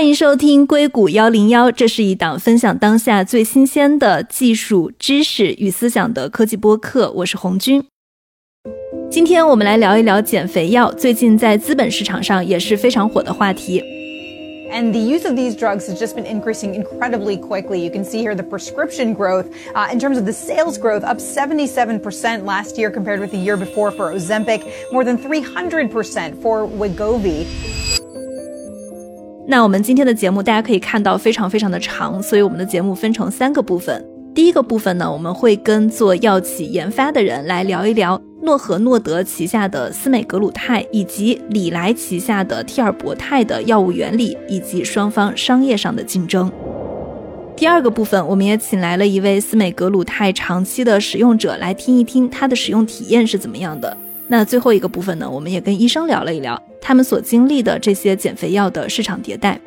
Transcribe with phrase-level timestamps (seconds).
[0.00, 7.12] 欢迎收听硅谷幺零幺，这是一档分享当下最新鲜的技术知识与思想的科技播客。
[7.16, 7.84] 我是红军。
[9.10, 13.82] 今天我们来聊一聊减肥药，最近在资本市场上也是非常火的话题。
[14.72, 17.84] And the use of these drugs has just been increasing incredibly quickly.
[17.84, 21.18] You can see here the prescription growth uh, in terms of the sales growth up
[21.18, 24.62] 77% last year compared with the year before for Ozempic,
[24.92, 27.44] more than 300% for Wegovy.
[29.50, 34.00] 那我们今天的节目，大家可以看到非常非常的长，所以我们的节目分成三个部分。
[34.32, 46.48] 第一个部分呢，我们会跟做药企研发的人来聊一聊诺和诺德旗下的司美格鲁肽以及李来旗下的替尔博肽的药物原理以及双方商业上的竞争。
[47.56, 53.96] 第二个部分，我们也请来了一位司美格鲁肽长期的使用者来听一听他的使用体验是怎么样的。
[54.32, 59.60] 那最后一个部分呢，我们也跟医生聊了一聊他们所经历的这些减肥药的市场迭代。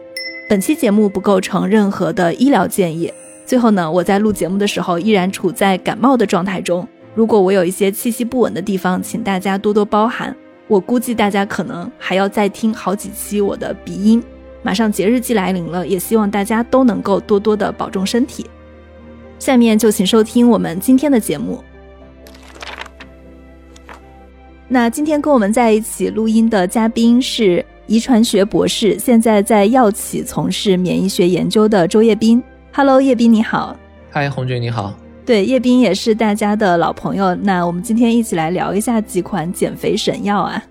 [0.49, 3.11] 本期节目不构成任何的医疗建议。
[3.45, 10.33] 最后呢，我在录节目的时候依然处在感冒的状态中，如果我有一些气息不稳的地方，请大家多多包涵。
[10.69, 14.23] 我估计大家可能还要再听好几期我的鼻音。
[14.61, 18.45] 马上节日季来临了，也希望大家都能够多多的保重身体。
[19.39, 21.61] 下面就请收听我们今天的节目。
[24.67, 32.41] 那今天跟我们在一起录音的嘉宾是遗传学博士，现在在药企从事免疫学研究的周叶斌。
[32.73, 33.77] Hello，叶斌你好。
[34.09, 34.97] 嗨，红军你好。
[35.25, 37.35] 对，叶斌也是大家的老朋友。
[37.35, 40.63] 那我们今天一起来聊一下几款减肥神药啊。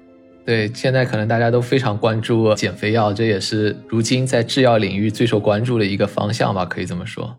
[0.45, 7.37] 对，现在可能大家都非常关注减肥药，这也是如今在制药领域最受关注的一个方向吧，可以这么说。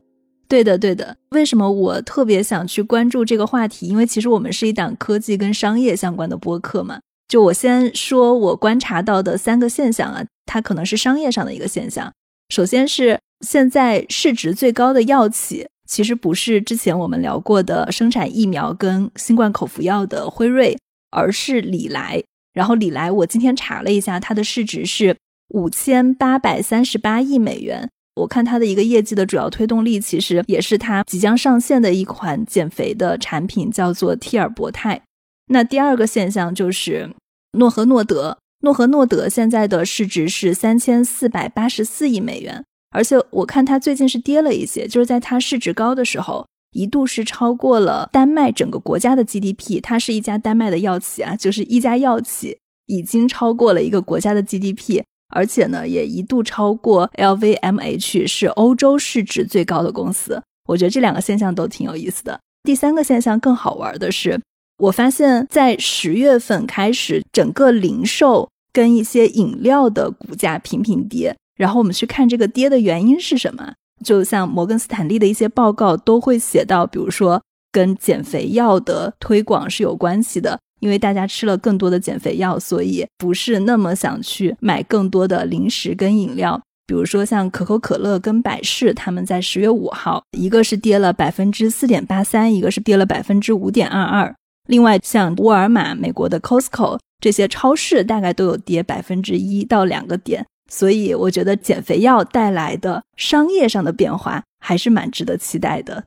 [0.54, 1.18] 对的，对的。
[1.32, 3.88] 为什么我特别想去关注这个话题？
[3.88, 7.00] 因为其实我们是一档科技跟商业相关的播客嘛。
[7.28, 12.14] 就我先说我观察到的三个现象啊，它可能是商业上的一个现象。
[12.50, 20.78] 首先是现在市值最高的药企，其实不是之前我们聊过的生产疫苗跟新冠口服药的辉瑞，
[21.10, 22.22] 而是李来。
[22.54, 27.90] 然后李来，我今天查了一下，它的市值是五千八百三十八亿美元。
[28.16, 35.02] 我看它的一个业绩的主要推动力，其实也是它即将上线的一款减肥的产品，叫做替尔博肽。
[35.48, 37.10] 那第二个现象就是
[37.58, 49.82] 诺和诺德，诺和诺德现在的市值是三千四百八十四亿美元，而且我看它最近是跌了一些，就是在它市值高的时候，一度是超过了丹麦整个国家的 GDP。
[49.82, 55.02] 它是一家丹麦的药企啊，就是一家药企已经超过了一个国家的 GDP。
[55.34, 60.42] 而且呢，也一度超过 LVMH 是欧洲市值最高的公司。
[60.68, 62.40] 我觉得这两个现象都挺有意思的。
[62.64, 64.40] 第三个现象更好玩的是，
[64.78, 71.36] 我发现，在十月份开始，整个零售跟一些饮料的股价频频跌。
[71.58, 73.74] 然后我们去看这个跌的原因是什么？
[74.04, 80.60] 就像摩根斯坦利的一些报告都会写到，比如说跟减肥药的推广是有关系的。
[80.84, 86.62] 因为大家吃了更多的减肥药，所以不是那么想去买更多的零食跟饮料。
[86.86, 94.36] 比如说像可口可乐跟百事，他们在十月五号，一个是跌了百分之四点八三，一个是跌了百分之五点二二。
[94.68, 100.46] 另外像沃尔玛、美国的 Costco 这些超市，大概都有跌百分之一到两个点。
[100.70, 106.04] 所以我觉得减肥药带来的商业上的变化还是蛮值得期待的。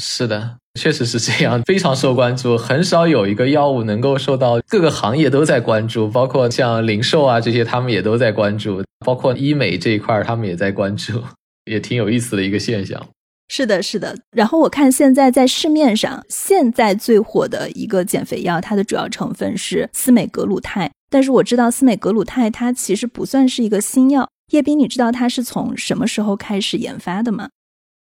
[0.00, 0.56] 是的。
[0.78, 11.22] 确实是这样，非常受关注，很少有一个药物能够受到各个行业都在关注，包括像零售啊这些，他们也都在关注，包括医美这一块，他们也在关注，
[11.70, 13.06] 也挺有意思的一个现象。
[13.50, 14.14] 是的，是的。
[14.30, 24.28] 然后我看现在在市面上，现在最火的一个减肥药，它的主要成分是司美格鲁肽，但是我知道司美格鲁肽它其实不算是一个新药。
[24.52, 27.48] 叶斌，你知道它是从什么时候开始研发的吗？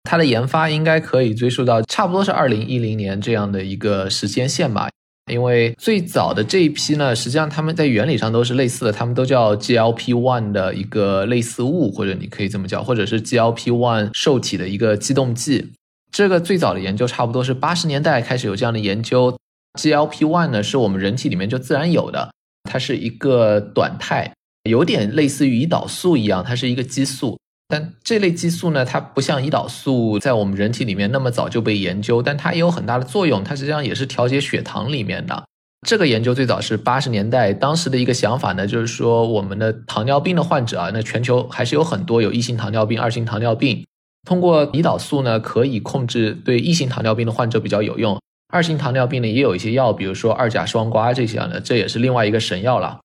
[0.09, 4.89] 它的研发应该可以追溯到差不多是二零一零年这样的一个时间线吧，
[5.31, 15.73] 因为最早的这一批呢，实际上他们在原理上都是类似的，他们都叫 GLP-1 的一个类似物，或者你可以这么叫，或者是 GLP-1 受体的一个激动剂。
[16.11, 19.37] 这个最早的研究差不多是八十年代开始有这样的研究。
[19.79, 22.31] GLP-1 呢是我们人体里面就自然有的，
[22.63, 24.33] 它是一个短肽，
[24.67, 27.37] 有点类似于胰岛素一样，它是一个激素。
[27.71, 33.43] 但这类激素呢，它不像胰岛素在我们人体里面那么早就被研究，但它也有很大的作用。
[33.43, 35.43] 它实际上也是调节血糖里面的。
[35.87, 43.85] 这个研究最早是八十年代，当时的一个想法呢，就是说我们的糖尿病的患者啊，那全球还是有很多有一型糖尿病、二型糖尿病。
[44.27, 48.19] 通过胰岛素呢，可以控制对一型糖尿病的患者比较有用。
[48.51, 52.99] 二型糖尿病呢，也有一些药，比如说二甲双胍这些的，这也是另外一个神药了。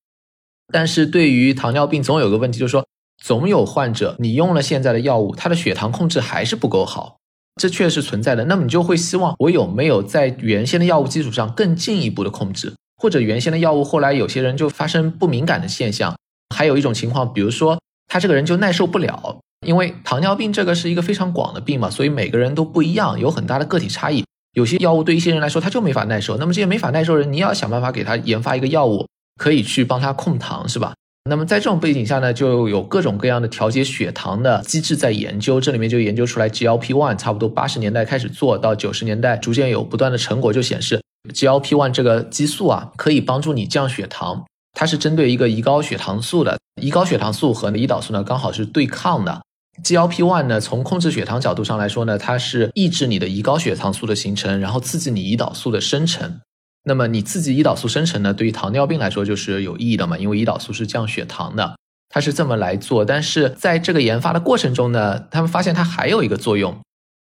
[0.72, 2.82] 但是对于糖尿病，总有个问题，就是说。
[3.24, 7.16] 总有患者你用了现在的药物，他的血糖控制还是不够好，
[7.58, 8.44] 这确实存在的。
[8.44, 16.14] 那么你就会希望我有没有在原先的药物基础上更进一步的控制，或者原先的药物后来有些人就发生不敏感的现象，
[16.54, 24.22] 还有一种情况，比如说他这个人就耐受不了，因为糖尿病这个是一个非常广的病嘛，所以每个人都不一样，有很大的个体差异。
[24.52, 29.08] 有些药物对一些人来说他就没法耐受，那么这些没法耐受人，你要想办法给他研发一个药物，
[29.40, 30.92] 可以去帮他控糖，是吧？
[31.26, 41.00] 那么在这种背景下呢，就有各种各样的调节血糖的机制在研究，这里面就研究出来 GLP-1，差不多八十年代开始做到九十年代，逐渐有不断的成果，就显示
[41.32, 44.44] GLP-1 这个激素啊，可以帮助你降血糖，
[44.78, 49.40] 它是针对一个胰高血糖素的，胰高血糖素和胰岛素呢刚好是对抗的。
[49.82, 56.38] GLP-1 呢，从控制血糖角度上来说呢，它是抑制你的胰高血糖素的形成，然后刺激你胰岛素的生成。
[56.86, 61.76] 那么你刺激胰岛素生成呢，对于糖尿病来说就是有意义的嘛，因为胰岛素是降血糖的，
[62.10, 63.04] 它是这么来做。
[63.04, 66.78] 但是在这个研发的过程中呢，他们发现它还有一个作用，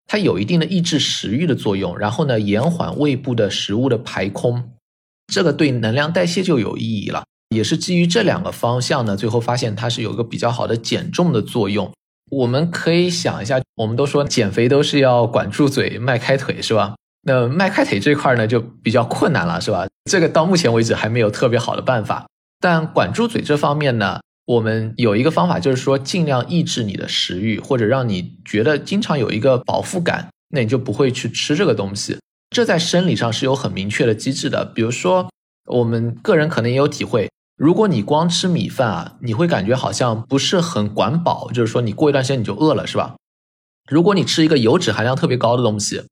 [0.07, 4.71] 它有一定的抑制食欲的作用，然后呢延缓胃部的食物的排空，
[5.27, 7.23] 这个对能量代谢就有意义了。
[7.55, 11.91] 也是基于这两个方向呢，最后发现它是有一个比较好的减重的作用。
[12.31, 16.95] 我们可以想一下，我们都说减肥都是要管住嘴、迈开腿，是吧？
[17.25, 19.87] 那迈开腿这块呢，就比较困难了，是吧？
[20.11, 22.27] 这个到目前为止还没有特别好的办法。
[22.59, 32.17] 但管住嘴这方面呢，我们有一个方法，就是说尽量抑制你的食欲，或者让你觉得经常有一个饱腹感，那你就不会去吃这个东西。
[32.49, 34.65] 这在生理上是有很明确的机制的。
[34.65, 35.29] 比如说，
[35.67, 37.29] 我们个人可能也有体会。
[37.55, 43.15] 如果你光吃米饭啊，你会感觉好像不是很管饱，就是说你过一段时间你就饿了，是吧？
[43.89, 46.03] 如果你吃一个油脂含量特别高的东西，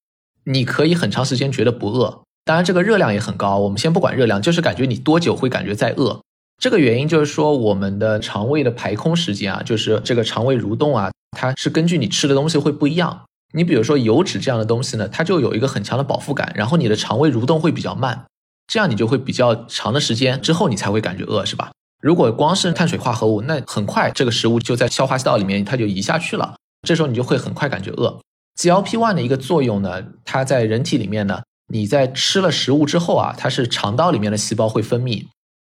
[0.46, 2.22] 你可以很长时间觉得不饿。
[2.44, 6.20] 当然这个热量也很高，我们先不管热量，就是感觉你多久会感觉在饿。
[6.58, 13.26] 这个原因就是说我们的肠胃的排空时间啊，就是这个肠胃蠕动啊，它是根据你吃的东西会不一样。
[13.54, 18.26] 你比如说油脂这样的东西呢，它就有一个很强的饱腹感，然后你的肠胃蠕动会比较慢。
[18.68, 21.72] 这样你就会比较长的时间之后，你才会感觉饿，是吧？
[22.02, 26.56] 如果光是碳水化合物，那很快这个食物就在消化道里面，它就移下去了。
[26.88, 28.20] 这时候你就会很快感觉饿。
[28.58, 35.26] GLP-1 的一个作用呢，它在人体里面呢，你在吃了食物之后啊，它是肠道里面的细胞会分泌，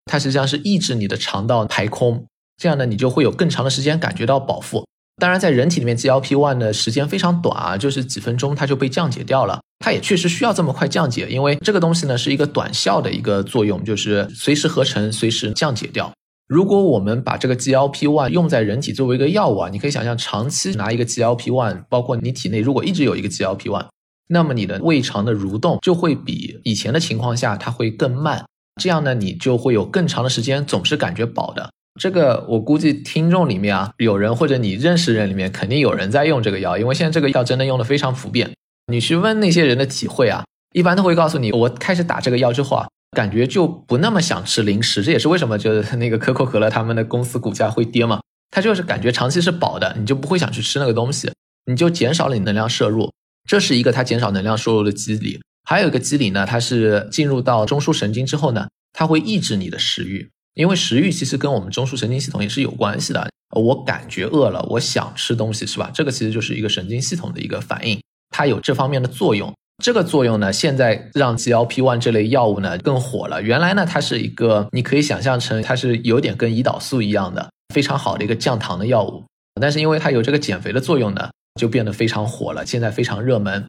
[0.06, 2.26] 它实际上是抑制你的肠道排空，
[2.56, 4.84] 这样呢，你就会有更长的时间感觉到饱腹。
[5.20, 9.60] 当然，在人体里面，GLP-1 的时间非常短啊，就是几分钟它就被降解掉了。
[9.78, 16.12] 它也确实需要这么快降解，因为这个东西呢是一个短效的一个作用，就是随时合成，随时降解掉。
[16.48, 23.86] 如果我们把这个 GLP-1 用在人体作为一个药物啊，你可以想象，长期拿一个 GLP-1，包括你体内如果一直有一个 GLP-1，
[24.28, 28.44] 那么你的胃肠的蠕动就会比以前的情况下它会更慢。
[28.80, 31.70] 这样呢，你就会有更长的时间总是感觉饱的。
[32.00, 38.50] 这个我估计听众里面啊，有人或者你认识人里面肯定有人在用这个药，因为现在这个药真的用的非常普遍。
[38.90, 45.02] 你去问那些人的体会啊，一般都会告诉你，我开始打这个药之后啊，感觉就不那么想吃零食。
[45.02, 48.20] 这也是为什么就是 那个可口可乐他们的公司股价会跌嘛，
[48.50, 51.32] 它就是感觉长期是饱的，你就不会想去吃那个东西，
[51.66, 53.12] 你就减少了你能量摄入，
[53.48, 55.40] 这是一个它减少能量摄入的机理。
[55.64, 60.28] 还有一个机理呢，它是进入到中枢神经之后呢，它会抑制你的食欲。
[60.54, 63.30] 因为食欲其实跟我们中枢神经系统也是有关系的。
[63.56, 65.90] 我感觉饿了，我想吃东西，是吧？
[65.94, 68.00] 这个其实就是一个神经系统的一个反应，
[68.30, 69.54] 它有这方面的作用。
[69.82, 73.42] 这个作用呢，现在让 GLP-1 这类药物呢更火了。
[73.42, 79.24] 原来呢，它是一个你可以想象成它是有点跟胰岛素一样的非常好的一个降糖的药物，
[79.60, 83.64] 但是因为它有这个减肥的作用呢，就变得非常火了，现在非常热门。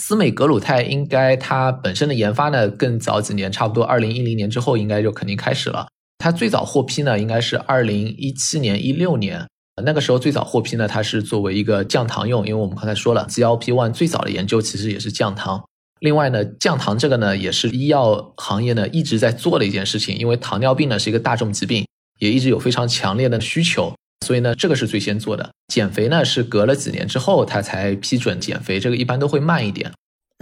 [0.00, 5.86] 司美格鲁肽应该它本身的研发呢更早几年，差不多二零一零年之后应该就肯定开始了。
[6.18, 9.46] 它最早获批呢，应该是二零一七年、一六年，
[9.82, 15.62] 那个时候最早获批呢，它是作为一个降糖用，因为我们刚才说了，GLP-1 最早的研究其实也是降糖。
[16.00, 21.84] 另外呢，降糖这个呢，也是医药行业呢一直在做的一件事情，因为糖尿病呢是一个大众疾病，
[22.20, 23.92] 也一直有非常强烈的需求，
[24.24, 25.50] 所以呢，这个是最先做的。
[25.72, 29.90] 减肥呢是隔了几年之后，它才批准减肥，这个一般都会慢一点。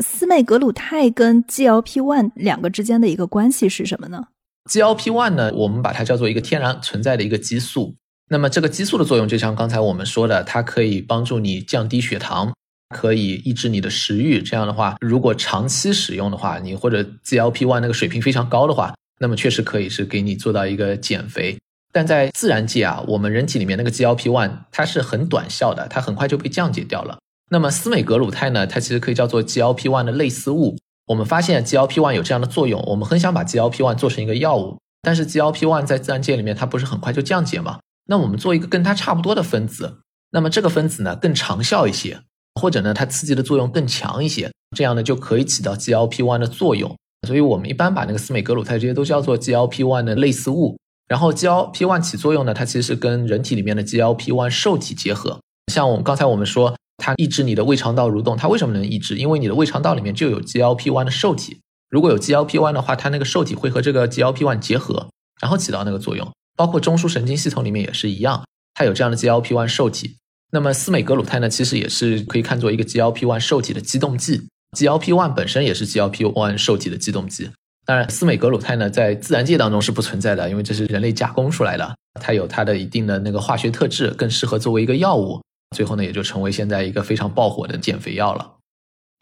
[0.03, 4.25] 司美格鲁肽跟 GLP-1 两个之间的一个关系是什么呢
[4.71, 7.95] ？GLP-1 呢，我们把它叫做一个天然存在的一个激素。
[8.33, 12.51] 那么这个激素的作用，就像刚才我们说的，它可以帮助你降低血糖，
[12.97, 14.41] 可以抑制你的食欲。
[14.41, 21.59] 这样的话，如果长期使用的话，你或者 GLP-1 那个水平非常高的话，那么确实可以是给你做到一个减肥。
[21.93, 27.19] 但在自然界啊，我们人体里面那个 GLP-1 它是很短效的，它很快就被降解掉了。
[27.51, 30.79] 那么司美格鲁肽呢，它其实可以叫做 GLP-1 的类似物。
[31.07, 37.79] 我们发现 GLP-1 有这样的作用，我们很想把 GLP-1 做成一个药物，但是 GLP-1 在自然界里面它不是很快就降解吗？
[38.07, 39.99] 那我们做一个跟它差不多的分子，
[40.31, 42.21] 那么这个分子呢更长效一些，
[42.61, 46.97] 或者呢它刺激的作用更强一些，这样呢就可以起到 GLP-1 的作用。
[47.27, 50.77] 所以我们一般把那个司美格鲁肽这些都叫做 GLP-1 的类似物。
[51.09, 55.39] 然后 GLP-1 起作用呢，它其实是跟人体里面的 GLP-1 受体结合。
[55.71, 59.19] 像我们刚才我们说，它抑制你的胃肠道蠕动，它为什么能抑制？
[59.19, 61.61] 因为你的胃肠道里面就有 GLP-1 的受体。
[61.91, 66.27] 如果有 GLP-1 的话，它那个受体会和这个 GLP-1 结合，然后起到那个作用。
[66.57, 68.45] 包括中枢神经系统里面也是一样，
[68.75, 70.17] 它有这样的 GLP-1 受体。
[70.51, 74.49] 那么司美格鲁肽呢，其实也是可以看作一个 GLP-1 受体的激动剂。
[74.77, 77.51] GLP-1 本身也是 GLP-1 受体的激动剂。
[77.85, 85.43] 当然，司美格鲁肽呢，在自然界当中是不存在的，因为这是人类加工出来的，它有它的一定的那个化学特质，更适合作为一个药物。
[85.77, 88.57] 最后呢，也就成为现在一个非常爆火的减肥药了。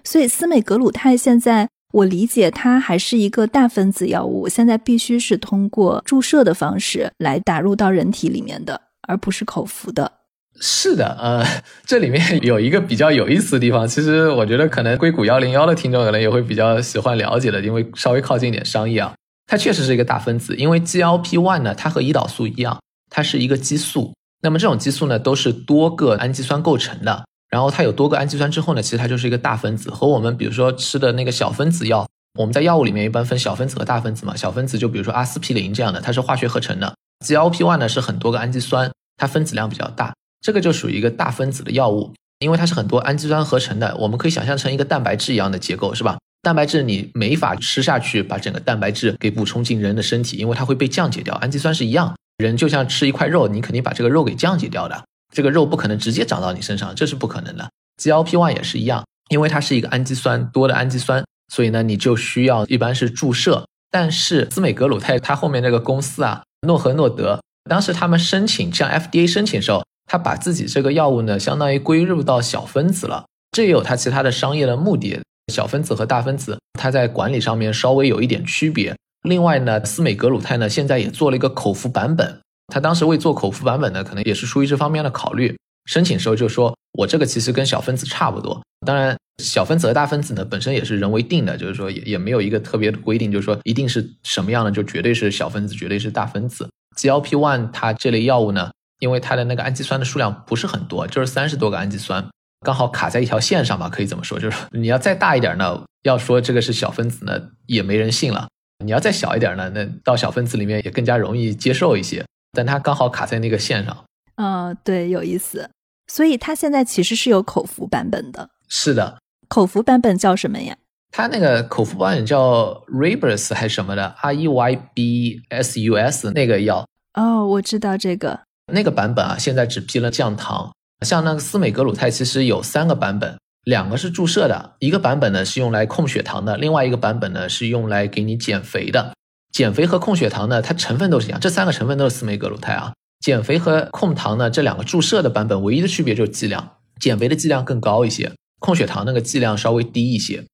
[0.05, 10.13] 所以，司美格鲁肽现在我理解它还是一个大分子药物，现在必须是通过注射的方式来打入到人体里面的，而不是口服的。
[10.61, 11.45] 是的，呃，
[11.87, 19.15] 这里面 有一个比较有意思的地方，其实我觉得可能硅谷幺零幺的听众可能也会比较喜欢了解的，因为稍微靠近一点商业啊。
[19.47, 22.79] 它确实是一个大分子，因为 GLP-1 呢，它和胰岛素一样，
[23.11, 24.13] 它是一个激素。
[24.43, 27.25] 那么这种激素呢，都是多个氨基酸构成的。
[27.51, 32.07] 然后它有多个氨基酸之后呢，其实它就是一个大分子，和我们比如说吃的那个小分子药，
[32.39, 34.37] 我们在药物里面一般分小分子和大分子嘛。
[34.37, 36.95] 小分子就比如说阿司匹林这样的，它是化学合成的。
[37.27, 40.15] GLP-1 呢是很多个氨基酸，它分子量比较大。
[40.41, 46.19] 这个就属于一个大分子的药物，因为它是很多氨基酸合成的，我们可以想象成一个蛋白质一样的结构，是吧？
[46.43, 51.35] 蛋白质你没法吃下去，把整个蛋白质给补充进人的身体，因为它会被降解掉。
[51.35, 57.71] 氨基酸是一样，人就像吃一块肉，你肯定把这个肉给降解掉的，这个肉不可能直接长到你身上，这是不可能的。
[58.03, 63.67] GLP-1 也是一样，因为它是一个氨基酸多的氨基酸，所以呢，你就需要一般是注射。
[63.91, 69.83] 但是司美格鲁肽它后面那个公司啊，诺和诺德，当时他们申请向 FDA 申请的时候。
[70.13, 75.21] 他把自己这个药物呢，相当于归入到小分子了，这也有它其他的商业的目的。
[75.53, 78.97] 小分子和大分子，它在管理上面稍微有一点区别。
[79.23, 82.41] 另外呢，司美格鲁肽呢，现在也做了一个口服版本。
[82.71, 85.57] 他当时为做口服版本呢，可能也是出于这方面的考虑。
[85.87, 88.63] 申请时候就说，我这个其实跟小分子差不多。
[88.87, 96.71] 当然，小分子和大分子呢，本身也是人为定的，就是说也也没有一个特别的规定，就是说一定是什么样的就绝对是小分子，绝对是大分子。
[96.97, 98.71] GLP-1 它这类药物呢。
[99.01, 102.23] 因为它的那个氨基酸的数量不是很多，就是三十多个氨基酸，
[102.61, 104.39] 刚好卡在一条线上吧，可以这么说。
[104.39, 108.47] 就是你要再大一点呢，要说这个是小分子呢，也没人信了；
[108.85, 112.23] 你要再小一点呢，那到小分子里面也更加容易接受一些。
[112.53, 114.05] 但它刚好卡在那个线上。
[114.37, 115.71] 嗯，对，有意思。
[116.07, 118.51] 所以它现在其实是有口服版本的。
[118.69, 120.77] 是的，口服版本叫什么呀？
[121.13, 126.87] 它那个口服版本叫 Rebus 还是什么的？R E Y B S U S 那个药。
[127.15, 128.41] 哦，我知道这个。
[128.73, 130.73] 那个版本啊，现在只批了降糖。
[131.05, 139.13] 像那个司美格鲁肽，其实有三个版本，两个是注射的，一个版本呢是用来控血糖的，另外一个版本呢是用来给你减肥的。
[139.53, 142.93] 减肥和控血糖呢，它成分都是一样，这三个成分都是司美格鲁肽啊。
[143.21, 150.45] 减肥和控糖呢，这两个注射的版本唯一的区别就是剂量，减肥的剂量更高一些，控血糖那个剂量稍微低一些。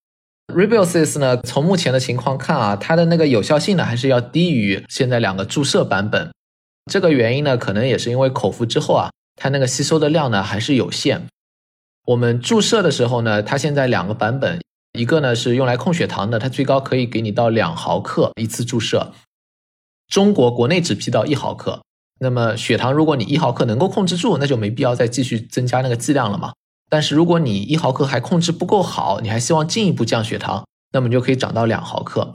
[0.53, 6.31] Ribosys 呢，从目前的情况看啊，它的那个有效性呢还是要低于现在两个注射版本。
[6.91, 11.27] 这个原因呢，可能也是因为口服之后啊，它那个吸收的量呢还是有限。
[12.05, 14.61] 我们注射的时候呢，它现在两个版本，
[14.97, 19.13] 一个呢是用来控血糖的，它最高可以给你到两毫克一次注射。
[20.09, 21.81] 中国国内只批到一毫克。
[22.19, 26.53] 那么血糖如果你一毫克能够控制住，那就没必要再继续增加那个剂量了嘛。
[26.89, 32.33] 但是如果你一毫克还控制不够好，你还希望进一步降血糖，那么你就可以涨到两毫克。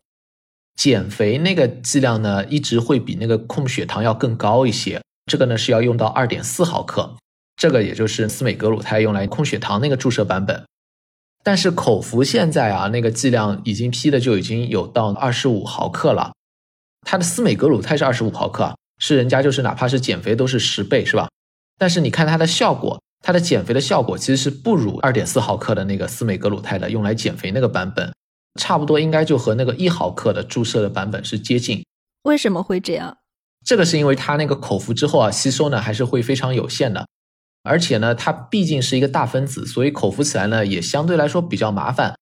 [0.77, 5.03] 减肥那个剂量呢，一直会比那个控血糖要更高一些。
[5.27, 7.17] 这个呢是要用到二点四毫克，
[7.57, 10.65] 这个也就是司美格鲁肽用来控血糖那个注射版本。
[11.43, 16.33] 但是口服现在啊，那个剂量已经批的就已经有到二十五毫克了。
[17.07, 21.29] 它的司美格鲁肽是二十五毫克，是人家就是哪怕是减肥都是十倍，是吧？
[21.79, 28.13] 但是你看它的效果，它的减肥的效果其实是不如二点四毫克的那个司美格鲁肽的用来减肥那个版本。
[28.61, 31.83] 差不多应该就和那个一毫克的注射的版本是接近。
[32.25, 33.17] 为什么会这样？
[33.65, 37.07] 这个是因为它那个口服之后啊，吸收呢还是会非常有限的，
[37.63, 42.15] 而且呢，它毕竟是一个大分子，所以口服起来呢也相对来说比较麻烦。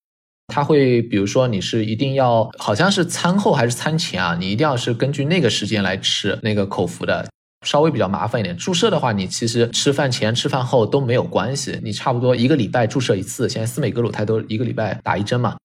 [0.53, 7.29] 它会比如说你是一定要好像是餐后还是餐前啊，你一定要是根据那个时间来吃那个口服的，
[7.65, 8.57] 稍微比较麻烦一点。
[8.57, 13.49] 注射的话，你其实吃饭前、吃饭后都没有关系，你差不多一个礼拜注射一次。
[13.49, 15.57] 现在司美格鲁肽都一个礼拜打一针嘛。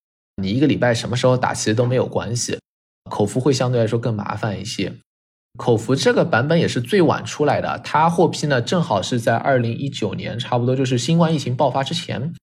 [0.42, 2.60] 你一个礼拜什么时候打其实都没有关系，
[3.10, 4.94] 口服会相对来说更麻烦一些。
[5.58, 12.34] 口服这个版本也是最晚出来的，它获批呢正好是在二零一九年，差不多就是新冠疫情爆发之前，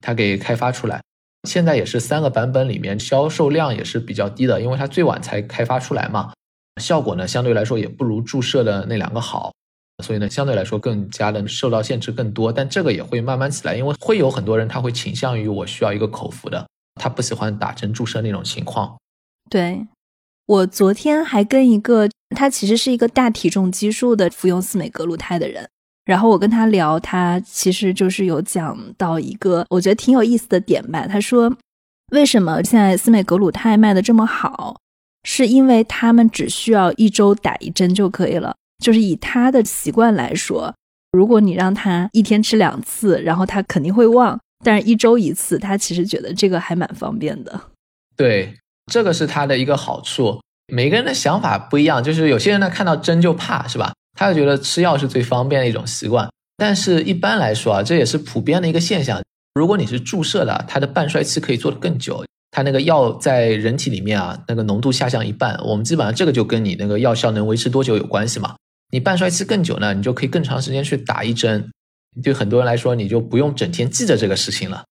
[0.00, 1.00] 它给开发出来。
[1.48, 6.32] 现在也是三个版本里面销售量也是比较低的，因为它最晚才开发出来嘛，
[6.82, 9.50] 效果呢相对来说也不如注射的那两个好，
[10.04, 12.52] 所以呢相对来说更加的受到限制更多。
[12.52, 16.66] 但这个也会慢慢起来，因为会有很多人他会倾向于我需要一个口服的，
[17.00, 18.98] 他不喜欢打针注射那种情况。
[19.48, 19.86] 对。
[20.50, 25.64] 我昨天还跟一个他其实是一个大体重基数的服用司美格鲁肽的人，
[26.04, 31.06] 然后我跟他聊，他其实就是有讲到一个我觉得挺有意思的点吧。
[31.06, 31.56] 他说，
[32.10, 34.76] 为什么现在司美格鲁肽卖的这么好，
[35.22, 38.52] 是因为他们只需要一周打一针就可以了。
[38.82, 40.74] 就是以他的习惯来说，
[41.12, 47.60] 如果你让他一天吃两次，然后他肯定会忘，但是一周一次，他其实觉得这个还蛮方便的。
[48.16, 48.52] 对。
[48.90, 52.02] 这个是它的一个好处，每个人的想法不一样。
[52.02, 53.92] 就是有些人呢看到针就怕，是吧？
[54.18, 56.28] 他就觉得吃药是最方便的一种习惯。
[56.56, 59.22] 但是一般来说啊，这也是普遍的一个现象。
[59.54, 65.58] 如果你是注射的，它的半衰期可以做得更久，它那个药在人体里面啊，那个浓度下降一半。
[65.64, 68.56] 我们基本上这个就跟你那个药效能维持多久有关系嘛。
[68.92, 71.70] 你半衰期更久呢，你就可以更长时间去打一针。
[72.22, 74.84] 对很多人来说，你就不用整天记着这个事情了。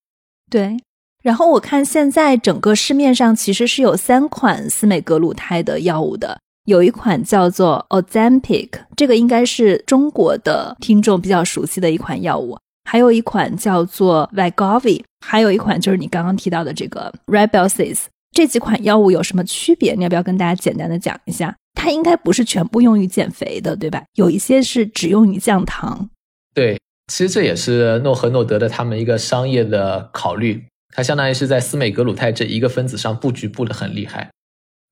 [0.50, 0.76] 对。
[1.22, 18.04] 然后我看现在整个市面上其实是有三款司美格鲁肽的药物的，有一款叫做 Ozempic，这个应该是中国的听众比较熟悉的一款药物，还有一款叫做 Vigovi，还有一款就是你刚刚提到的这个 Rybelsus。
[18.32, 19.94] 这几款药物有什么区别？
[19.94, 21.54] 你要不要跟大家简单的讲一下？
[21.74, 24.02] 它应该不是全部用于减肥的，对吧？
[24.14, 26.08] 有一些是只用于降糖。
[26.54, 30.64] 对，其实这也是诺和诺德的他们一个商业的考虑。
[30.92, 34.30] 它相当于是在司美格鲁肽这一个分子上布局布的很厉害。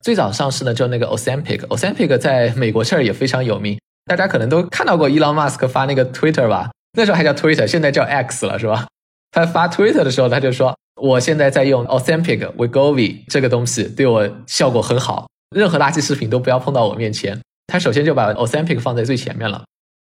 [0.05, 6.71] 最早上市呢，就那个 Osempic，Osempic 在美国这儿也非常有名，大家可能都看到过伊朗马斯克发那个 Twitter 吧？
[6.93, 8.87] 那时候还叫 Twitter，现在叫 X 了，是吧？
[9.31, 19.65] 他发 Twitter 的时候，他就说：“我现在在用 Osempic Wegovy 这个东西，对我效果很好，任何垃圾食品都不要碰到我面前。”他首先就把 Osempic 放在最前面了。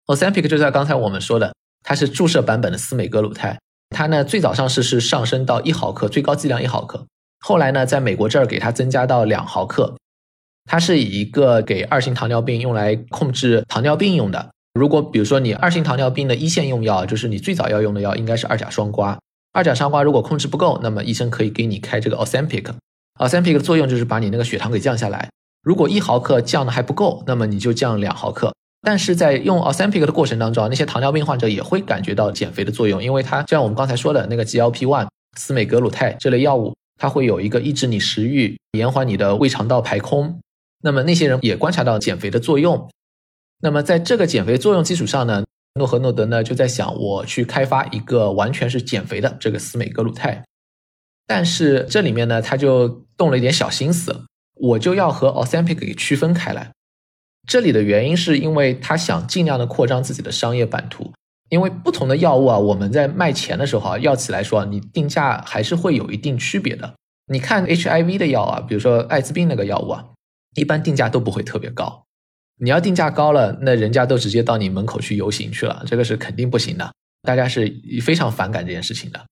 [0.07, 3.59] Osempic 就在刚才我们说的，它是注射版本的司美格鲁肽。
[3.93, 7.05] 它呢最早上市是上升到一毫克，最高剂量一毫克。
[7.39, 9.95] 后来呢，在美国这儿给它增加到两毫克。
[10.65, 14.49] 它是以一个给二型糖尿病用来控制糖尿病用的。
[14.73, 19.17] 如果比如说你二型糖尿病的一线用药，就是你最早要用的药应该是二甲双胍。
[19.51, 22.73] 二甲双胍如果控制不够，那么医生可以给你开这个 Ozempic。
[23.19, 25.29] Ozempic 的作用就是把你那个血糖给降下来。
[25.61, 28.53] 如果一毫克降的还不够，那么你就降两毫克。
[28.85, 40.37] 但是在用 Ozempic 的过程当中，那些糖尿病患者也会感觉到减肥的作用，因为它就像我们刚才说的那个 GLP-1、司美格鲁肽这类药物，它会有一个抑制你食欲、延缓你的胃肠道排空。
[40.81, 42.89] 那么那些人也观察到减肥的作用。
[43.61, 50.43] 那么在这个减肥作用基础上呢，诺和诺德呢就在想，我去开发一个完全是减肥的这个司美格鲁肽。
[51.25, 56.69] 但是这里面呢，他就动了一点小心思，我就要和 Ozempic 给区分开来。
[57.47, 61.11] 这里的原因是因为他想尽量的扩张自己的商业版图，
[61.49, 66.93] 因为不同的药物啊，我们在卖钱的时候啊，药企来说，你定价还是会有一定区别的。
[67.27, 70.05] 你看 HIV 的药啊，比如说艾滋病那个药物啊，
[70.55, 72.03] 一般定价都不会特别高。
[72.59, 76.93] 你要定价高了，那人家都直接到你门口去游行去了，这个是肯定不行的。
[77.23, 79.25] 大家是非常反感这件事情的。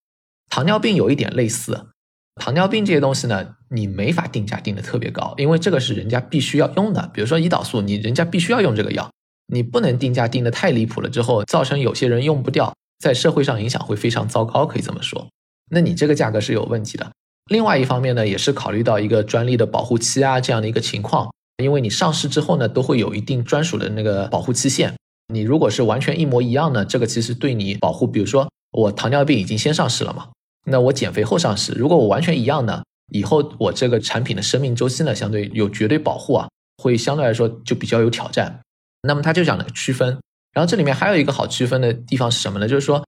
[0.50, 1.88] 糖尿病有一点类似。
[2.36, 7.12] 糖尿病这些东西呢，你没法定价定的特别高，因为这个是人家必须要用的。
[7.14, 9.12] 比如说胰岛素，你人家必须要用这个药，
[9.48, 15.28] 你不能定价定的太离谱了，之后造成有些人用不掉，在社会上影响会非常糟糕，可以这么说。
[15.70, 17.12] 那你这个价格是有问题的。
[17.50, 21.30] 另外一方面呢，也是考虑到一个专利的保护期啊这样的一个情况，
[21.62, 24.94] 因为你上市之后呢，都会有一定专属的那个保护期限。
[25.34, 30.30] 你如果是完全一模一样呢，这个其实对你保护，比如说我糖尿病已经先上市了嘛。
[30.66, 32.84] 那我减肥后上市，如果我完全一样呢？
[33.14, 36.48] 以后我这个产品的生命周期呢，相对有绝对保护啊，
[36.78, 38.62] 会相对来说就比较有挑战。
[39.02, 40.18] 那么他就讲了区分，
[40.54, 42.68] 然后这里面还有一个好区分的地方是什么呢？
[42.68, 43.04] 就是说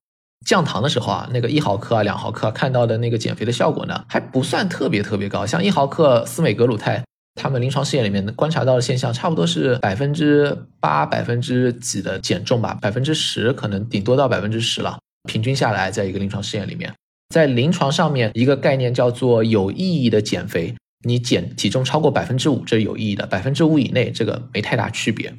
[0.46, 5.46] 降糖的时候啊，那个一毫克啊、两毫克看到的那个减肥的效果呢，还不算特别特别高。
[5.46, 7.02] 像一毫克司美格鲁肽，
[7.36, 16.94] 他们临床试验里面观察到的现象，差不多是百分之八、百分之几的减重吧，百分之十可能顶多到百分之十了，平均下来在一个临床试验里面。
[17.34, 25.34] 在临床上面，一个概念叫做有意义的减肥，你减体重超过百分之五，这是有意义的；百分之五以内，这个没太大区别。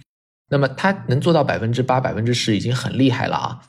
[0.51, 3.61] 那么它能做到百分之八、百分之十，已经很厉害了啊，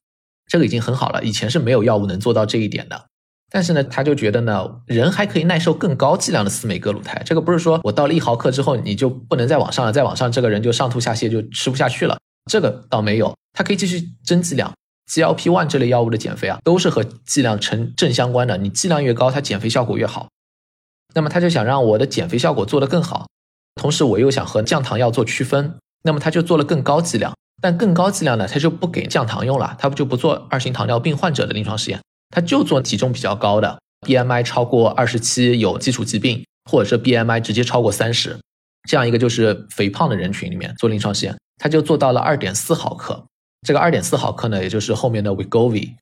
[0.47, 1.23] 这个已经很好了。
[1.23, 3.05] 以前是没有药物能做到这一点的。
[3.51, 7.21] 但是呢，他就觉得呢，人还可以耐受更高剂量的司美格鲁肽。
[7.23, 12.17] 这个不是说我到了一毫克之后你就不能再往上了，再往上这个人就上吐下泻就吃不下去了。
[12.49, 14.73] 这个倒没有，他可以继续增剂量。
[15.09, 18.57] GLP-1 这类药物的减肥啊，都是和剂量成正相关的。
[18.57, 20.27] 你剂量越高，它减肥效果越好。
[21.13, 23.27] 那么他就想让我的减肥效果做得更好，
[23.75, 27.33] 同时我又想和降糖药做区分，那么他就做了更高剂量。
[27.61, 32.01] 但更高剂量呢，他就不给降糖用了，他不就不做二型糖尿病患者的临床试验。
[32.31, 38.37] 他就做体重比较高的，BMI 超过二十七有基础疾病，或者是 BMI 直接超过三十，
[38.89, 43.25] 这样一个就是肥胖的人群里面做临床试验，他就做到了二点四毫克。
[43.65, 45.95] 这个二点四毫克呢，也就是后面的 w i g o v i。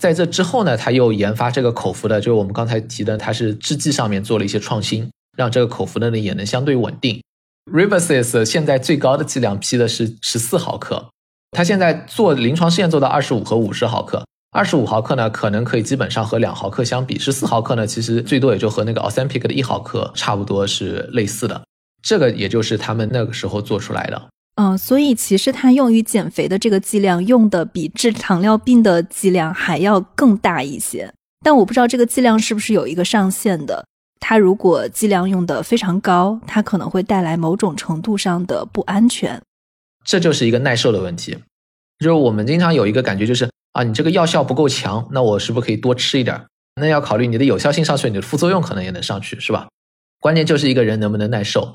[0.00, 7.22] 在这之后呢，他又研发这个口服的，就是我们刚才提的，他是制剂上面做了一些创新，让这个口服的呢也能相对稳定。
[7.70, 11.10] Rivasys 现在最高的剂量批的是十四毫克，
[11.52, 14.24] 他现在做临床试验做到二十五和五十毫克。
[14.50, 21.62] 二十五毫克呢，可能可以基本上和两毫克相比；十四毫克呢，其实最多也就和那个 Ozempic 的一毫克差不多是类似的。
[22.02, 24.28] 这个也就是他们那个时候做出来的。
[24.60, 31.10] 嗯，所以其实它用于减肥的这个剂量用的比治糖尿病的剂量还要更大一些。
[31.40, 33.86] 但我不知道这个剂量是不是有一个上限的。
[34.20, 39.40] 它如果剂量用的非常高，它可能会带来某种程度上的不安全。
[40.04, 41.38] 这就是一个耐受的问题。
[41.98, 43.48] 就是我们经常有一个感觉就是。
[43.72, 46.44] 啊，你这个药效不够强，那我是不是可以多吃一点？
[46.74, 49.68] 那要考虑你的有效性上去，你的副作用可能也能上去，是吧？
[50.20, 51.72] 关键就是一个人能不能耐受。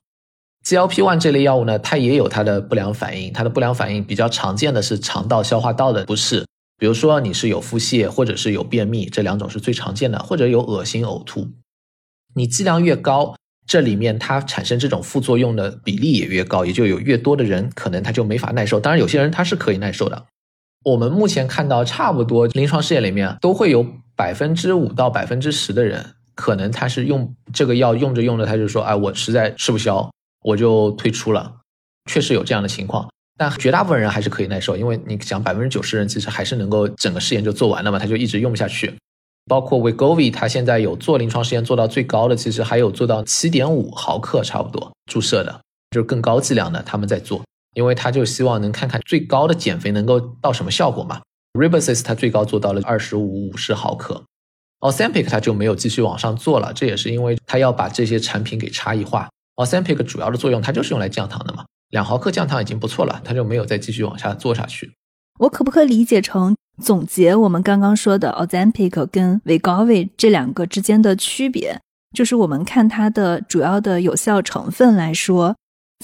[0.66, 6.44] GLP-1 这类药物呢，它也有它的不良反应，它的不良反应比较常见的是肠道、消化道的不适，
[6.80, 11.48] 比如说你是有腹泻或者是有便秘，这两种是最常见的，或者有恶心、呕吐。
[12.34, 13.36] 你剂量越高，
[13.68, 18.80] 这里面它产生这种副作用的比例也越高，也就有越多的人可能他就没法耐受。
[18.80, 20.26] 当然，有些人他是可以耐受的。
[20.84, 30.12] 我们目前看到，差不多临床试验里面都会有百分之五到百分之十的人，可能他是用这个药用着用着，他就说，哎，我实在吃不消，
[30.46, 31.58] 我就退出了。
[32.10, 38.96] 确实有这样的情况，但绝大部分人还是可以耐受，因为你想，百分之九十人其实还是能够整个试验就做完了嘛，他就一直用不下去。
[39.48, 47.42] 包括 Wegovy，他现在有做临床试验做到最高的，其实还有做到七点五毫克差不多注射的，就是更高剂量的，他们在做。
[47.74, 51.22] 因为他就希望能看看最高的减肥能够到什么效果嘛。
[51.60, 54.24] r i b o s i s 它最高做到了二十五五十毫克
[54.80, 59.30] ，Ozempic 它就没有继续往上做了，这也是因为它要把这些产品给差异化。
[59.56, 64.94] Ozempic 主要的作用它就是用来降糖的嘛，两毫克降糖已经不错了，它就没有再继续往下做下去。
[65.40, 71.80] 我可不可以理解成总结我们刚刚说的 Ozempic 跟 Wegovy 这两个之间的区别，
[72.16, 75.56] 就是我们看它的主要的有效成分来说，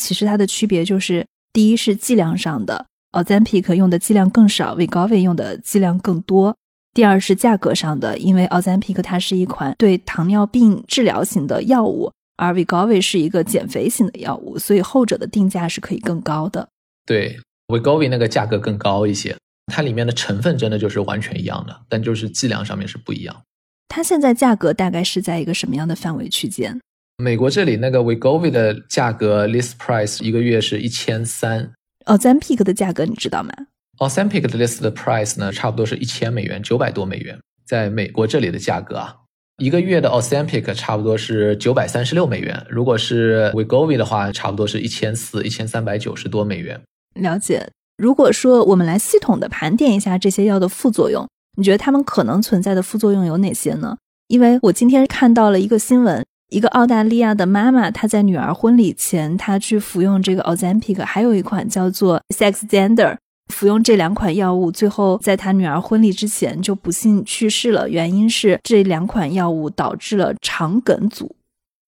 [0.02, 1.26] 其实它的区别就是。
[1.54, 6.56] 第一是剂量上的，Ozempic 用的剂量更少，Wegovy 用的剂量更多。
[6.94, 16.68] 第二是价格上的，因为 Ozempic 它是一款对糖尿病治疗型的药物，而 Wegovy 是一个减肥型的药物，所以后者的定价是可以更高的。
[17.06, 19.36] 对，Wegovy 那个价格更高一些，
[19.68, 23.44] 它里面的成分真的就是完全一样的，但就是剂量上面是不一样。
[23.88, 26.80] 它现在价格大概是在一个什么样的范围区间？
[27.18, 31.72] 美国这里那个 Wegovy 的价格 list price 一个月是一千三
[32.06, 33.52] ，Ozempic 的价格你知道吗
[34.00, 39.16] ？Ozempic 的 list 的 price 呢，差不多是一千美元，九百多美元，在美国这里的价格啊，
[39.58, 46.82] 一个月的 Ozempic 差不多是九百三十六美元，如果是 Wegovy 的话，差不多是一千四，一千三百九十多美元。
[47.16, 47.70] 了解。
[47.98, 53.98] 如果说我们来系统的盘点一下这些药的副作用，你觉得他们可能存在的副作用有哪些呢？
[54.28, 56.26] 因为我今天看到了一个新闻。
[56.50, 63.16] 一个澳大利亚的妈妈，她在女儿婚礼前，她去服用这个 Ozempic，还有一款叫做 Saxenda，
[63.52, 67.88] 服用这两款药物，最后在他女儿婚礼之前就不幸去世了。
[67.88, 71.36] 原因是这两款药物导致了肠梗阻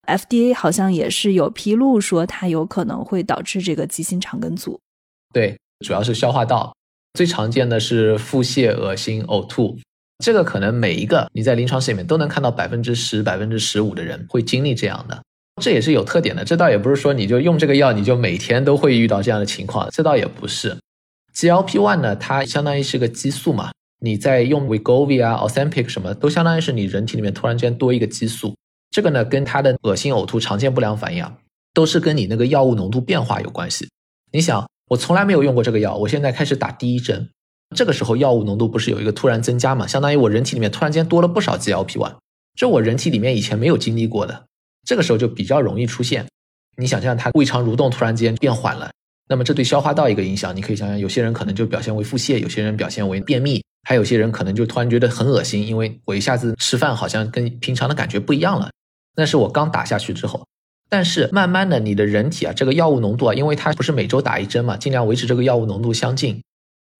[0.06, 4.78] ，FDA 好像也是有披露说它有可能会导致这个急性肠梗阻。
[5.32, 6.72] 对，主要是消化道，
[7.14, 9.76] 最常见的是腹泻、恶心、呕吐。
[10.24, 15.22] 这个可能每一个你在临床试里面都能看到百分之十、百分之十五的人会经历这样的，
[15.60, 16.44] 这也是有特点的。
[16.44, 20.76] 这倒也不是说你就用这个药你就每天都会遇到这样的情况，这倒也不是。
[21.34, 28.54] GLP-1 呢，它相当于是个激素嘛，你在用 Wegovy 啊、Ozempic 什么都相当于是你人体里面突然间多一个激素，
[28.90, 31.36] 这个呢跟它的恶心、呕吐、常见不良反应啊，
[31.72, 33.88] 都是跟你那个药物浓度变化有关系。
[34.30, 37.28] 你想，我从来没有用过这个药，我现在开始打第一针。
[37.74, 39.86] 这个时候药物浓度不是有一个突然增加嘛？
[39.86, 42.14] 相当于我人体里面突然间多了不少 GLP-1，
[42.54, 44.44] 这我人体里面以前没有经历过的。
[44.86, 46.26] 这个时候就比较容易出现。
[46.76, 48.92] 你想象它胃肠蠕动突然间变缓了，
[49.28, 58.70] 那么这对消化道一个影响，你可以想想，有些人可能就表现为腹泻，有些人表现为便秘，还有些人可能就突然觉得很恶心，因为我一下子吃饭好像跟平常的感觉不一样了。
[59.16, 60.46] 那是我刚打下去之后，
[60.90, 66.42] 但是慢慢的你的人体啊，这个药物浓度啊，因为它不是每周打一针嘛，尽量维持这个药物浓度相近。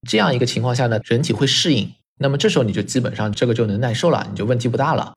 [0.08, 5.14] 这样一个情况下呢，人体会适应，那么这时候你就基本上这个就能耐受了，你就问题不大了。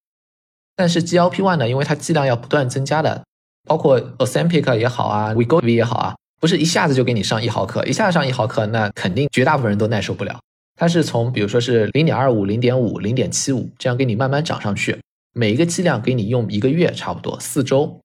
[0.76, 3.24] 但是 GLP-1 呢，因为它剂量要不断增加的，
[3.66, 10.40] 包括 Ozempic 也好啊，Wegovy 也好啊，不是一下子就给你上一毫克，一下子上一毫克，那肯定绝大部分人都耐受不了。
[10.76, 15.00] 它是从比如说是零点二五、零点五、零点七五这样给你慢慢涨上去，
[15.34, 18.00] 每一个剂量给你用一个月差不多四周。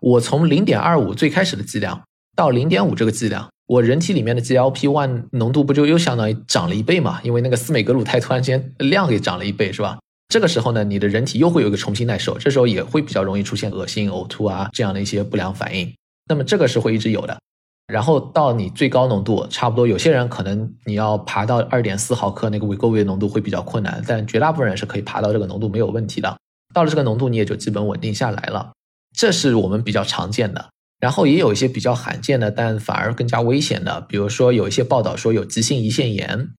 [0.00, 2.02] 我从零点二五最开始的剂量
[2.34, 3.48] 到零点五这个剂量。
[3.66, 7.20] 我人体里面的 GLP-1 浓度不就又相当于涨了一倍嘛？
[7.22, 9.98] 因为那个司美格鲁肽突然间量给涨了一倍，是吧？
[10.28, 15.92] 这个时候呢，你的人体又会有一个重新耐受，这时候也会比较容易出现恶心、呕吐啊这样的一些不良反应。
[16.30, 17.38] 那么这个是会一直有的。
[17.88, 26.36] 然后到你最高浓度，差不多有些人可能你要爬到二点四毫克那个 Wegovy 浓度会比较困难，但绝大部分人是可以爬到这个浓度没有问题的。
[26.74, 28.72] 到了这个浓度，你也就基本稳定下来了。
[29.16, 30.68] 这是我们比较常见的。
[31.00, 36.50] 然后也有一些比较罕见的，但反而更加危险的，比如说有一些报道说有急性胰腺炎，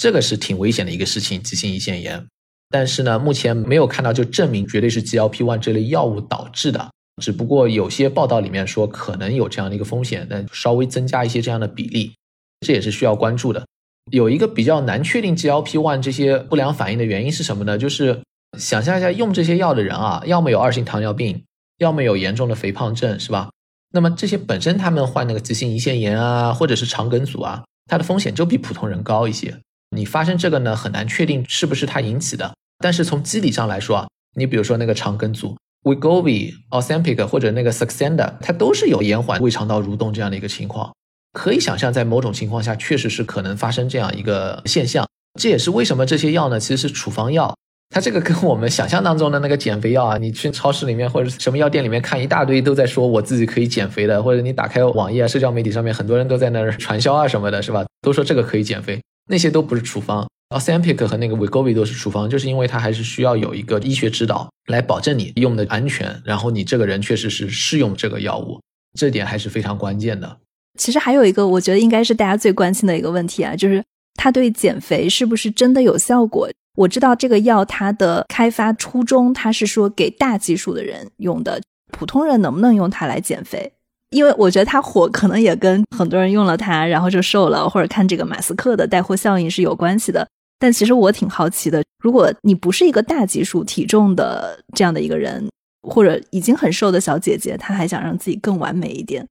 [0.00, 2.24] 这个是挺危险的一个事情，急性胰腺炎。
[2.70, 12.12] 但是呢，目前没有看到就证明绝对是 GLP-1 这类药物导致的，只不过有些报道里面说可能有这样的一个风险，那稍微增加一些这样的比例，
[12.60, 13.64] 这也是需要关注的。
[14.10, 17.76] 有一个比较难确定 GLP-1 这些不良反应的原因是什么呢？
[17.76, 18.22] 就是
[18.58, 21.44] 想象一下用这些药的人啊，要么有二型糖尿病，
[21.78, 23.50] 要么有严重的肥胖症，是吧？
[23.92, 29.58] 那么这些本身他们患那个急性胰腺炎啊，或者是肠梗阻啊，它的风险就比普通人高一些。
[29.94, 32.54] 你发生这个呢，很难确定是不是它引起的。
[32.78, 40.92] 但是从机理上来说啊，你比如说那个肠梗阻，Wegovy、Ozempic 或者那个 s u c c e n d a 它都是有延缓胃肠道蠕动这样的一个情况。
[41.32, 45.06] 可以想象，在某种情况下，确实是可能发生这样一个现象。
[45.38, 47.54] 这也是为什么这些药呢，其实是处方药。
[47.90, 57.86] 它这个跟我们想象当中的那个减肥药啊，你去超市里面或者什么药店里面看一大堆都在说我自己可以减肥的，或者你打开网页啊、社交媒体上面很多人都在那儿传销啊什么的，是吧？
[58.02, 60.26] 都说这个可以减肥，那些都不是处方。
[60.50, 68.58] Ozempic 和那个 Wegovy 都是处方，就是因为它还是需要有一个医学指导来保证你用的安全，然后你这个人确实是适用这个药物，
[68.98, 70.38] 这点还是非常关键的。
[70.78, 73.84] 其实还有一个，我觉得应该是大家最关心的一个问题啊，就是
[74.14, 76.48] 它对减肥是不是真的有效果？
[76.76, 81.60] 我知道这个药它的开发初衷，它是说给大基数的人用的，
[81.92, 83.70] 普通人能不能用它来减肥？
[84.10, 90.26] 因为我觉得它火，可能也跟很多人用了它，然后就瘦了，或者看这个马斯克的带货效应是有关系的。
[90.58, 95.48] 但其实我挺好奇的，如果你不是一个大基数体重的这样的一个人，
[95.82, 99.26] 或者已经很瘦的小姐姐，她还想让自己更完美一点，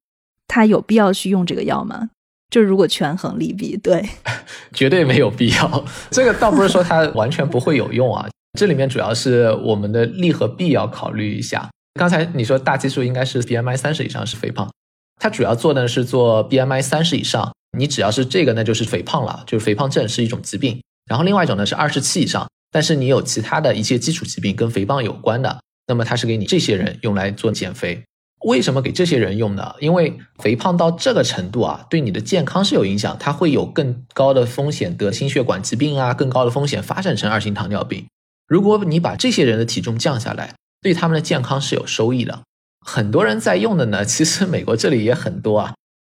[0.47, 2.09] 她有必要去用这个药吗？
[2.49, 4.07] 就如果权衡利弊，对，
[4.71, 5.85] 绝对没有必要。
[6.09, 8.25] 这个倒不是说它完全不会有用啊，
[8.57, 11.69] 这里面主要是我们的利和弊要考虑一下。
[11.99, 14.71] 刚才你说大基数应该是 BMI 三十以上是肥胖，
[15.19, 20.81] 它主要做的是做 BMI 三十以上，你只要是这个那就是肥胖了，就是肥胖症是一种疾病。
[21.07, 28.03] 然后另外一种呢是二十七以上，但是你有其他的一些基础疾病跟肥胖有关的，那么它是给你这些人用来做减肥。
[28.45, 29.73] 为什么给这些人用呢？
[29.79, 38.05] 因为肥胖到这个程度啊，对你的健康是有影响，它会有更高的风险得心血管疾病啊，更高的风险发展成二型糖尿病。
[38.47, 42.41] 如果你把这些人的体重降下来，对他们的健康是有收益的。
[42.85, 45.73] 很多人在用的呢，其实美国这里也很多啊。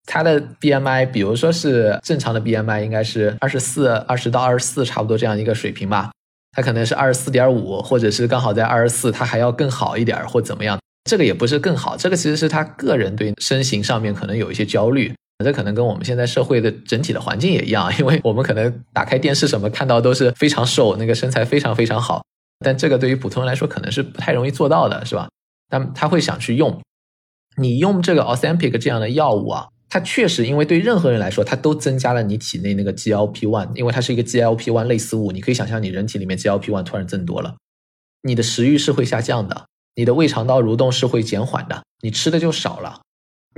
[0.05, 6.11] 他的 BMI，比如说是正常的 BMI，应该是二十四、二十到二十四，差不多这样一个水平吧。
[6.51, 10.79] 他可能是二十四点五，或者是刚好在二十四，他还要更好一点或怎么样。
[11.09, 22.23] 这个也不是更好，这个其实是他个人对身形上面可能有一些焦虑，这可能跟我们现在社会的整体的环境也一样，因为我们可能打开电视什么看到都是非常瘦，那个身材非常非常好，
[22.65, 25.29] 但这个对于普通人来说可能是不太容易做到的，是吧？
[25.69, 26.81] 但他会想去用，
[27.57, 37.55] 你用这个 Ozempic 这样的药物啊，它确实因为对任何人来说，它都增加了你体内那个 GLP-1，因为它是一个 GLP-1 类似物，你可以想象你人体里面 GLP-1 突然增多了，
[38.21, 39.65] 你的食欲是会下降的。
[39.95, 43.01] 你的胃肠道蠕动是会减缓的，你吃的就少了，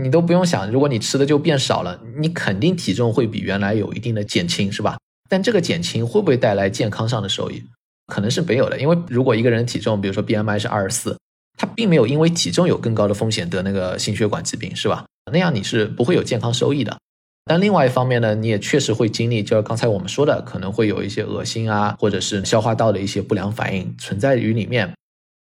[0.01, 4.97] 你都不用想，如果你吃的就变少了，你肯定体重会比原来有一定的减轻，是吧？
[5.29, 7.61] 但这个减轻会不会带来健康上的收益？
[8.07, 11.17] 可能是没有的，因为如果一个人体重，比如说 BMI 是二十四，
[11.62, 15.06] 他并没有因为体重有更高的风险得那个心血管疾病，是吧？
[15.32, 16.97] 那样你是不会有健康收益的。
[17.45, 24.91] 但另外一方面呢，你也确实会经历，就是刚才我们说的，可能会有一些恶心啊，或者是消化道的一些不良反应存在于里面。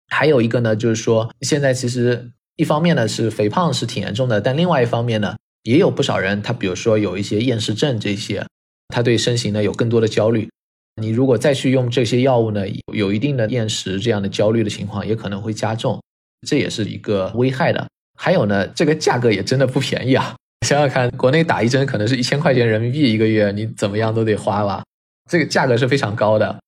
[0.09, 8.45] 还有一个呢，就是说，现在其实一方面呢是肥胖是挺严重的，但另外一方面呢，也有不少人他比如说有一些厌食症这些，
[8.89, 10.51] 他对身形呢有更多的焦虑。
[11.01, 16.03] 你如果再去用这些药物呢，有一定的厌食这样的焦虑的情况，也可能会加重，
[16.47, 17.87] 这也是一个危害的。
[18.19, 20.37] 还有呢，这个价格也真的不便宜啊！
[20.67, 24.83] 想想看，国内打一针可能是一千块钱人民币一个月，你怎么样都得花吧？
[25.31, 26.59] 这个价格是非常高的。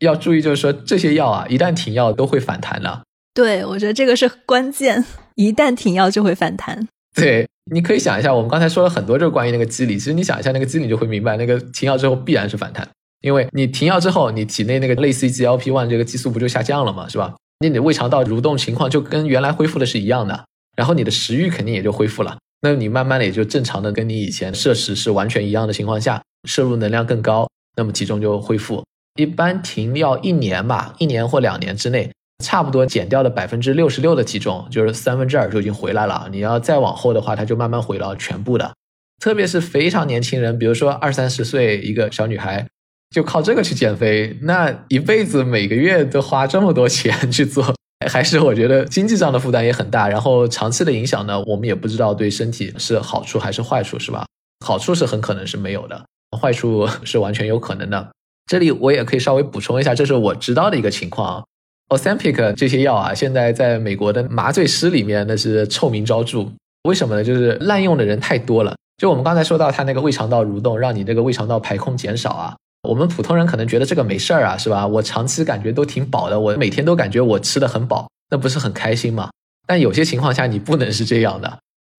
[0.00, 3.02] 要注意，就是说这些药啊，一旦停药都会反弹的。
[3.34, 5.04] 对，我觉得这个是关键，
[5.36, 6.86] 一旦停药就会反弹。
[7.14, 9.94] 对，你可以想一下，我们刚才说了很多，就是关于那个机理。
[9.94, 12.86] 其实你想一下那个机理，就会明白，那个停药之后必然是反弹，
[13.22, 17.34] 因为你停药之后，你体内那个类似于 GLP-1 这个激素不就下降了嘛，是吧？
[17.60, 20.44] 那你胃肠道蠕动情况就跟原来恢复的是一样的，
[20.76, 22.36] 然后你的食欲肯定也就恢复了。
[22.60, 28.84] 那你慢慢的也就正常的跟你以前摄食是完全一样的情况下，摄入能量更高，那么体重就恢复。
[29.18, 32.10] 一般停药一年吧，一年或两年之内。
[32.42, 36.28] 差不多减掉了百分之六十六的体重，就是三分之二就已经回来了。
[36.32, 38.72] 你要再往后的话，它就慢慢回到全部的。
[39.20, 42.66] 特别是非常年轻人，比如说二三十岁一个小女孩，
[43.12, 47.74] 就靠这个去减肥，那一辈子每个月都花这么多钱去做，
[48.10, 50.08] 还是我觉得经济上的负担也很大。
[50.08, 54.24] 然后长期的影响呢，我们也不知道对身体是好处还是坏处，是吧？
[54.64, 56.04] 好处是很可能是没有的，
[56.40, 58.08] 坏处 是完全有可能的。
[58.46, 61.44] 这里我也可以稍微补充一下，这是我知道的一个情况。
[61.90, 66.46] Ozempic 这些药啊，现在在美国的麻醉师里面那是臭名昭著。
[66.88, 67.22] 为什么呢？
[67.22, 68.74] 就是滥用的人太多了。
[68.96, 72.56] 就我们刚才说到，它那个胃肠道蠕动，让你这个胃肠道排空减少啊。
[72.88, 74.86] 我们普通人可能觉得这个没事儿啊，是吧？
[74.86, 79.30] 我长期感觉都挺饱的，我每天都感觉我吃的很饱，那不是很开心吗？
[79.66, 81.58] 但有些情况下你不能是这样的。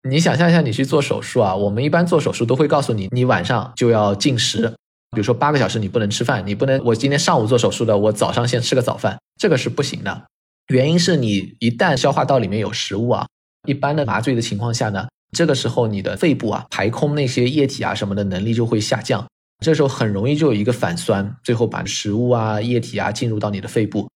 [0.09, 4.67] 你想象一下，你去做手术啊，我们一般做手术都会告诉你，你晚上就要禁食。
[5.11, 10.23] 比如说八个小时你不能吃饭，你不能我今天上午做手术的，我早上先吃个早饭，这个是不行的。
[10.67, 13.25] 原因是你一旦消化道里面有食物啊，
[13.65, 19.25] 一般的麻醉的情况下呢，这个时候你的肺部啊排空那些液体啊什么的能力就会下降，
[19.63, 24.07] 这时候很容易就有一个反酸，最后把食物啊液体啊进入到你的肺部，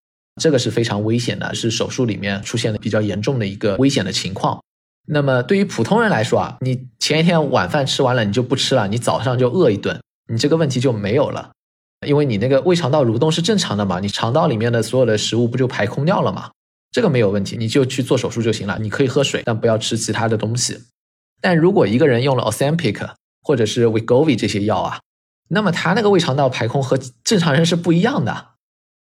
[0.41, 4.61] 这个是非常危险的，是手术里面出现的比较严重的一个危险的情况。
[5.07, 9.97] 那么对于普通人来说啊，你前一天晚饭吃完了你就不吃了，你早上就饿一顿。
[10.29, 11.51] 你这个问题就没有了，
[12.05, 16.51] 因为你那个胃肠道蠕动是正常的嘛，你肠道里面的所有的食物不就排空掉了嘛？
[16.91, 18.77] 这个没有问题，你就去做手术就行了。
[18.81, 20.77] 你可以喝水，但不要吃其他的东西。
[21.39, 23.09] 但如果一个人用了 Ozempic
[23.41, 24.99] 或者是 Wegovy 这些药啊，
[25.49, 28.49] 那么他那个胃肠道排空和正常人是不一样的。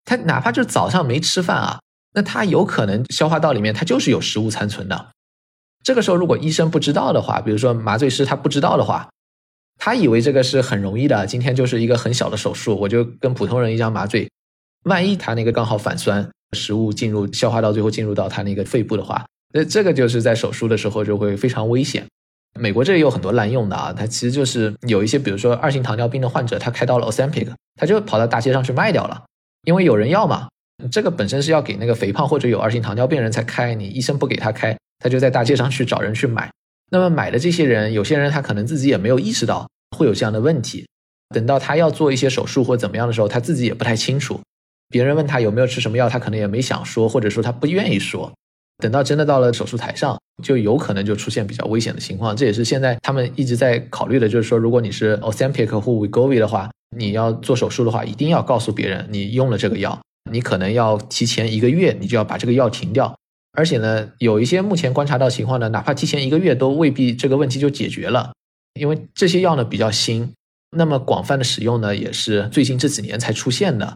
[0.04, 1.80] 他哪怕就是早上没吃饭啊，
[2.14, 5.08] 那他有可能消化道里面他就是有食物残存的。
[5.82, 9.08] 这个时候如果医生不知道的话，比如说麻醉师他不知道的话。
[9.78, 14.26] 他以为这个是很容易的，今天就是一个很小的手术，我就跟普通人一样麻醉。
[14.84, 22.06] 万一他那个刚好反酸，食物进入消化道，最后进入到他那个肺部的话，那这个就是在手术的时候就会非常危险。
[22.58, 29.24] 美国这里有很多滥用的啊，他其实就是有一些，比如说二型糖尿病的患者，他开到了 Ozempic，他就跑到大街上去卖掉了，
[29.64, 30.48] 因为有人要嘛。
[30.92, 36.50] 这个本身是要给那个肥胖或者有二型糖尿病人才开，你医生不给他开，他就在大街上去找人去买。
[36.90, 39.66] 那么买的这些人，有些人他可能自己也没有意识到
[39.96, 40.86] 会有这样的问题。
[41.34, 44.38] 等到他要做一些手术或怎么样的时候，他自己也不太清楚。
[44.90, 48.30] 别人问他有没有吃什么药，他可能也没想说，或者说他不愿意说。
[48.78, 52.36] 等到真的到了手术台上，就有可能就出现比较危险的情况。
[52.36, 59.98] 这也是现在他们一直在考虑的，就是说，如果你是 Ozempic 或 Wegovy 的话，你要做手术的话，一定要告诉别人你用了这个药，
[60.30, 63.16] 你可能要提前一个月，你就要把这个药停掉。
[63.58, 68.34] 而且呢，有一些目前观察到情况呢，哪怕提前一个月都未必这个问题就解决了，
[68.78, 70.30] 因为这些药呢比较新，
[70.76, 73.94] 那么广泛的使用呢也是最近这几年才出现的，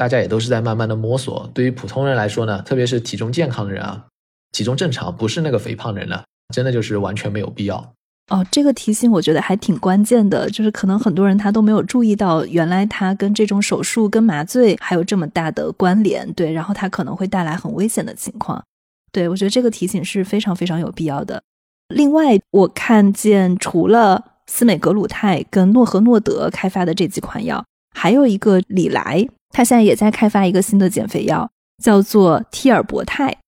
[0.00, 1.46] 大家也都是在慢慢的摸索。
[1.52, 4.06] 对于普通人来说呢，特别是体重健康的人啊，
[4.50, 6.22] 体重正常不是那个肥胖人呢，
[6.54, 7.92] 真的就是完全没有必要。
[8.30, 18.64] 哦，这个提醒我觉得还挺关键的，就是可能很多人他都没有注意到，原来他跟这种手术跟麻醉还有这么大的关联，对，然后它可能会带来很危险的情况。
[19.12, 21.42] 对，我觉得这个提醒是非常非常有必要的。
[21.88, 27.62] 另外，我看见除了司美格鲁肽跟诺和诺德开发的这几款药，
[27.94, 31.50] 还有一个李来，他现在也在开发一个新的减肥药，
[31.82, 33.38] 叫做替尔博泰。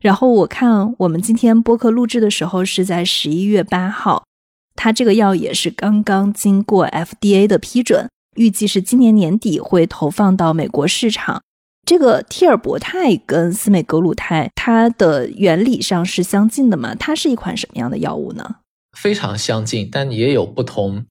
[0.00, 4.24] 然后我看我们今天播客录制的时候是在十一月八号，
[4.74, 11.42] 它这个药也是刚刚经过 FDA 的批准，预计是今年年底会投放到美国市场。
[11.86, 16.94] 这个替尔博泰跟司美格鲁肽，它的原理上是相近的吗？
[16.94, 18.56] 它是一款什么样的药物呢？
[18.96, 21.04] 非常相近，但也有不同。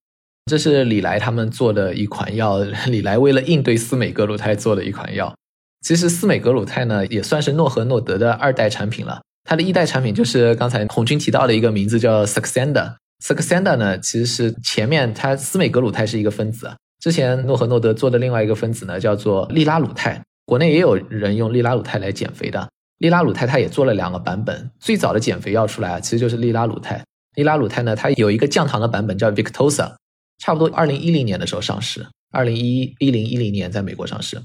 [0.45, 5.33] 这是李来他们做的一款药，李来为了应对司美格鲁肽做的一款药。
[5.81, 9.21] 其实司美格鲁肽呢，也算是诺和诺德的二代产品了。
[9.43, 12.95] 它的一代产品就是刚才红军提到的一个名字叫 Saxenda。
[13.23, 16.71] Saxenda 呢，其实是前面它司美格鲁肽是一个分子。
[16.99, 22.67] 之前诺和诺德做的另外一个分子呢，叫做利拉鲁肽，国内也有人用利拉鲁肽来减肥的。
[22.99, 27.03] 利拉鲁肽它也做了两个版本，最早的减肥药出来啊，其实就是利拉鲁肽。
[27.35, 29.93] 利拉鲁肽呢，它有一个降糖的版本叫 Victoza，
[30.41, 34.41] 差不多二零一零年的时候上市，二零一一零一零年在美国上市。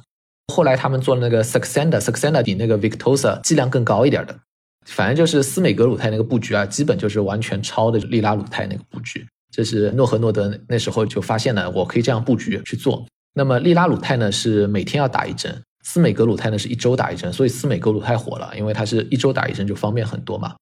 [0.53, 4.39] 后来他们做那个 Saxenda，Saxenda 比那个 Victoza 剂量更高一点的，
[4.85, 9.27] 反正就是司美格鲁肽那个布局啊，基本就是完全抄的利拉鲁肽那个布局。
[9.51, 13.07] 这是诺和诺德那时候就发现了，我可以这样布局去做。
[13.33, 20.55] 那么利拉鲁肽呢是每天要打一针，司美格鲁肽呢是一周打一针，所以司美格鲁肽火了，因为它是一周打一针就方便很多嘛。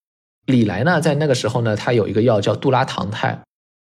[0.45, 3.41] 李来呢在那个时候呢，它有一个药叫杜拉糖肽，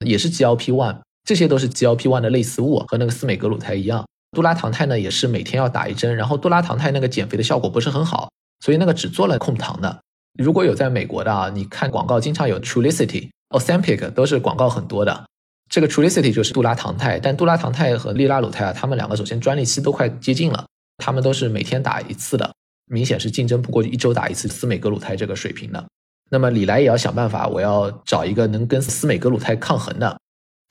[0.06, 4.04] 也是 GLP-1，这些都是 GLP-1 的类似物，和那个司美格鲁肽一样。
[4.32, 10.00] 杜拉糖肽呢也是每天要打一针，然后杜拉糖肽那个减肥的效果不是很好，所以那个只做了控糖的。
[10.38, 15.24] 如果有在美国的啊，你看广告经常有 Trulicity、Ozempic 都是广告很多的。
[15.70, 20.66] 这个 Trulicity 就是杜拉糖肽，但杜拉糖肽和利拉鲁肽啊，他们两个首先专利期都快接近了，
[20.98, 22.50] 他们都是每天打一次的，
[22.86, 25.84] 明显是竞争不过一周打一次司美格鲁肽这个水平的。
[26.30, 30.18] 那么李来也要想办法，我要找一个能跟司美格鲁肽抗衡的，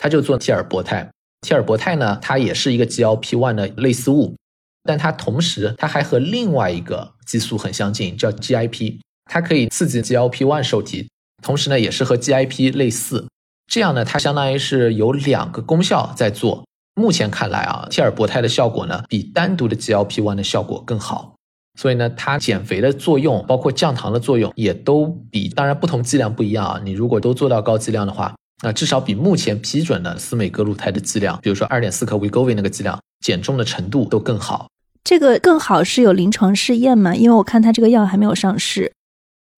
[0.02, 1.08] 他就做替尔博肽。
[1.42, 4.36] 替尔博肽呢，它也是一个 GLP-1 的类似物，
[4.84, 11.08] 但它同时它还和另外一个激素很相近，叫 GIP，它可以刺激 GLP-1 受体，
[11.44, 13.28] 同时呢也是和 GIP 类似，
[13.68, 16.64] 这样呢它相当于是有两个功效在做。
[16.96, 21.36] 目前看来啊，替尔博肽的效果呢比单独的 GLP-1 的效果更好，
[21.80, 28.36] 所以呢它减肥的作用，包括降糖的作用也都比，当然不同剂量不一样啊，你如果都做到高剂量的话。
[28.64, 34.68] 那至少比目前批准的司美格鲁肽的剂量，比如说二点四克 Wegovy 那个剂量，减重的程度都更好。
[35.04, 37.16] 这个更好是有临床试验吗？
[37.16, 38.94] 因为我看它这个药还没有上市。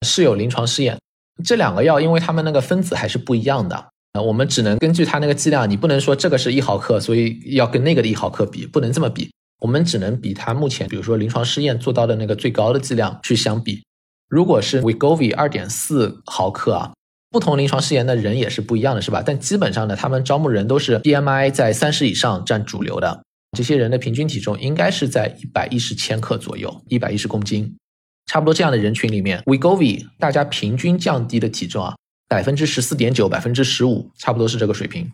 [0.06, 0.98] 是有临床试验，
[1.44, 3.76] 这两个药因为它们那个分子还是不一样的
[4.14, 9.30] 啊，我们只能根据它那个剂量，你不能说这个是一毫克，所以要跟那个的一毫克比，不能这么比。
[9.60, 13.84] 我们只能比它目前，比如说临床试验做到的那个最高的剂量去相比。
[14.30, 16.94] 如果是 Wegovy 二点四毫克啊。
[17.34, 19.24] 不同临床试验的人也是不一样的，是吧？
[19.26, 23.24] 但基本上呢，他们招募人都是 BMI 在三十以上占主流的，
[23.58, 27.76] 这些人的平均体重应该是在一百一十千克左右，一百一十公斤，
[28.28, 31.96] 差不多这样的人群里面，Wegovy 大家平均降低的体重啊，
[32.30, 35.12] 百分之十四点九，百分之十五，差不多是这个水平。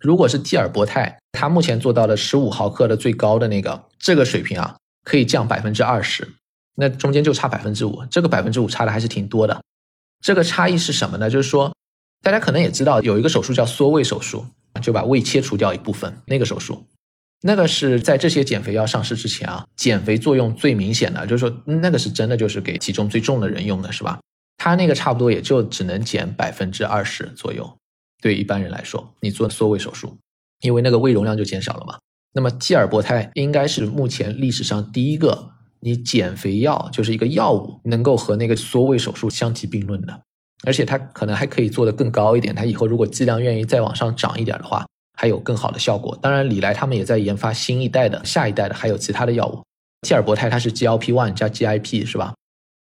[0.00, 6.26] 如果是替尔博泰，他目前做到了十五毫克的最高的那个这个水平啊，可以降百分之二十，
[6.76, 9.60] 那中间就差百分之五，这个百分之五差的还是挺多的。
[10.20, 11.30] 这个差异是什么呢？
[11.30, 11.74] 就是说，
[12.22, 14.44] 大家可能也知道，有一个手术叫缩胃手术，
[14.82, 16.20] 就把胃切除掉一部分。
[16.26, 16.84] 那个手术，
[17.42, 24.18] 那个是在这些减肥药上市之前啊，减肥作用最明显的，就是说那个是真的就是给体重最重的人用的，是吧？
[24.56, 27.78] 它那个差不多也就只能减百分之二十左右，
[28.20, 30.18] 对一般人来说，你做缩胃手术，
[30.60, 31.96] 因为那个胃容量就减少了嘛。
[32.34, 35.52] 那么替尔博肽应该是目前历史上第一个。
[35.80, 40.20] 你减肥药就是一个药物，能够和那个缩胃手术相提并论的，
[40.64, 42.54] 而且它可能还可以做得更高一点。
[42.54, 46.16] 它以后如果剂量愿意再往上涨一点的话，还有更好的效果。
[46.22, 49.62] 当然，李来他们也在研发新一代的、下一代的，还有其他的药物。
[50.06, 52.32] 替尔博肽它是 GLP-1 加 GIP 是吧？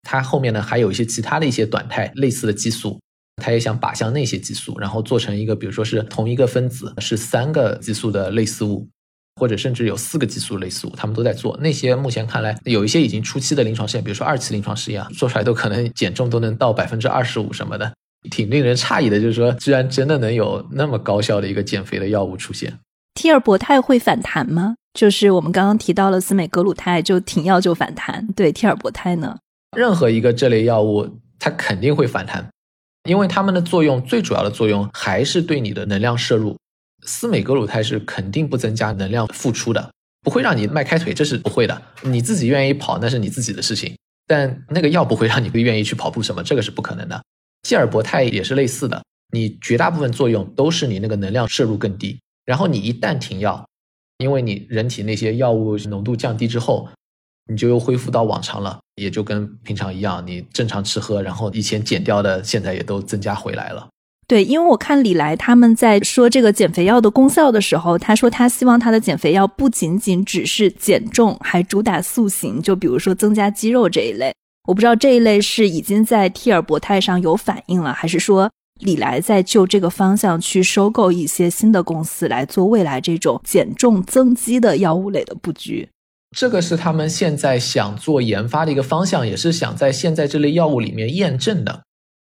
[0.02, 2.98] 它后面呢还有一些其他的一些短肽类似的激素，
[3.42, 8.88] 它也想靶向那些激素，然后做成一个，比如说是同一个分子是三个激素的类似物。
[9.36, 11.94] 或者甚至有四个激素类似物，他们都在做那些。
[11.96, 17.92] 目前看来，有一些已经初期的临床试验，比如说二期临床试验啊，做出来都可能减重都能到百分之二十五什么的，
[18.30, 19.20] 挺令人诧异的。
[19.20, 22.78] 就是说，居然真的能有那么高效的一个减肥的药物出现。
[23.14, 24.74] 替尔博肽会反弹吗？
[24.94, 29.38] 就是我们刚刚提到了司美格鲁肽就停药就反弹，对替尔博肽呢？
[29.76, 31.08] 任何一个这类药物，
[31.38, 32.46] 它肯定会反弹，
[33.08, 36.56] 因为它们的作用最主要的作用还是对你的能量摄入。
[37.04, 39.90] 司美格鲁肽是肯定不增加能量付出的，
[40.22, 41.82] 不会让你迈开腿，这是不会的。
[42.02, 43.96] 你自己愿意跑那是你自己的事情，
[44.26, 47.22] 但那个药不会让你愿意去跑步什么，这个是不可能的。
[47.62, 53.64] 替尔博肽也是类似的，你绝大部分作用都是你那个能量摄入更低，然后你一旦停药，
[54.18, 56.88] 因为你人体那些药物浓度降低之后，
[57.50, 63.88] 你就又恢复到往常了，也就跟平常一样，你正常吃喝，然后以前减掉的现在也都增加回来了。
[64.28, 74.32] 对，因为我看李来他们在说这个减肥药的功效的时候，他说他希望他的减肥药不仅仅只是减重，还主打塑形，就比如说增加肌肉这一类。
[74.68, 85.88] 我不知道这一类是已经在替尔博泰上有反应了，还是说李来在就这个方向去收购一些新的公司来做未来这种减重增肌的药物类的布局。
[86.34, 91.82] 这个是他们现在想做研发的一个方向，也是想在现在这类药物里面验证的。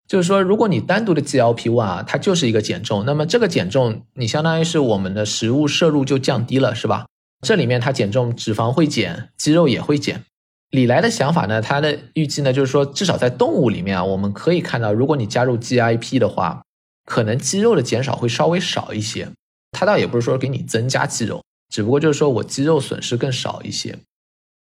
[0.08, 7.06] 就是说，如果你单独的 GLP-1 啊，它就是一个减重，那么这个减重你相当于是我们的食物摄入就降低了，是吧？
[7.42, 10.24] 这里面它减重，脂肪会减，肌肉也会减。
[10.70, 16.62] 李来的想法呢，他的预计呢，就是说至少在动物里面啊，我们可以看到，如果你加入 GIP 的话，
[17.04, 19.28] 可能肌肉的减少会稍微少一些。
[19.72, 23.98] 他倒也不是说给你增加肌肉，只不过就是说我肌肉损失更少一些。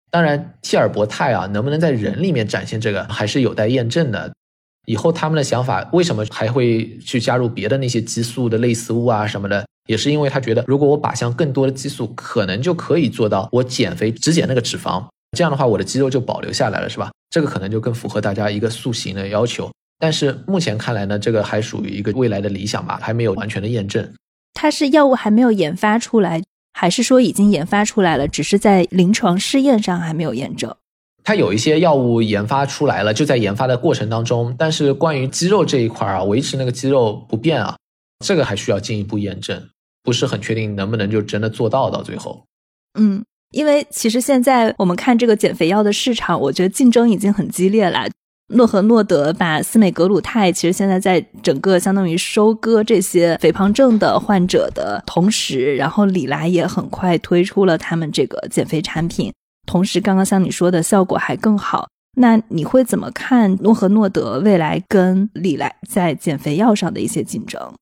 [0.10, 4.34] 当然，替尔博泰啊，能不能在人里面展现这个，还是有待验证的。
[4.86, 15.04] 以后他们的想法为什么还会去加入别的那些激素的类似物啊什么的，也是因为他觉得，如果我靶向更多的激素，可能就可以做到我减肥只减那个脂肪，
[15.38, 17.12] 这样的话我的肌肉就保留下来了，是吧？
[17.30, 19.70] 这个可能就更符合大家一个塑形的要求。
[20.00, 24.08] 但是目前看来呢，这个还属于一个未来的理想吧，还没有完全的验证。
[24.54, 26.42] 它是药物还没有研发出来，
[26.74, 30.76] 还是说已经研发出来了，只是在临床试验上还没有验证？
[31.26, 34.56] 它有一些药物研发出来了，就在研发的过程当中。
[34.60, 37.76] 但是关于肌肉这一块啊，维持那个肌肉不变啊，
[38.24, 39.70] 这个还需要进一步验证，
[40.04, 42.46] 不是很确定能不能就真的做到到最后。
[43.00, 48.08] 嗯，因为其实现在我们看这个减肥药的市场，我觉得竞争已经很激烈了。
[48.54, 59.34] 诺和诺德把司美格鲁肽，其实现在在整个相当于收割这些肥胖症的患者的同时，然后李来也很快推出了他们这个减肥产品。
[59.66, 61.88] 同时，刚刚像你说的效果还更好，
[62.18, 67.74] 那你会怎么看诺和诺德未来跟李来在减肥药上的一些竞争？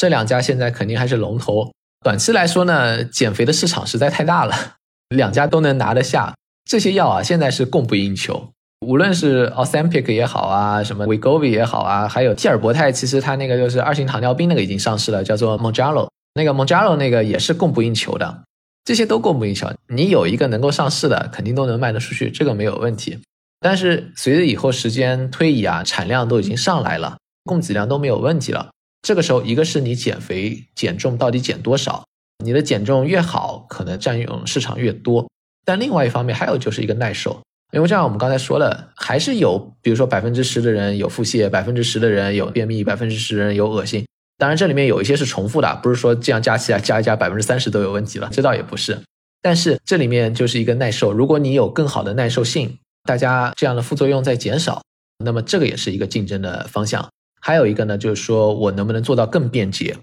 [0.00, 1.70] 这两家现在肯定还是龙头。
[2.04, 4.54] 短期来说呢，减肥的市场实在太大了，
[5.10, 6.34] 两家都能拿得下
[6.64, 8.50] 这些药啊，现在是供不应求。
[8.86, 18.42] 无论是 Ozempic 也好啊，什么 Wegovy 也好啊，还有替尔博泰，其实它那个就是二型糖尿病那个已经上市了，叫做 Monjaro 那个 Monjaro 那个也是供不应求的。
[18.86, 23.18] 这些都供不应求，你有一个能够上市的，肯定都能卖得出去，这个没有问题。
[23.58, 28.70] 但是随着以后时间推移啊，产量都已经上来了，供给量都没有问题了。
[29.02, 32.04] 这个时候，一个是你减肥减重到底减多少，
[32.44, 35.28] 你的减重越好，可能占用市场越多。
[35.64, 44.06] 但另外一方面，还有就是一个耐受，因为这样我们刚才说了，还是有，比如说百分之十的人有腹泻，百分之十的人有便秘，百分之十的人有恶心。
[44.38, 49.00] 当然，这里面有一些是重复的，不是说这样加起来加一加百分之三十都有问题了，这倒也不是。
[49.40, 54.82] 但是这里面就是一个耐受，如果你有更好的耐受性，大家这样的副作用在减少，
[55.24, 57.08] 那么这个也是一个竞争的方向。
[57.40, 59.96] 还有一个呢，就是说我能不能做到更便捷？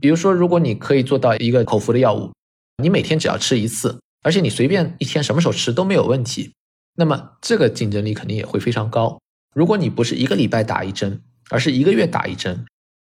[0.00, 2.30] 比如说，如果你可以做到一个口服的药物，
[2.82, 6.52] 你每天只要吃一次，而且你随便一天什么时候吃都没有问题，
[6.96, 9.18] 那么这个竞争力肯定也会非常高。
[9.54, 12.66] 如果你不是一个礼拜打一针，而是一个月打一针。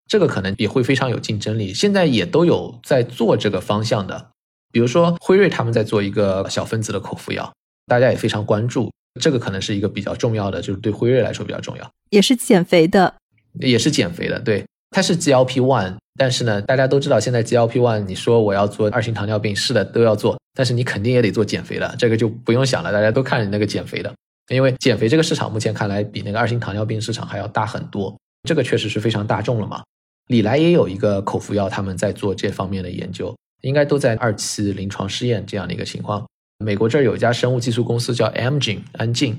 [0.08, 4.30] 这个可能也会非常有竞争力，现在也都有在做这个方向的，
[4.70, 7.52] 比如说辉瑞他们在做一个小分子的口服药，
[7.86, 8.90] 大家也非常关注，
[9.20, 13.14] 这个可能是一个比较重要的，就是对辉瑞来说比较重要，也是减肥的，
[13.60, 24.12] 也是减肥的，对，它是 GLP-1，但是呢，大家都知道现在 GLP-1，你说我要做二型糖尿病，是的，都要做，但是你肯定也得做减肥的，这个就不用想了，大家都看你那个减肥的，
[24.50, 29.82] 因为减肥这个市场目前看来比那个二型糖尿病市场还要大很多，这个确实是非常大众了嘛。
[30.28, 36.26] 李来也有一个口服药，他们在做这方面的研究，应该都在二期临床试验这样的一个情况。
[36.64, 39.36] 美国这儿有一家生物技术公司叫 Amgen 安进，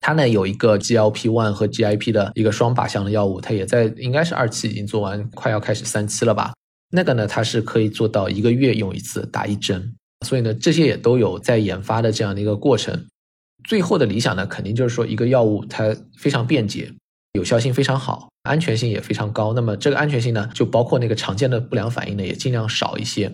[0.00, 6.52] 它呢有一个 GLP-1 和 GIP 的一个双靶向的药物，它也在应该是二期已经做完，快要开始三期了吧？
[6.92, 9.94] 那个呢它是可以做到一个月用一次，打一针。
[10.24, 13.06] 所以呢这些也都有在研发的这样的一个过程。
[13.64, 16.92] 最后的理想呢肯定就是说一个药物它非常便捷，
[17.32, 18.28] 有效性非常好。
[18.42, 23.30] 安全性也非常高，那么这个安全性呢，就包括那个常见的不良反应呢，也尽量少一些，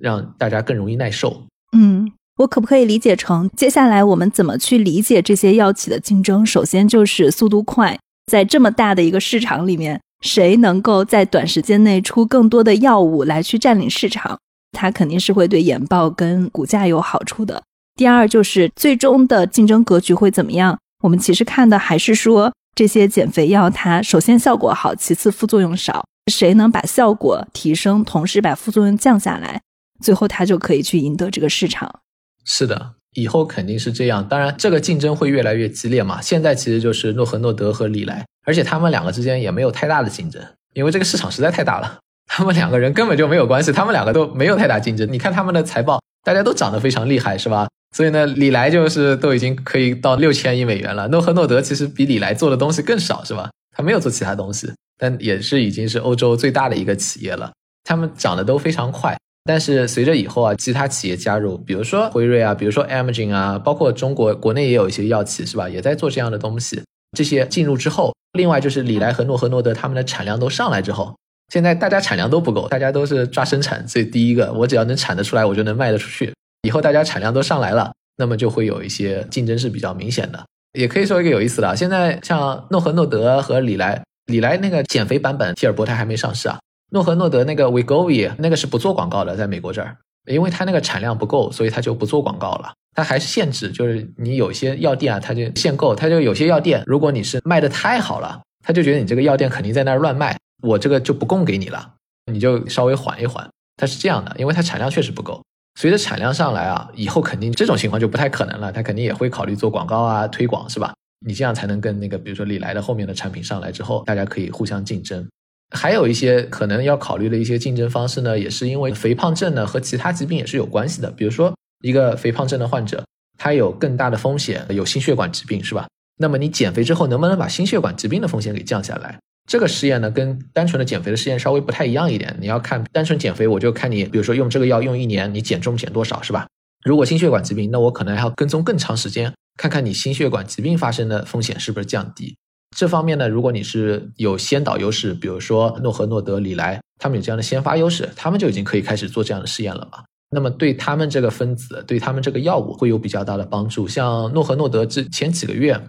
[0.00, 1.42] 让大家更容易耐受。
[1.76, 6.44] 嗯，我可不可以理解成，接下来我们怎么去理解这些药企的竞争？
[6.46, 7.98] 首先就是速度快，
[8.32, 14.38] 在这么大的一个市场里面，谁能够在短时间内出更多的药物来去占领市场，
[14.72, 17.62] 它肯定是会对研报跟股价有好处的。
[17.94, 20.78] 第二就是最终的竞争格局会怎么样？
[21.04, 22.54] 我们其实看的还是说。
[22.76, 26.04] 这些减肥药，它首先效果好，其次副作用少。
[26.30, 29.62] 谁能把效果提升，同时把副作用降下来，
[30.02, 32.00] 最后它就可以去赢得这个市场。
[32.44, 34.28] 是的，以后肯定是这样。
[34.28, 36.20] 当然，这个竞争会越来越激烈嘛。
[36.20, 41.98] 现在其实就是诺和诺德和李来，而且他们两个之间也没有太大的竞争，因为这个市场实在太大了。
[42.28, 45.10] 他们两个人根本就没有关系，他们两个都没有太大竞争。
[45.10, 47.68] 你看他们的财报，大家都涨得非常厉害，是吧？
[47.96, 51.08] 所以呢，李来就是都已经可以到六千亿美元了。
[51.08, 53.48] 诺和诺德其实比李来做的东西更少，是吧？
[53.74, 57.50] 他没有做其他东西，但也是已经是欧洲最大的一个企业了。
[57.84, 59.16] 他们涨得都非常快。
[59.44, 65.66] 但是随着以后啊，其他企业加入，比如说辉瑞啊，比如说 Amgen 啊，包括中国国内也有一些药企，是吧？
[65.66, 66.82] 也在做这样的东西。
[67.16, 71.16] 这些进入之后，另外就是李来和诺和诺德他们的产量都上来之后，
[71.50, 73.88] 现在大家产量都不够，大家都是抓生产。
[73.88, 76.30] 所以第一个，我只要能产得出来，我就能卖得出去。
[76.66, 80.44] 以后大家产量都上来了，那么就会有一些竞争是比较明显的。
[80.76, 86.58] 也可以说一个有意思的啊，现在像诺和诺德和李来，李来那个减肥版本替尔伯泰还没上市啊。
[86.90, 89.96] 诺和诺德那个 Wegovy 那个是不做广告的，在美国这儿，
[90.26, 92.72] 因为它那个产量不够，所以它就不做广告了。
[92.94, 101.94] 它还是限制，就是你有些药店啊，它就限购，它就有些药店，如果你是卖的太好了，他就觉得你这个药店肯定在那儿乱卖，我这个就不供给你了，
[102.32, 103.48] 你就稍微缓一缓。
[103.76, 105.42] 它是这样的，因为它产量确实不够。
[105.76, 110.94] 随着产量上来啊，以后肯定这种情况就不太可能了，他肯定也会考虑做广告啊、推广，是吧？
[111.26, 115.26] 你这样才能跟那个，比如说李来的后面的产品上来之后，大家可以互相竞争。
[115.74, 121.10] 还有一些可能要考虑的一些竞争方式呢，也是因为肥胖症呢和其他疾病也是有关系的。
[121.10, 123.04] 比如说一个肥胖症的患者，
[123.36, 125.86] 他有更大的风险，有心血管疾病，是吧？
[126.18, 129.18] 那么你减肥之后，能不能把心血管疾病的风险给降下来？
[129.46, 132.36] 这个实验呢，跟单纯的减肥的实验稍微不太一样一点。
[132.40, 136.46] 你要看单纯减肥，我就看你，比如说用这个药用一年，你减重减多少，是吧？
[136.84, 142.36] 如果心血管疾病，那我可能还要跟踪更长时间，看看你心血管疾病发生的风险是不是降低。
[142.76, 150.02] 这方面呢，如果你是有先导优势，比如说诺和诺德、李来，他们有这样的先发优势，他们就已经可以开始做这样的试验了嘛。
[150.30, 153.86] 那么对他们这个分子，对他们这个药物会有比较大的帮助。
[153.86, 155.80] 像诺和诺德之前几个月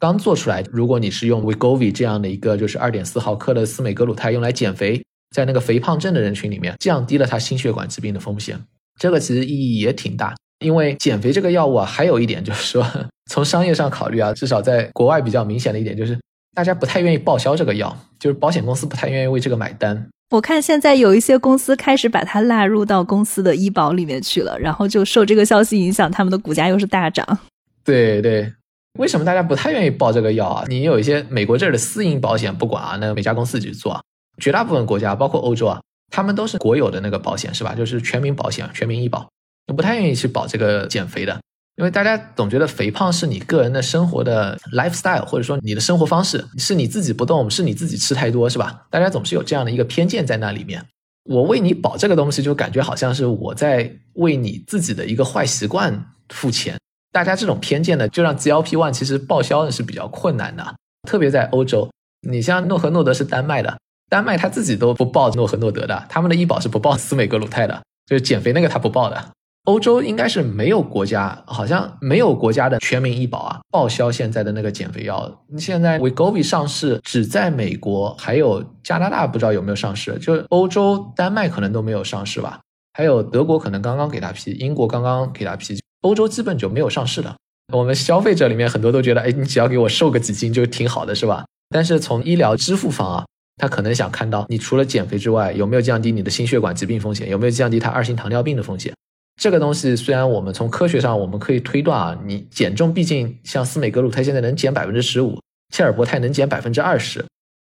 [0.00, 5.00] 刚做出来，如果你是用 Wegovy 这样的一个就是二点四毫克的司美格鲁肽用来减肥，
[5.36, 8.58] 在那个肥胖症的人群里面降低了他心血管疾病的风险，
[8.98, 10.34] 这个其实意义也挺大。
[10.64, 12.84] 因为减肥这个药物啊，还有一点就是说，
[13.30, 16.18] 从商业上考虑啊，至少在国外比较明显的一点就是。
[16.52, 20.08] 大家不太愿意报销这个药，就是保险公司不太愿意为这个买单。
[20.30, 27.38] 我看现在有一些公司开始把它纳入到公司的医保里面去了，然后就受这个消息影响，他们的股价又是大涨。
[27.84, 28.52] 对对，
[28.98, 30.64] 为什么大家不太愿意报这个药啊？
[30.68, 34.00] 你有一些美国这儿的私营保险不管啊，那每家公司去做。
[34.38, 35.80] 绝大部分国家，包括欧洲啊，
[36.10, 37.74] 他们都是国有的那个保险是吧？
[37.74, 39.28] 就是全民保险、全民医保，
[39.76, 41.38] 不太愿意去保这个减肥的。
[41.76, 48.86] 因为大家总觉得肥胖是你个人的生活的 lifestyle，或者说你的生活方式是你自己不动，是你自己吃太多，是吧？
[48.90, 50.84] 大家总是有这样的一个偏见在那里面。
[51.24, 56.76] 我为你保这个东西，就感觉好像是我在为你自己的一个坏习惯付钱。
[57.12, 60.74] 大家这种偏见呢，就让 GLP One 其实报销的是比较困难的，
[61.08, 61.88] 特别在欧洲。
[62.28, 69.24] 你像诺和诺德是丹麦的，丹麦他自己都不报诺和诺德的，他们的医保是不报司美格鲁肽的，就是减肥那个他不报的。
[69.64, 75.44] 欧洲应该是没有国家，好像没有国家的全民医保啊，报销现在的那个减肥药。
[75.58, 82.60] 现在 Wegovy 上市只在美国，还有加拿大不知道有没有上市，就是欧洲丹麦可能都没有上市吧，
[82.94, 87.34] 还有德国可能刚刚给他批，英国刚刚给他批，欧洲基本就没有上市的。
[87.72, 91.44] 我们消费者里面很多都觉得，哎，你只要给我瘦个几斤就挺好的，是吧？
[91.68, 93.26] 但是从医疗支付方啊，
[93.56, 98.92] 他可能想看到你除了减肥之外，有没有降低你的心血管疾病风险，有没有降低他二型糖尿病的风险。
[99.40, 105.38] 这个东西虽然我们从科学上我们可以推断啊，你减重毕竟像司美格鲁肽现在能减百分之十五，
[105.72, 107.24] 切尔博泰能减百分之二十，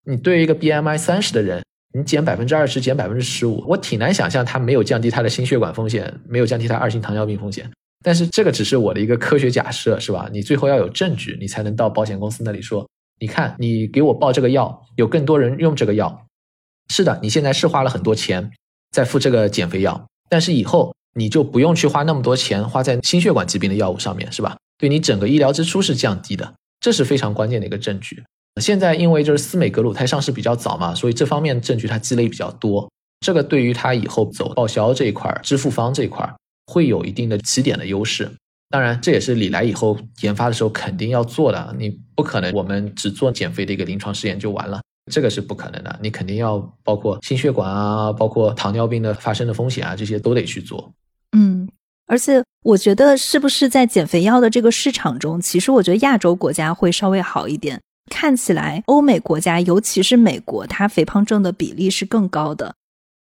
[0.07, 1.62] 你对于一个 BMI 三十的人，
[1.93, 7.68] 你减百分之二十，减百分之十五，我挺难想象他没有降低他的心血管风险，没有降低他二型糖尿病风险。
[8.03, 10.29] 但是这个只是我的一个科学假设，是吧？
[10.33, 12.89] 你最后要有证据，你才能到保险公司那里说，
[13.21, 16.27] 你看你给我报这个药，有更多人用这个药，
[16.93, 18.51] 是的，你现在是花了很多钱
[18.91, 20.95] 在付这个减肥药，但是以后。
[21.15, 24.57] 你就不用去花那么多钱花在心血管疾病的药物上面，是吧？
[24.79, 28.23] 对你整个医疗支出是降低的，这是非常关键的一个证据。
[28.61, 32.89] 现在因为就是司美格鲁肽上市比较早嘛，所以这方面证据它积累比较多。
[33.19, 36.33] 这个对于它以后走报销这一块、支付方这一块
[36.69, 38.31] 会有一定的起点的优势。
[38.69, 41.75] 当然，这也是李来以后研发的时候肯定要做的。
[41.79, 44.83] 你不可能我们只做减肥的一个临床试验就完了。
[45.11, 50.93] 这个是不可能的，你肯定要包括心血管啊，包括糖尿病的发生的风险啊，这些都得去做。
[51.35, 51.66] 嗯，
[52.07, 57.81] 而且我觉得是不是在减肥药的这个市场中，其实我觉得亚洲国家会稍微好一点。
[58.11, 62.75] 看起来欧美国家，尤其是美国，它肥胖症的比例是更高的。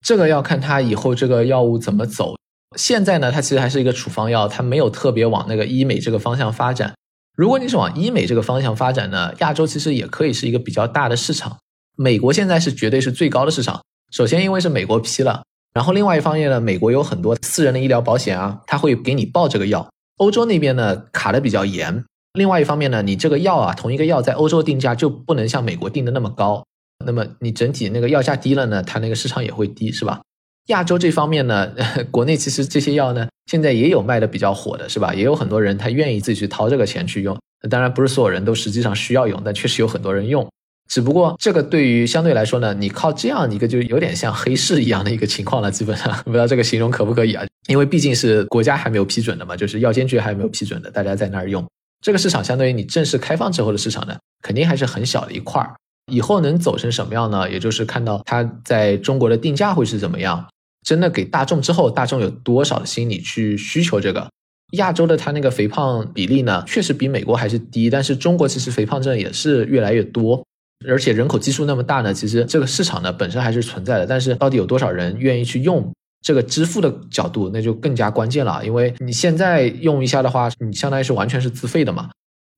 [0.05, 2.37] 这个要看它以后这个药物怎么走。
[2.77, 6.95] 现在呢，它其实还是一个处方药，它没有特别往那个医美这个方向发展。
[7.37, 11.59] 如果你是往医美这个方向发展呢，亚洲其实也可以是一个比较大的市场。
[11.97, 13.83] 美国现在是绝对是最高的市场。
[14.11, 15.43] 首先，因为是美国批了，
[15.73, 19.89] 然后另外一方面呢，美国有很多私人的医疗保险啊，他会给你报这个药。
[20.19, 22.05] 欧洲那边呢卡的比较严。
[22.35, 26.65] 另外一方面呢，你这个药啊，同一个药在欧洲定价就不能像美国定的那么高。
[27.05, 30.21] 那么你整体那个药价低了呢，它那个市场也会低，是吧？
[30.67, 31.73] 亚洲这方面呢，
[32.11, 35.13] 国内其实这些药呢，现在也有卖的比较火的，是吧？
[35.15, 37.37] 也有很多人他愿意自己去掏这个钱去用。
[37.71, 40.49] 当然不是所有人都实际上需要用，但确实有很多人用。
[40.89, 47.45] 只不过这个对于相对来说呢，你靠这样一个就有点像黑市一样的一个情况了，基本上 不知道这个形容可不可以啊？
[47.69, 51.65] 因为毕竟是国家还没有批准的嘛，就是药监局还没有批准的，大家在那儿用
[52.03, 55.75] 这个市场，相对于你正式开放之后的市场呢，肯定还是很小的一块儿。
[56.07, 57.51] 以后能走成什么样呢？
[57.51, 60.49] 也就是看到它在中国的定价会是怎么样，
[60.85, 64.29] 真的给大众之后，大众有多少的心理去需求这个？
[64.73, 70.43] 亚洲的它那个肥胖比例呢，确实比美国还是低，但是中国其实肥胖症也是越来越多。
[70.89, 75.93] 而且人口基数那么大呢，其实这个市场呢本身还是存在的，但是到底有多少人愿意去用
[76.23, 78.65] 这个支付的角度，那就更加关键了。
[78.65, 82.11] 因为你现在用一下的话，你相当于是完全是自费的嘛，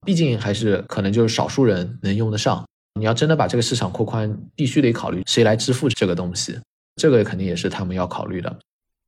[0.05, 2.65] 毕竟还是可能就是少数人能用得上。
[2.99, 6.57] 你要真的把这个市场扩宽，必须得考虑谁来支付这个东西，
[6.95, 8.57] 这个肯定也是他们要考虑的。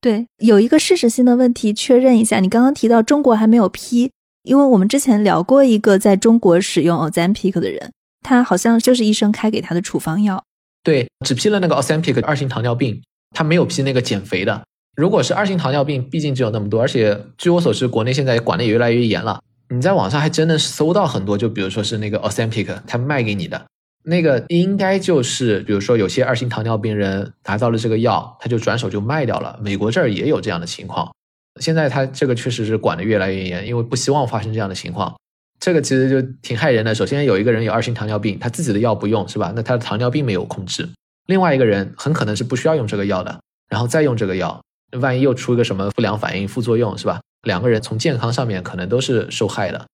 [0.01, 4.11] 对，有一个事实性的问题，确认一下，你刚刚提到中国还没有批，
[4.43, 7.91] 因为我们之前聊过一个在中国使用 Ozempic 的人。
[8.23, 10.43] 他好像就是医生开给他的处方药，
[10.83, 13.01] 对，只批了那个 Ozempic 二型糖尿病，
[13.33, 14.63] 他没有批那个减肥的。
[14.97, 19.39] 如果是二型糖尿病，毕竟只有那么多，而且据我所知，国内现在管的也越来越严了。
[19.69, 23.65] 你在网上还真的搜到很多，就比如说是那个 Ozempic，他卖给你的
[24.09, 29.59] 那个，应该就是比如说有些二型糖尿病人拿到了这个药，他就转手就卖掉了。
[29.61, 31.13] 美国这儿也有这样的情况，
[31.59, 35.13] 现在他这个确实是管的越来越严，因为不希望发生这样的情况。
[35.59, 36.95] 这个其实就挺害人的。
[36.95, 39.51] 首先有一个人有二型糖尿病，他自己的药不用是吧？
[39.53, 40.87] 那他的糖尿病没有控制。
[41.25, 44.61] 另外一个人很可能是不需要用这个药的，然后再用这个药，
[45.01, 47.19] 万一又出一个什么不良反应、副作用是吧？
[47.41, 49.85] 两个人从健康上面可能都是受害的。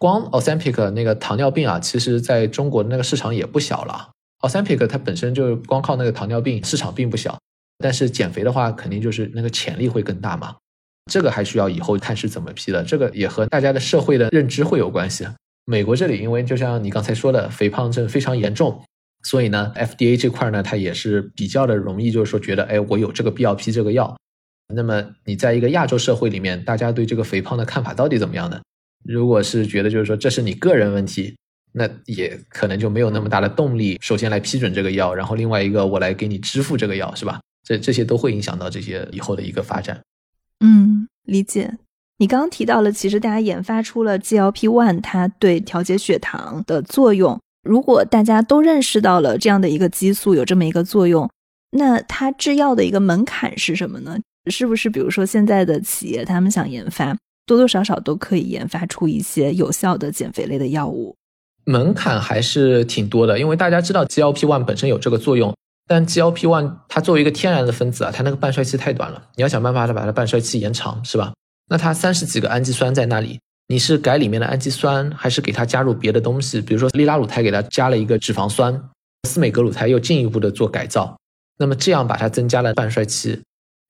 [0.00, 4.08] 光 Ozempic 那个糖尿病啊，其实在中国的那个市场也不小了。
[4.40, 7.38] Ozempic 它本身就光靠那个糖尿病市场并不小，
[7.76, 10.56] 但是减肥的话肯定就是那个潜力会更大嘛。
[11.12, 15.28] 这个还需要以后看是怎么批的，这个也和大家的社会的认知会有关系。
[15.66, 18.82] 美国这里，因为就像你刚才说的，肥胖症非常严重，
[19.22, 24.16] 所以呢，FDA 这块呢，它也是比较的容易，就是说觉得，哎，我有这个必要批这个药。
[24.74, 28.58] 那么你在一个亚洲社会里面，大家对这个肥胖的看法到底怎么样呢？
[29.04, 31.34] 如果是觉得就是说这是你个人问题，
[31.72, 37.40] 那也可能就没有那么大的动力，首先来批准这个药，然后另外一个我来给你支付这个药，是吧？
[37.62, 40.00] 这这些都会影响到这些以后的一个发展。
[40.60, 41.78] 嗯，理解。
[42.18, 47.40] 你刚刚提到了，其实大家研发出了 GLP-1，它对调节血糖的作用。
[47.62, 51.30] 如果大家都认识到了这样的一个激素有这么一个作用，
[51.70, 54.18] 那它制药的一个门槛是什么呢？
[54.50, 57.16] 是不是比如说现在的企业他们想研发，
[57.50, 61.16] 多多少少都可以研发出一些有效的减肥类的药物？
[61.64, 65.52] 门槛还是挺多的，因为大家知道 GLP-1 本身有这个作用。
[65.88, 71.32] 但 GLP one 它作为一个天然的分子啊，它那个半衰期太短了，你要想办法把它半衰期延长，是吧？
[71.68, 76.60] 那它三十几个氨基酸在那里，你是改里面的氨基酸，还是给它加入别的东西？
[76.60, 78.80] 比如说利拉鲁肽给它加了一个脂肪酸，
[79.28, 81.16] 司美格鲁肽又进一步的做改造，
[81.58, 83.40] 那么这样把它增加了半衰期。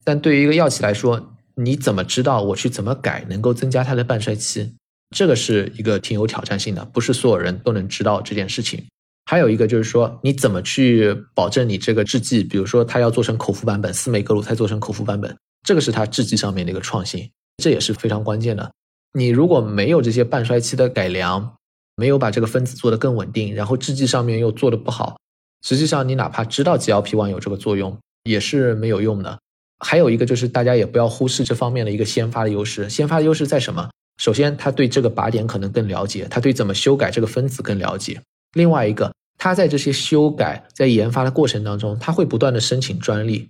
[0.03, 1.21] 但对于一个药企来说，
[1.55, 4.73] 你怎么知道我去怎么改能够增加它的半衰期？
[5.15, 8.85] 这个是一个挺有挑战性的，不是所有人都能知道这件事情。
[9.25, 18.71] 还有一个就是说，你怎么去保证你这个制剂，比如说它要做成口服版本，司美格鲁肽做成口服版本，这个是它制剂上面的一个创新，这也是非常关键的。
[19.13, 21.55] 你如果没有这些半衰期的改良，
[21.95, 25.17] 没有把这个分子做得更稳定，然后制剂上面又做的不好，
[25.61, 29.37] 实际上你哪怕知道 GLP-1 有这个作用，也是没有用的。
[29.83, 33.89] 还有一个就是大家也不要忽视这方面的一个先发的优势，先发的优势在什么？
[34.17, 38.21] 首先，他对这个靶点可能更了解，他对怎么修改这个分子更了解。
[38.53, 39.11] 另外一个。
[39.43, 43.49] 他在这些修改、在研发的过程当中，他会不断的申请专利。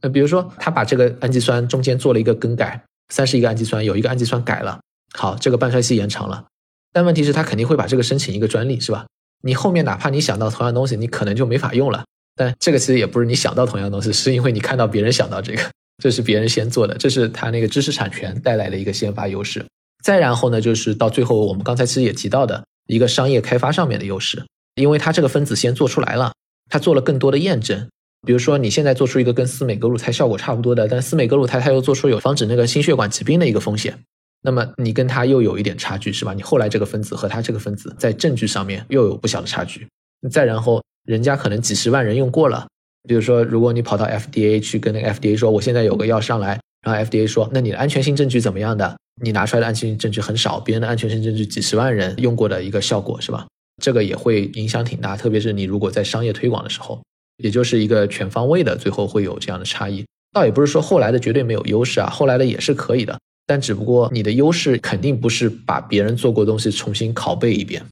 [0.00, 4.80] 那比如说，他把这个氨基酸中间做了一个更改，三十一个氨基酸有一个氨基酸改了，
[5.12, 6.46] 好，这个半衰期延长了。
[6.90, 9.04] 但问题是，他肯定会把这个申请一个专利，是吧？
[9.42, 12.06] 你后面哪怕你想到同样东西，你可能就没法用了。
[12.36, 15.62] 但这个其实也不是你想到同样东西，是因为你看到别人想到这个，
[15.98, 19.64] 这是别人先做的，这是他那个知识产权带来的一个先发优势。
[20.04, 24.44] 再然后呢，就是到最后我们刚才其实也提到的一个商业开发上面的优势。
[24.76, 26.34] 因为它这个分子先做出来了，
[26.68, 27.88] 它做了更多的验证。
[28.26, 33.98] 比如说，你现在做出一个跟司美格鲁肽效果差不多的，但司美格鲁肽它又做出有防止那个心血管疾病的一个风险，
[34.42, 36.34] 那么你跟它又有一点差距，是吧？
[36.34, 39.88] 你后来这个分子和它这个分子在证据上面又有不小的差距。
[40.30, 42.66] 再然后，人家可能几十万人用过了。
[43.08, 48.96] 比如说，如果你跑到 FDA 去跟那个 FDA 说，我现在有个药上来，然后 FDA 说，那你的安全性证据怎么样的？
[49.22, 53.46] 你拿出来的安全性证据很少，别人的安全性证据几十万人用过的一个效果，是吧？
[53.82, 57.00] 这个也会影响挺大，特别是你如果在商业推广的时候，
[57.38, 60.04] 也就是一个全方位的，最后会有这样的差异。
[60.32, 67.82] 倒也不是说后来的绝对没有优势啊，后来的也是可以的，但只不过你的优势肯定不是把别人做过东西重新拷贝一遍，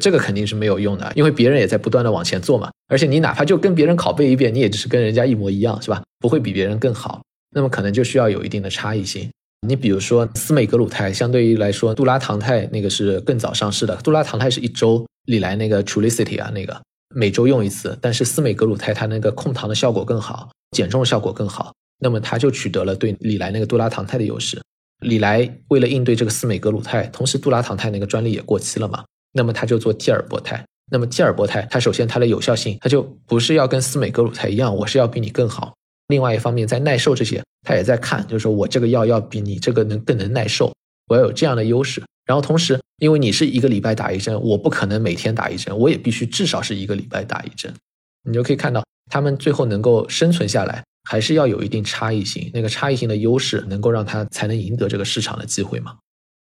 [0.00, 2.70] 这个肯定是没有用的，因为别人也在不断的往前做嘛。
[2.88, 6.02] 而且你哪怕就跟别人拷贝一遍，你也只是跟人家一模一样，是吧？
[6.18, 7.20] 不会比别人更好。
[7.54, 9.28] 那么可能就需要有一定的差异性。
[9.66, 13.96] 你比如说司美格鲁肽，相对于来说，杜拉糖肽那个是更早上市的。
[13.96, 16.80] 杜拉糖肽是一周，里来那个 Trulicity 啊，那个
[17.14, 17.98] 每周用一次。
[18.00, 24.60] 但是司美格鲁肽它那个控糖的效果更好，减重效果更好，那么它就取得了对里来那个杜拉糖肽的优势。
[25.00, 30.64] 里来为了应对这个司美格鲁肽，同时杜拉糖肽那个专利也过期了嘛，那么他就做替尔博肽。
[30.90, 35.74] 那么替尔博肽，它首先它的有效性，它就不是要跟司美格鲁肽一样，我是要比你更好。
[36.06, 40.72] 另外一方面，在耐受这些，他也在看，就是说我这个药要比你这个能更能耐受，
[41.08, 42.02] 我要有这样的优势。
[42.24, 47.70] 然后同时，因为你是一个礼拜打一针，我不可能每天打一针，我也必须至少是一个礼拜打一针。
[48.24, 55.96] 你就可以看到，他们最后能够生存下来，还是要有一定差异性，那个差异性的优势能够让他才能赢得这个市场的机会嘛？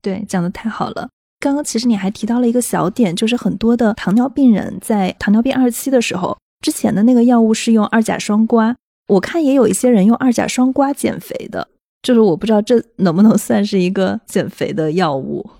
[0.02, 1.08] 对，讲的太好了。
[1.44, 8.74] 刚刚其实你还提到了一个小点，就是很多的糖尿病人在糖尿病二期的时候，之前的那个药物是用二甲双胍。
[9.08, 11.68] 我看也有一些人用二甲双胍减肥的，
[12.00, 15.50] 就是我不知道这能不能算是一个减肥的药物。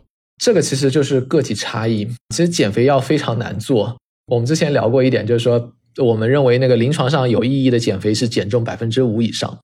[0.42, 2.08] 这个其实就是个体差异。
[2.30, 3.94] 其实减肥药非常难做。
[4.28, 9.58] 我们之前聊过一点，就是说我们认为那个临床上有意义的减肥是减重百分之五以上。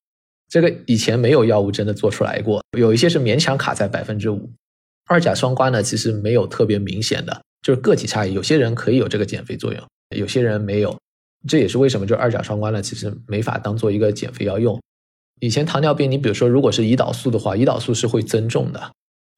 [0.51, 4.51] 这个以前没有药物真的做出来过，有一些是勉强卡在百分之五。
[5.11, 8.32] 二甲双胍呢，其实没有特别明显的，就是个体差异。
[8.32, 9.82] 有些人可以有这个减肥作用，
[10.16, 10.96] 有些人没有。
[11.48, 14.80] 这也是为什么就二甲双胍呢，其实没法当做一个减肥药用。
[15.40, 18.92] 以前糖尿病，你比如说如果是胰岛素的话，胰岛素是会增重的，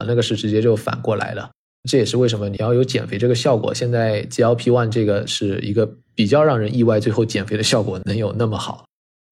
[0.06, 1.50] 那个是直接就反过来了。
[1.88, 3.72] 这也是为什么你要有减肥这个效果。
[3.72, 8.84] 现在 GLP-1 这个是一个比较让人意外，最后减肥的效果能有那么好。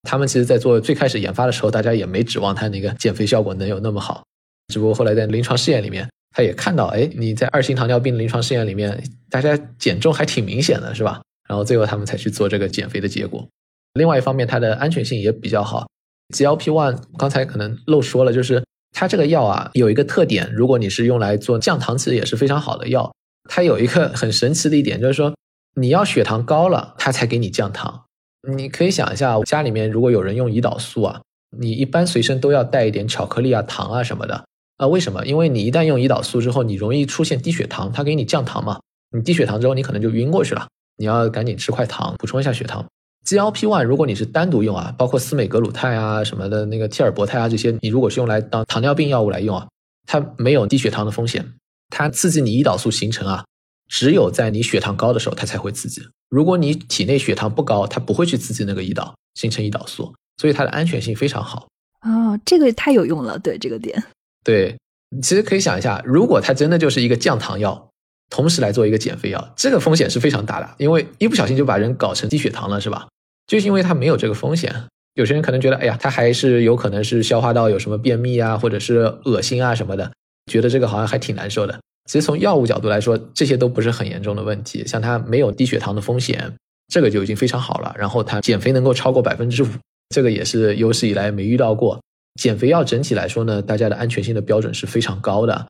[0.08, 4.24] 他们其实，在做最开始研发的时候，大家也没指望它那个减肥效果能有那么好。
[4.72, 11.20] 只不过后来在临床试验里面，他也看到，哎，你在二型糖尿病临床试验里面，大家减重还挺明显的，是吧？
[11.48, 13.46] 然后最后他们才去做这个减肥的结果。
[13.94, 15.88] 另外一方面，它的安全性也比较好。
[16.32, 23.12] GLP-1 刚才可能漏说了，就是它这个药啊有一个特点，如果你是用来做降糖，其实也是非常好的药。
[23.48, 25.34] 它有一个很神奇的一点，就是说
[25.74, 28.04] 你要血糖高了，它才给你降糖。
[28.48, 31.20] 你可以想一下，家里面如果有人用胰岛素啊，
[31.58, 34.44] 你一般随身都要带一点巧克力啊、糖啊什么的
[34.80, 34.86] 啊。
[34.86, 35.24] 为什么？
[35.26, 38.80] 因为你一旦用胰岛素之后，你容易出现低血糖，它给你降糖嘛。
[39.12, 40.66] 你低血糖之后，你可能就晕过去了。
[40.96, 42.84] 你要赶紧吃块糖，补充一下血糖。
[43.26, 49.68] GLP-1 如果你是单独用啊，包括司美格鲁肽啊什么的，那个替尔博肽啊这些，你如果是用来当糖尿病药物来用啊，
[50.06, 51.52] 它没有低血糖的风险。
[51.90, 53.44] 它刺激你胰岛素形成啊，
[53.88, 56.00] 只有在你血糖高的时候它才会刺激。
[56.28, 61.68] 如果你体内血糖不高，它不会去刺激那个胰岛形成胰岛素，所以它的安全性非常好。
[62.02, 64.02] 哦，这个太有用了，对这个点。
[64.44, 64.76] 对，
[65.22, 67.86] 其实可以想一下，如果它真的就是一个降糖药。
[68.32, 73.08] 同时来做一个减肥药，这个风险是非常大的，因为一不小心就把人搞成低血糖了，是吧？
[73.48, 74.72] 就是因为它没有这个风险。
[75.14, 80.12] 有些人可能觉得，哎呀，他还是有可能是消化道有什么便秘啊，或者是恶心啊什么的，
[80.46, 81.76] 觉得这个好像还挺难受的。
[82.08, 84.86] 其实从药物角度来说，这些都不是很严重的问题。
[84.86, 86.54] 像它没有低血糖的风险，
[86.86, 87.92] 这个就已经非常好了。
[87.98, 89.68] 然后它减肥能够超过百分之五，
[90.14, 91.98] 这个也是有史以来没遇到过。
[92.34, 95.66] 减肥药整体来说呢，大家的安全性的标准是非常高的。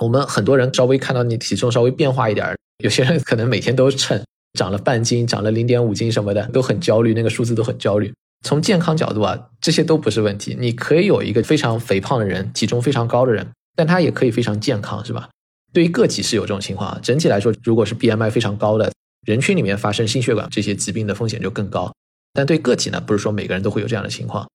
[0.00, 4.22] 我们很多人稍微看到你体重稍微变化一点，有些人可能每天都称
[4.58, 8.12] 长了半斤、长了零点五斤什么的，都很焦虑，那个数字都很焦虑。
[8.44, 10.56] 从健康角度啊，这些都不是问题。
[10.58, 15.28] 你可以有一个非常肥胖的人，体重非常高的人，但他也可以非常健康，是吧？
[15.72, 18.92] 对于个体是有这种情况，整体来说，如果是 BMI 非常高的
[19.26, 21.92] 人群里面发生心血管这些疾病的风险就更高。
[22.32, 24.46] 但对个体呢，不是说每个人都会有这样的情况。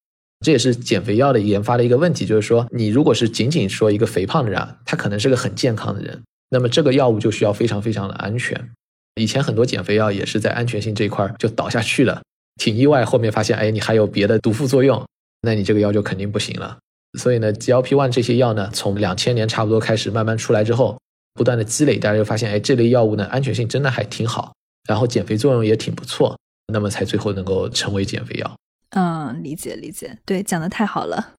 [0.45, 8.69] 这也是减肥药的研发的一个问题，就是说，你如果是仅仅说一个肥胖的人，他可能是个很健康的人，那么这个药物就需要非常非常的安全。
[9.15, 12.21] 以前很多减肥药也是在安全性这一块就倒下去了，
[12.55, 15.05] 挺意外，后面发现，哎，你还有别的毒副作用，
[15.41, 16.77] 那你这个药就肯定不行了。
[17.17, 20.97] 所以呢，GLP-1 这些药呢，从两千年差不多开始慢慢出来之后，
[21.33, 24.53] 不断的积累，大家就发现，哎，这类药物呢，安全性真的还挺好，
[24.87, 26.37] 然后减肥作用也挺不错，
[26.71, 28.55] 那么才最后能够成为减肥药。
[28.91, 31.33] 嗯，理解理解，对，讲的太好了。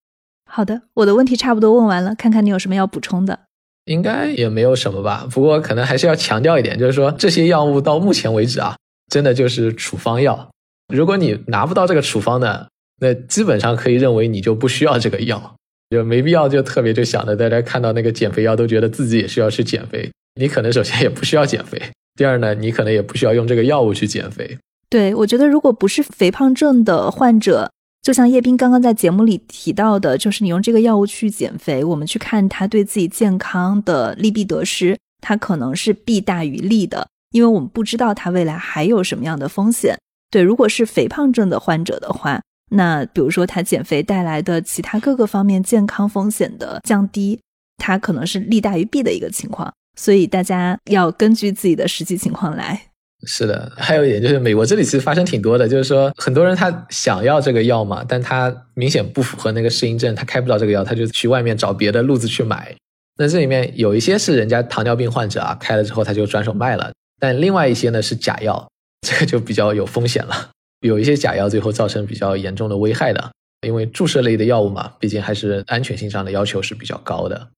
[0.48, 3.38] 好的，我的问题差不多问完了，看看你有什么要补充的。
[3.86, 8.76] 应该也没有什么吧，不过可能还是要强调一点，就是说这些药物到目前为止啊，
[9.11, 10.51] 真的就是处方药。
[10.92, 12.66] 如果你拿不到这个处方呢，
[13.01, 15.57] 那基本上可以认为你就不需要这个药，
[15.90, 20.11] 就没必要就特别就想着大家看到那个减肥药都觉得自己也需要去减肥。
[20.34, 21.80] 你可能首先也不需要减肥，
[22.14, 24.59] 第二呢，你可能也不需要用这个药物去减肥。
[24.91, 27.70] 对，我觉得如果不是肥胖症的患者，
[28.03, 37.07] 就像叶斌刚刚在节目里提到的，就是你用这个药物去减肥，我们去看他对自己健康的利弊得失，它可能是弊大于利的。
[37.30, 39.97] 因为我们不知道它未来还有什么样的风险。
[40.32, 47.38] 对，如果是肥胖症的患者的话，那比如说他减肥带来的其他各个方面健康风险的降低，
[47.78, 49.72] 它可能是利大于弊的一个情况。
[49.97, 52.89] 所以大家要根据自己的实际情况来。
[53.26, 62.74] 是的，还有一点就是美国这里其实发生挺多的，就是说很多人他想要这个药嘛，但他明显不符合那个适应症，他开不到这个药，他就去外面找别的路子去买。
[63.18, 68.66] 那这里面有一些是人家糖尿病患者啊，开了之后他就转手卖了，但另外一些呢是假药，
[69.06, 70.50] 这个就比较有风险了。
[70.80, 73.30] 有一些假药最后造成比较严重的危害的，
[73.66, 77.48] 因为注射类的药物嘛，毕竟还是安全性上的要求是比较高的，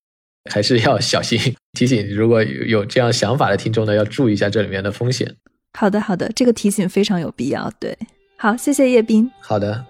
[0.50, 1.54] 还是要小心。
[1.78, 5.36] 提醒如果有有这样想法的听众呢，要注意一下这里面的风险。
[5.74, 7.70] 好的，好的，这个提醒非常有必要。
[7.80, 7.96] 对，
[8.36, 9.30] 好，谢谢叶斌。
[9.40, 9.84] 好的，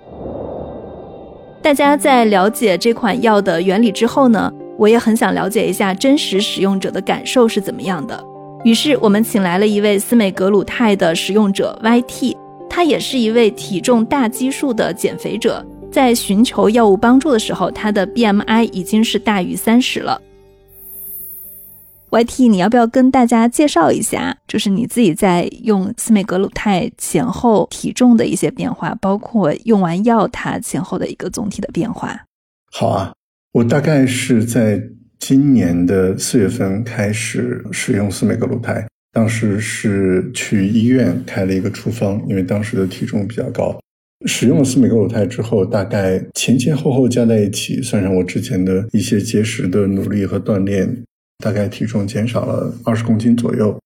[1.60, 8.24] 大家在了解这款药的原理之后呢，我也很想了解一下真实使用者的感受是怎么样的。
[8.64, 12.36] 于是我们请来了一位司美格鲁肽的使用者 YT，
[12.70, 20.20] 他也是一位体重大基数的减肥者，在寻求药物帮助的时候，他的 BMI 已经是大于三十了。
[22.12, 32.20] YT，你要不要跟大家介绍一下，就是你自己在用司美格鲁肽前后体重的一些变化，包括用完药它前后的一个总体的变化？
[32.70, 33.14] 好啊，
[33.52, 34.78] 我大概是在
[35.18, 43.74] 今年的四月份开始使用司美格鲁肽，当时是去医院开了一个处方，因为当时的体重比较高。
[44.26, 51.02] 使用了司美格鲁肽之后，大概前前后后加在一起，算上我之前的一些节食的努力和锻炼。
[51.42, 53.76] 大概体重减少了二十公斤左右。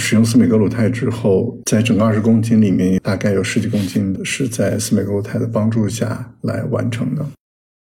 [0.00, 7.26] 使用司美格鲁肽之后，在整个二十公斤里面，大概有十几公斤是在司美格鲁肽的帮助下来完成的。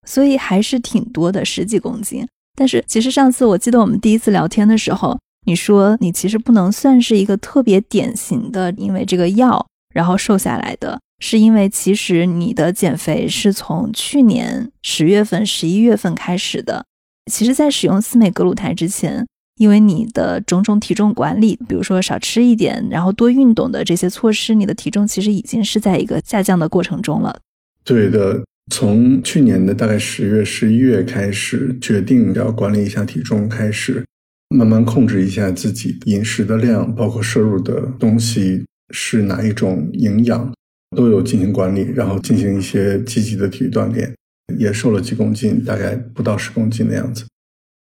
[0.06, 2.26] 所以还是挺多的，十几公斤。
[2.56, 5.16] 但是其实上次我记得我们第一次聊天的时候，
[5.46, 9.64] 你说你其实不能算是一个特别典型的，因为这个药
[9.94, 16.84] 然后瘦下来的，是因为其实你的减肥是从去年十月份、十一月份开始的。
[17.30, 19.24] 其实，在使用司美格鲁肽之前，
[19.56, 27.38] 因为你的种种体重管理，比如说少吃一点，然后多运动的这些措施，你的体重其实已经是在一个下降的过程中了。
[27.84, 34.04] 对的，从去年的大概十月、十一月开始，决定要管理一下体重，开始
[34.48, 40.52] 慢慢控制一下自己饮食的量，包括摄入的东西是哪一种营养，
[40.96, 44.12] 都有进行管理，然后进行一些积极的体育锻炼。
[44.58, 47.24] 也瘦了几公斤，大概不到十公斤的样子，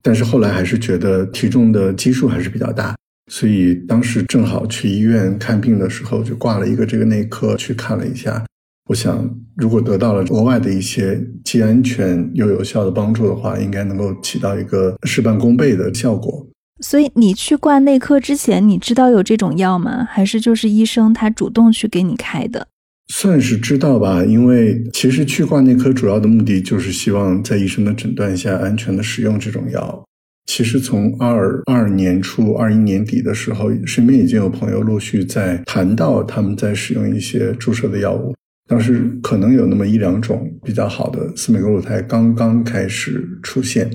[0.02, 2.96] 但是后来还是觉得体重的基数还是比较大，
[3.30, 8.44] 所以当时正好去医院看病的时候，就挂了一个这个内科去看了一下。
[8.88, 16.46] 我想，如果得到了额外的一些既安全又有效的帮助的话，应该能够起到一个事半功倍的效果。
[16.80, 20.06] 所以你去挂内科之前，你知道有这种药吗？
[20.08, 22.68] 还是就是医生他主动去给你开的？
[23.09, 30.04] 算是知道吧，因为其实去挂内科主要的目的就是希望在医生的诊断下安全的使用这种药。
[30.46, 38.34] 其实从二二年初、二一年底的时候，身边已经有朋友陆续在谈到他们在使用一些注射的药物，
[38.66, 43.90] 当时可能有那么一两种比较好的司美格鲁肽刚刚开始出现。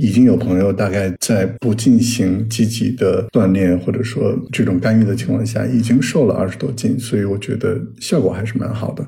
[0.00, 9.04] 已经有朋友大概在不进行积极的锻炼或者说这种干预的情况下，已经瘦了二十多斤，所以我觉得效果还是蛮好的。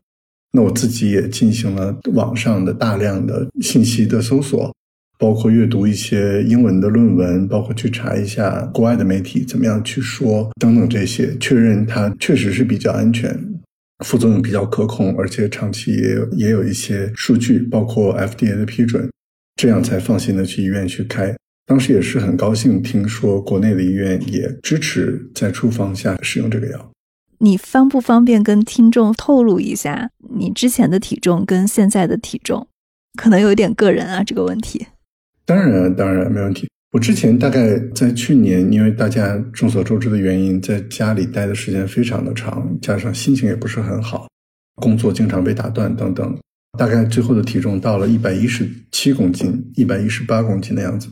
[0.52, 4.74] 那我自己也进行了网上的大量的信息的搜索，
[5.16, 13.38] 包括阅读一些英文的论文，包括去查一下国外的媒体怎么样去说等等这些，确认它确实是比较安全，
[14.04, 19.08] 副作用比较可控，而且长期也有也有一些数据，包括 FDA 的批准。
[19.60, 21.36] 这样才放心的去医院去开。
[21.66, 26.90] 当时也是很高兴，听说国内的医院也支持在处方下使用这个药。
[27.40, 32.66] 你方不方便跟听众透露一下你之前的体重跟现在的体重？
[33.18, 34.86] 可能有点个人啊，这个问题。
[35.44, 36.66] 当然，当然没问题。
[36.92, 44.26] 我之前大概在去年，因为大家众所周知的原因，在家里待的时间非常的长，加上心情也不是很好，
[44.76, 46.38] 工作经常被打断等等。
[46.78, 51.08] 大概最后的体重到了一百一十七公斤，一百一十八公斤的样子。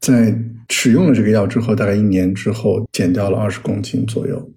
[0.00, 0.36] 在
[0.68, 4.50] 使用了这个药之后，大概一年之后减掉了二十公斤左右。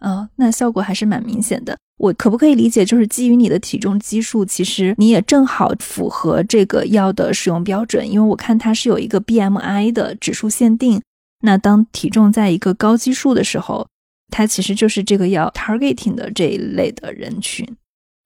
[0.00, 1.76] 哦，那效果还是蛮明显的。
[1.98, 8.08] 我可不可以理解，就是基于你的体重基数，其实你也正好符合这个药的使用标准？
[8.10, 11.02] 因为我看它是有一个 BMI 的指数限定。
[11.42, 13.86] 那当体重在一个高基数的时候，
[14.28, 17.66] 它其实就是这个药 targeting 的这一类的人群。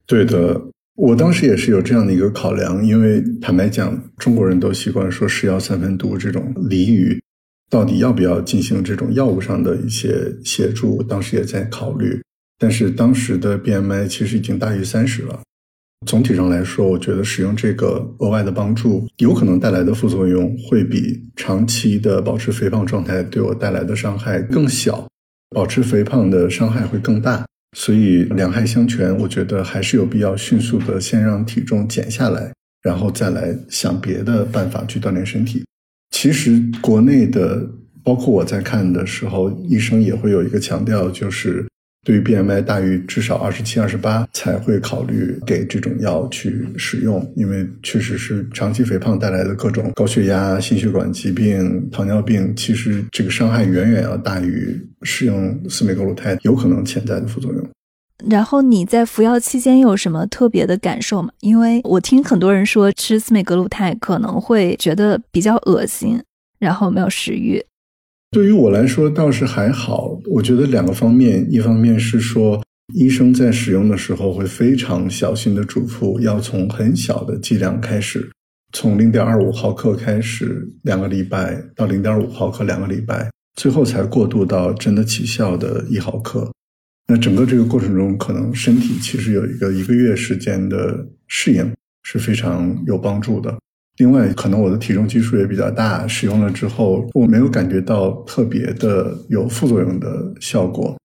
[0.05, 0.61] 对的。
[0.95, 7.21] 我当时也是有这样的一个考量，因为坦白讲，中国人都习惯说“是药三分毒”这种俚语，
[7.69, 12.21] 到底要不要进行这种药物上的一些协助，当时也在考虑。
[12.57, 15.41] 但是当时的 BMI 其实已经大于三十了。
[16.07, 25.05] 总体上来说，我觉得使用这个额外的帮助，有可能带来的副作用会比长期的保持肥胖状态对我带来的伤害更小，
[25.49, 27.45] 保持肥胖的伤害会更大。
[27.77, 35.65] 所以两害相权，我觉得还是有必要迅速的先让体重减下来，然后再来想别的办法去锻炼身体。
[36.11, 37.69] 其实国内的，
[38.01, 41.67] 包括我在看的时候，医生也会有一个强调，就是。
[42.05, 57.67] 对于 BMI 大于至少二十七、二十八才会考虑给这种药去使用，因为确实是长期肥胖带来的各种高血压、心血管疾病、糖尿病，其实这个伤害远远要大于使用司美格鲁肽有可能潜在的副作用。
[58.29, 61.29] 然后你在服药期间有什么特别的感受吗？
[61.41, 66.21] 因为我听很多人说吃司美格鲁肽可能会觉得比较恶心，
[66.59, 67.61] 然后没有食欲。
[68.35, 72.61] 对于我来说倒是还好，我觉得两个方面，一方面是说
[72.93, 78.29] 医生在使用的时候会非常小心的嘱咐，要从很小的剂量开始，
[78.73, 86.51] 从零点二五毫克开始，两个礼拜到零点五毫克两个礼拜，最后才过渡到真的起效的一毫克。
[87.07, 91.73] 那整个这个过程中，可能身体其实有一个一个月时间的适应
[92.03, 93.57] 是非常有帮助的。
[93.97, 100.97] 另外，可能我的体重基数也比较大，使用了之后，我没有感觉到特别的有副作用的效果，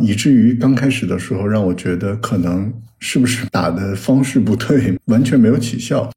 [0.00, 6.10] 以至于刚开始的时候让我觉得可能是不是打的方式不对，完全没有起效。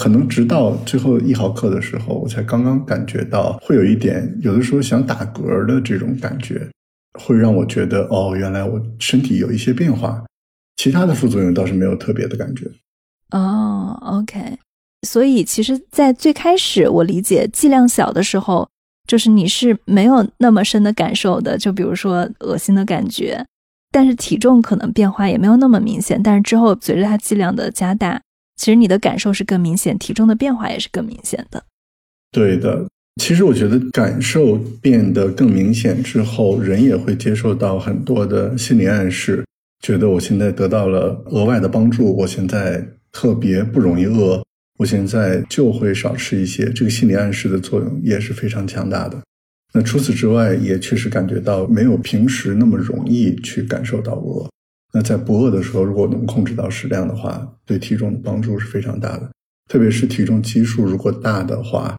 [0.00, 6.68] 可能直到最后一毫克的时候，我才刚刚感觉到会有一点，有的时候想打嗝的这种感觉，
[7.18, 10.24] 会让我觉得哦，原来我身体有一些变化。
[10.76, 12.70] 其他的副作用倒是没有特别的感觉。
[13.32, 14.58] 哦，OK。
[15.06, 18.68] 所以，其实，在最开始我理解剂量小的时候，
[19.08, 23.44] 就是你是没有那么深的感受的，就比如说恶心的感觉，
[23.90, 26.22] 但是体重可能变化也没有那么明显。
[26.22, 28.20] 但是之后随着它剂量的加大，
[28.56, 31.64] 其实你的感受是更明显，体重的变化也是更明显的。
[32.30, 32.86] 对的，
[33.20, 39.44] 其实我觉得感受变得更明显之后，人也会接受到很多的心理暗示，
[39.82, 44.42] 觉得我现在得到了额外的帮助，我现在特别不容易饿。
[44.80, 49.20] 我现在就会少吃一些，这个心理暗示的作用也是非常强大的。
[49.74, 54.48] 那除此之外，也确实感觉到没有平时那么容易去感受到饿。
[54.94, 59.30] 那在不饿的时候，如果能控制到食量的话，对体重的帮助是非常大的。
[59.68, 61.94] 特别是体重基数如果大的话，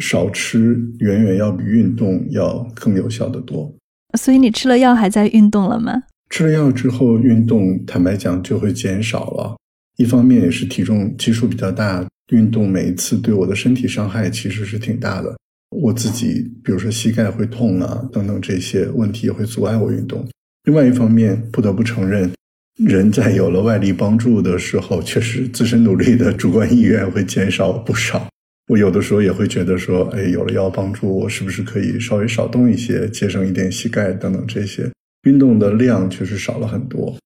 [0.00, 3.72] 少吃远远要比运动要更有效的多。
[4.18, 6.02] 所以你吃了药还在运动了吗？
[6.28, 9.56] 吃了药之后，运动坦白讲就会减少了。
[9.96, 12.04] 一方面也是体重基数比较大。
[12.32, 15.36] 运动每一次对我的身体伤害其实是挺大的，
[15.70, 20.26] 我自己比如说膝盖会痛啊等等这些问题也会阻碍我运动。
[20.64, 22.32] 另外一方面，不得不承认，
[22.78, 28.28] 人在有了外力帮助的时候，确实自身努力的主观意愿会减少不少。
[28.68, 34.90] 我有的时候也会觉得说，哎，有了药帮助，我是不是可以稍微少动一些，节省一点膝盖等等这些
[35.22, 37.16] 运动的量确实少了很多。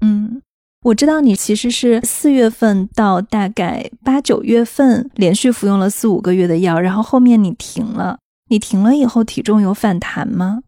[0.00, 0.40] 嗯。
[0.86, 8.18] 我知道你其实是四月份到大概八九月份连续服用了四五个月的药，然后后面你停了。
[8.50, 10.60] 你停了以后，体重有反弹吗？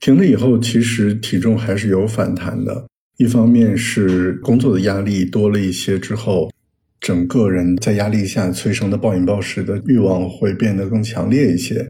[0.00, 2.88] 停了以后，其实体重还是有反弹的。
[3.18, 6.50] 一方面是工作的压力多了一些之后，
[6.98, 11.86] 整个人在压力下催生的暴饮暴食的欲望会变得更强烈一些。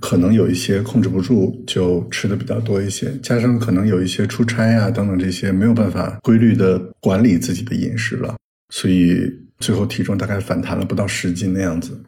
[0.00, 8.36] 可能有一些控制不住，就吃的比较多一些，加上可能有一些出差啊等等这些没有办法规律的管理自己的饮食了，
[8.72, 9.20] 所以
[9.58, 12.00] 最后体重大概反弹了不到十斤的样子。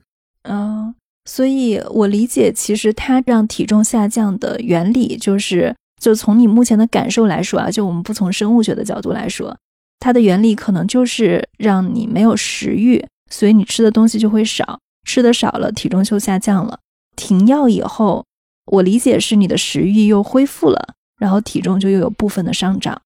[0.45, 0.95] 嗯，
[1.25, 9.57] 所以我理解，其实它让体重下降的原理就是，就从你目前的感受来说啊，就我们不从生物学的角度来说，
[9.99, 16.79] 它的原理可能就是让你没有食欲，所以你吃的东西就会少，吃的少了，体重就下降了。
[17.21, 18.25] 停药以后，
[18.65, 23.03] 我理解是你的食欲又恢复了，然后体重就又有部分的上涨。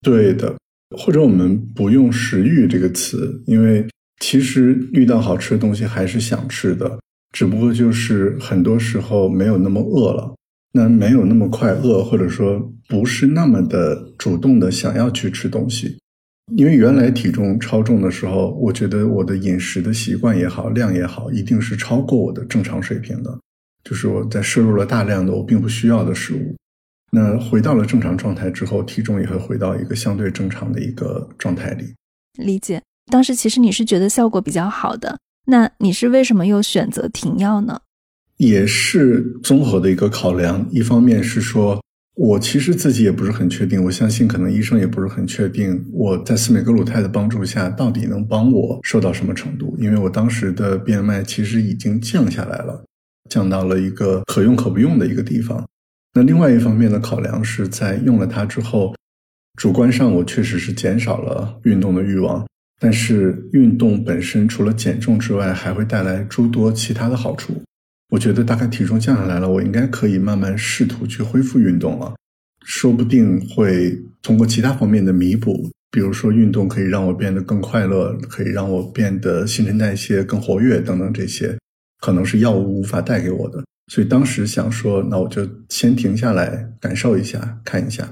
[0.00, 0.56] 对的，
[0.96, 3.86] 或者我们不用“食欲”这个词，因为
[4.20, 6.98] 其实遇到好吃的东西还是想吃的，
[7.32, 10.34] 只不过就是很多时候没有那么饿了，
[10.72, 12.58] 那没有那么快饿，或者说
[12.88, 15.98] 不是那么的主动的想要去吃东西。
[16.52, 23.40] 因为原来体重超重的时候，我觉得我的饮食的习惯也好，量也好，一定是超过我的正常水平的，
[23.82, 26.54] 就是我在摄入了大量的我并不需要的食物。
[27.10, 31.94] 那回到了正常状态之后，体重也会回到一个相对正常的一个状态里。
[32.38, 32.82] 理解。
[33.10, 37.80] 当时其实你是觉得效果比较好的，那你是为什么又选择停药呢？
[38.38, 40.66] 也是综合的一个考量。
[40.70, 41.80] 一方面是说，
[42.14, 49.76] 我其实自己也不是很确定，我相信可能医生也不是很确定，我在司美格鲁肽的帮助下到底能帮我瘦到什么程度。
[49.80, 52.84] 因为我当时的 BMI 其实已经降下来了，
[53.28, 55.66] 降到了一个可用可不用的一个地方。
[56.12, 58.94] 那另外一方面的考量是在用了它之后，
[59.58, 62.46] 主观上我确实是减少了运动的欲望。
[62.80, 67.60] 但是运动本身除了减重之外，还会带来诸多其他的好处。
[68.10, 72.14] 我觉得大概体重降下来了，我应该可以慢慢试图去恢复运动了，
[72.64, 81.56] 说不定会通过其他方面的弥补，比如说运动可以让我变得更快乐，可以让我变得新陈代谢更活跃等等，这些
[82.00, 83.64] 可能是药物无法带给我的。
[83.92, 88.08] 所以当时想说，那我就先停下来感受一下，看一下。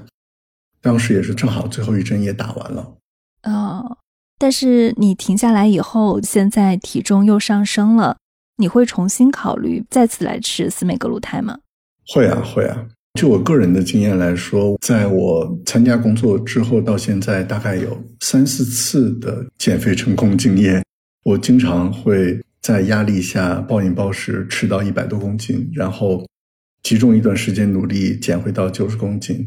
[0.81, 2.95] 当时也是正好最后一针也打完了。
[3.43, 3.97] 哦。
[4.37, 8.17] 但是你停下来以后，现在体重又上升了，
[8.63, 11.59] 你会重新考虑再次来吃司美格鲁肽吗？
[12.07, 12.87] 会啊，会啊。
[13.19, 20.81] 就我个人的经验来说，在我参加工作之后到现在，大概有三四次的减肥成功经验。
[21.25, 26.25] 我经常会在压力下暴饮暴食，吃到一百多公斤，然后
[26.83, 29.45] 集中一段时间努力减回到九十公斤。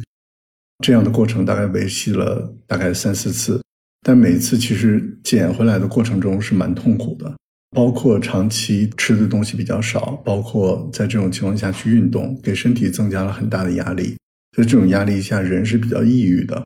[0.84, 3.62] 这样的过程大概维系了大概三四次。
[4.02, 7.34] 但每次其实减回来的过程中是蛮痛苦的，
[7.76, 14.16] 包括长期吃的东西比较少，包括在这种情况下去运动，给身体增加了很大的压力。
[14.56, 16.64] 在这种压力下，人是比较抑郁的。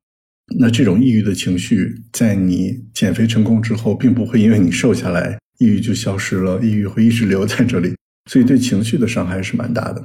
[0.57, 7.93] 那这种抑郁的情绪，在你减肥成功之后，并不会因为你瘦下来，抑郁就消失了，抑郁会一直留在这里，
[8.31, 10.05] 所以对情绪的伤害是蛮大的。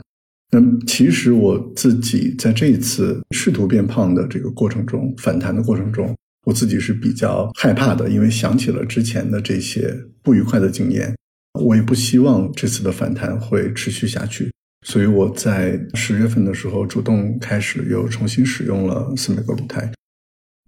[0.49, 6.15] 那其实我自己在这一次试图变胖的这个过程中，反弹的过程中。
[6.45, 9.91] 我自己是比较害怕的，因为想起了之前的这些
[10.21, 11.15] 不愉快的经验，
[11.59, 14.53] 我也不希望这次的反弹会持续下去，
[14.85, 19.91] 所以我在十月份的时候主动开始又重新使用了司美格鲁肽。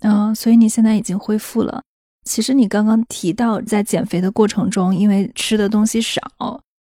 [0.02, 1.84] 嗯，所以你现在已经恢复了。
[2.26, 6.20] 其实你刚刚提到在减肥的过程中，因为吃的东西少，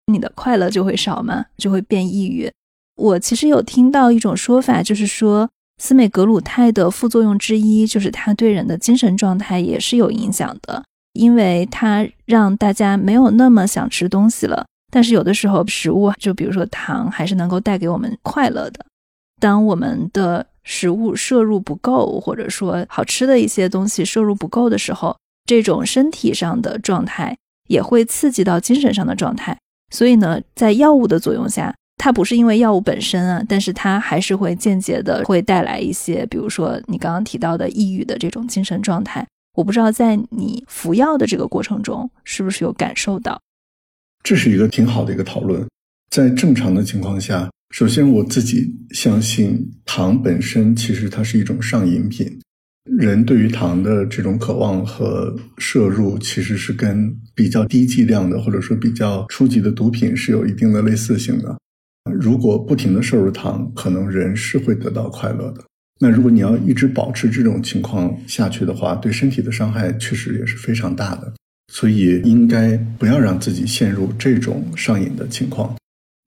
[0.06, 2.48] 你的快乐就会少嘛，就会变抑郁。
[2.96, 5.50] 我其实有听到一种说法，就是说。
[5.76, 10.82] 司美格鲁肽的副作用之一就是它对人的精神状态也是有影响的，
[11.12, 14.64] 因为它让大家没有那么想吃东西了。
[14.92, 18.86] 但是有的时候食物，就比如说糖，还是能够带给我们快乐的。
[19.40, 27.36] 当我们的食物摄入不够，或者说好吃的一些东西摄入不够的时候，这种身体上的状态
[27.68, 29.58] 也会刺激到精神上的状态。
[29.92, 31.74] 所以呢，在药物的作用下。
[32.04, 39.26] 它不是因为药物本身啊，但是它还是会间接的会带来一些，比如说你刚刚提到的抑郁的这种精神状态。
[39.56, 43.40] 我不知道在你服药的这个过程中，是不是有感受到？
[44.22, 45.66] 这是一个挺好的一个讨论。
[46.10, 52.38] 在正常的情况下，首先我自己相信糖本身其实它是一种上瘾品，
[52.98, 61.56] 人对于糖的这种渴望和摄入其实是跟比较低剂量的或者说比较初级的毒品是有一定的类似性的。
[62.12, 65.64] 如果不停的摄入糖，可能人是会得到快乐的。
[66.00, 71.32] 那如果你要一直保持这种情况下去的话，对身体的伤害确实也是非常大的。
[71.72, 75.74] 所以应该不要让自己陷入这种上瘾的情况。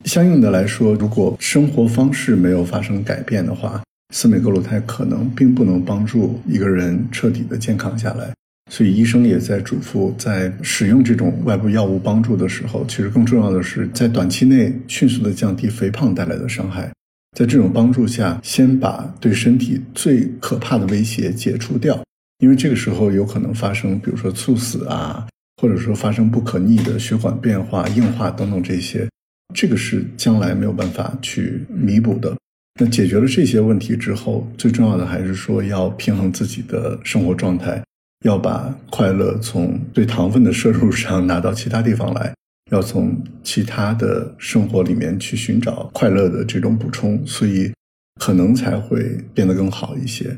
[0.06, 3.84] 相应的来说，如果生活方式没有发生改变的话，
[4.14, 8.34] 司美格鲁肽可能并不能帮助一个人彻底的健康下来。
[8.70, 16.92] 所以医生也在嘱咐，在使用这种外部药物帮助的时候，其实更重要的是在短期内迅速的降低肥胖带来的伤害。
[17.38, 22.04] 在这种帮助下，先把对身体最可怕的威胁解除掉，
[22.40, 25.28] 因为这个时候有可能发生，比如说猝死啊，
[25.62, 29.08] 或者说发生不可逆的血管变化、硬化等等这些，
[29.54, 32.36] 这个是将来没有办法去弥补的。
[32.80, 37.82] 那解决了这些问题之后，最重要的还是说要平衡自己的生活状态。
[38.26, 42.34] 要把快乐从对糖分的摄入上拿到其他地方来，
[42.72, 47.72] 要从其他的生活里面去寻找快乐的这种补充，所以
[48.20, 50.36] 可能才会变得更好一些。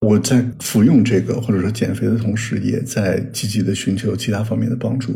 [0.00, 5.12] 我在服用这个或者说减肥的同时，也在积极的寻求其他方面的帮助，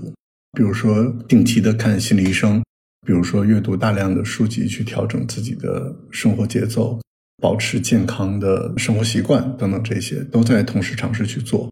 [0.52, 2.62] 比如说定期的看心理医生，
[3.04, 7.00] 比如说阅读大量的书籍去调整自己的生活节奏，
[7.42, 11.68] 保持健康的生活习惯等等，这些都在同时尝试去做。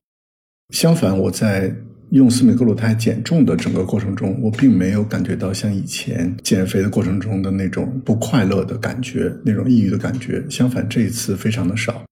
[0.75, 1.73] 相反，我在
[2.11, 10.45] 用司美格鲁肽减重的整个过程中，我并没有感觉到像以前减肥的过程中的那种不快乐的感觉，那种抑郁的感觉。
[10.51, 12.05] 相反，这一次非常的少。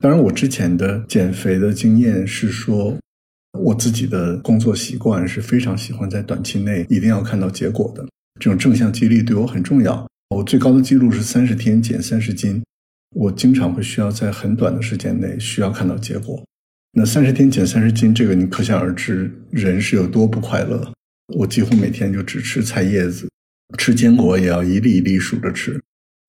[0.00, 2.98] 当然，我之前的减肥的经验是说，
[3.56, 8.04] 我自己的工作习惯是非常喜欢在短期内一定要看到结果的，
[8.40, 10.04] 这种正向激励对我很重要。
[10.34, 12.60] 我最高的记录是三十天减三十斤，
[13.14, 16.42] 我经常会需要在很短的时间内需要看到结果。
[16.98, 20.92] 那三十天减三十斤，这个你可想而知，人是有多不快乐。
[21.32, 23.30] 我几乎每天就只吃菜叶子，
[23.78, 25.80] 吃坚果也要一粒一粒数着吃，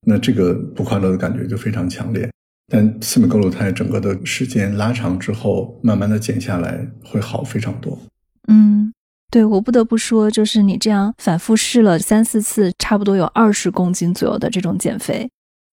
[0.06, 2.30] 那这个不快乐的感觉就非常强烈。
[2.72, 8.00] 但司美格鲁肽整个的时间拉长之后，慢慢的减下来会好非常多。
[8.48, 8.94] 嗯，
[9.32, 15.28] 对我不得不说，就是你这样反复试了三四次，差不多有二十公斤左右的这种减肥，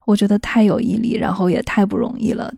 [0.07, 2.55] 我觉得太有毅力，然后也太不容易了。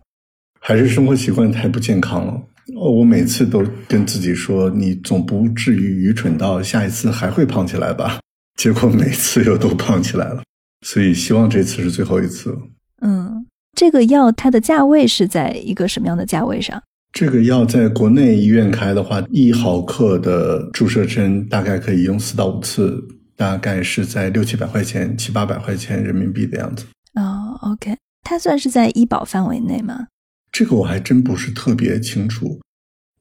[0.61, 2.41] 还是生活习惯太不健康了。
[2.75, 8.21] 我每次都跟自己说，你总不至于愚蠢到下一次还会胖起来吧？
[8.59, 10.43] 结果每次又都胖起来了。
[10.87, 12.57] 所以希望这次是最后一次。
[13.01, 16.81] 嗯，这个药它的价位是在一个什么样的价位上？
[17.13, 23.03] 这个药在国内医院开的话，一毫克的注射针大概可以用四到五次，
[23.35, 26.85] 大概是在六七百块钱、七八百块钱人民币的样子。
[27.15, 30.07] 哦，OK，它算是在医保范围内吗？
[30.51, 32.61] 这个我还真不是特别清楚，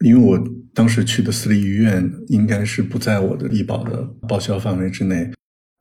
[0.05, 0.41] 因为我
[0.73, 5.29] 当时去的私立医院应该是不在我的医保的报销范围之内。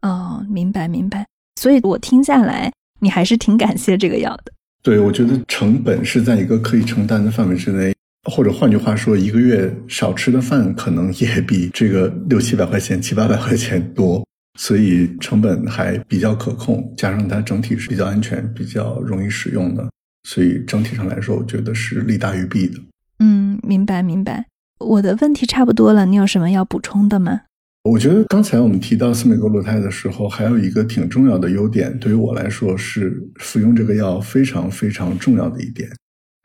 [0.03, 1.27] 哦，明白明白。
[1.61, 2.71] 所以我听下来，
[3.01, 4.53] 你还是挺感谢这个药的。
[4.83, 7.95] 对，我觉得成本是在一个可以承担的范围之内，
[8.31, 14.25] 或者换句话说，一个月少吃的饭可能也比这个六七百块钱、七八百块钱多，
[14.59, 19.89] 所以成本还比较可控，加上它整体是比较安全、比较容易使用的。
[20.27, 22.81] 所以整体上来说，我觉得是利大于弊的。
[23.21, 24.47] 嗯，明白明白。
[24.81, 27.43] 我的问题差不多了，你有什么要补充的吗？
[27.85, 35.89] 我觉得刚才我们提到司美格鲁肽的时候，还有一个挺重要的优点，对于我来说是服用这个药非常非常重要的一点。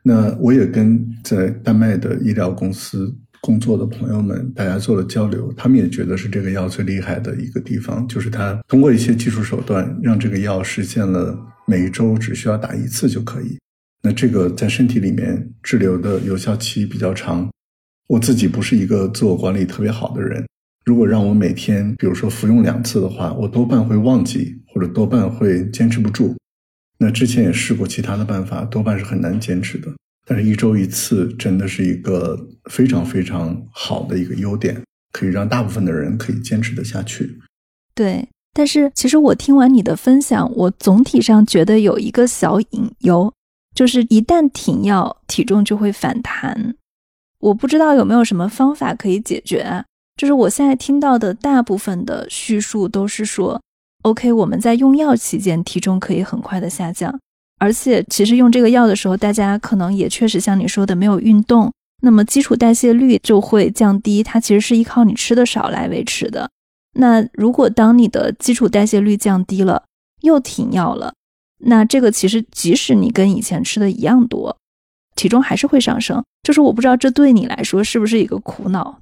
[0.04, 11.36] 那我也跟在丹麦的医疗公司工作的朋友们，大家做了交流，他们也觉得是这个药最厉害的一个地方，就是它通过一些技术手段，让这个药实现了
[11.66, 13.58] 每一周只需要打一次就可以。
[14.02, 17.48] 那这个在身体里面滞留的有效期比较长。
[18.08, 20.44] 我自己不是一个自我管理特别好的人，
[20.84, 26.36] 如果让我每天，比如说服用两次的话，我多半会忘记，或者多半会坚持不住。
[26.98, 29.88] 那之前也试过其他的办法，多半是很难坚持的。
[30.26, 32.38] 但是，一周一次真的是一个
[32.70, 37.38] 非常非常好的一个优点，可以让大部分的人可以坚持得下去。
[37.94, 43.32] 对，但是其实我听完你的分享，我总体上觉得有一个小隐忧。
[43.74, 46.74] 就是一旦停药，体重就会反弹。
[47.40, 49.84] 我不知道有没有什么方法可以解决啊。
[50.16, 53.60] 就是我现在听到的大部分的叙述都是说
[54.02, 57.18] ，OK，我们在用药期间体重可以很快的下降，
[57.58, 61.72] 而且其实用这个药的时候，大家可能也确实像你说的没有运动，
[62.02, 64.22] 那么基础代谢率就会降低。
[64.22, 66.50] 它其实是依靠你吃的少来维持的。
[66.94, 69.84] 那如果当你的基础代谢率降低了，
[70.20, 71.14] 又停药了。
[71.64, 74.56] 那这个其实，即使你跟以前吃的一样多，
[75.14, 76.22] 体重还是会上升。
[76.42, 79.00] 就是我不知道这对你来说是不是一个苦恼，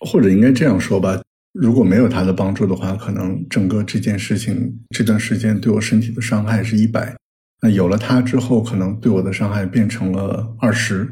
[0.00, 1.22] 或者应该这样说吧：
[1.52, 7.16] 如果没有它的帮助的话，可能整个这件事情这段时间对我身体的伤害是一百。
[7.62, 11.08] 那有了它之后，可能对我的伤害变成了二十，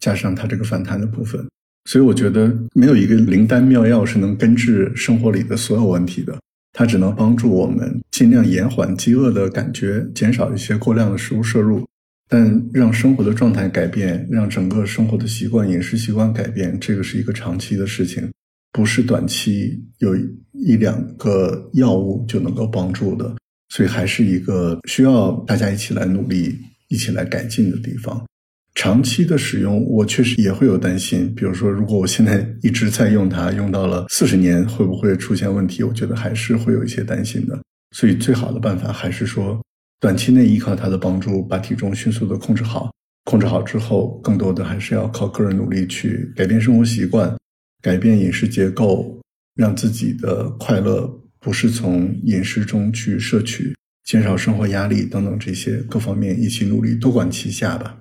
[0.00, 1.46] 加上它这个反弹的部分。
[1.84, 6.36] 所以我觉得没有一个灵丹妙药是能根治生活里的所有问题的。
[6.80, 11.86] 它只能帮助我们尽量延缓饥饿的感觉，减少一些过量的食物摄入，
[12.26, 18.26] 但让生活的状态改变，让整个生活的习惯、饮食习惯改变，这个是一个长期的事情，
[18.72, 20.16] 不是短期有
[20.54, 23.36] 一两个药物就能够帮助的，
[23.68, 26.58] 所以还是一个需要大家一起来努力、
[26.88, 28.26] 一起来改进的地方。
[28.74, 31.32] 长期的使用，我确实也会有担心。
[31.34, 35.82] 比如说，如果我现在一直在用它，用到了四十年，会不会出现问题？
[35.82, 37.60] 我觉得还是会有一些担心的。
[37.94, 39.60] 所以，最好的办法还是说，
[40.00, 42.90] 短期内依靠它的帮助，把体重迅速的控制好。
[43.24, 47.36] 控制好之后，更多的还是要靠个人努力去改变生活习惯，
[47.82, 49.20] 改变饮食结构，
[49.54, 51.06] 让自己的快乐
[51.38, 53.74] 不是从饮食中去摄取，
[54.04, 57.98] 减少生活压力等等这些各方面一起努力，多管齐下吧。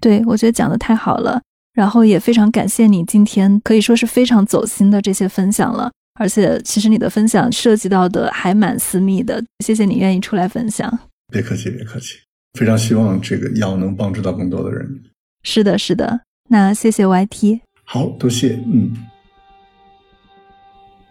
[0.00, 1.40] 对，我觉得讲的太好了，
[1.72, 5.90] 然后也非常感谢你今天可以说是非常走心的这些分享了，
[6.20, 10.98] 而且其实你的分享涉及到的还蛮私密的，谢谢你愿意出来分享。
[11.32, 12.16] 别客气，别客气，
[12.58, 15.02] 非常希望这个药能帮助到更多的人。
[15.42, 16.20] 是的，是的，
[16.50, 17.60] 那谢谢 YT。
[17.84, 18.92] 好，多谢，嗯。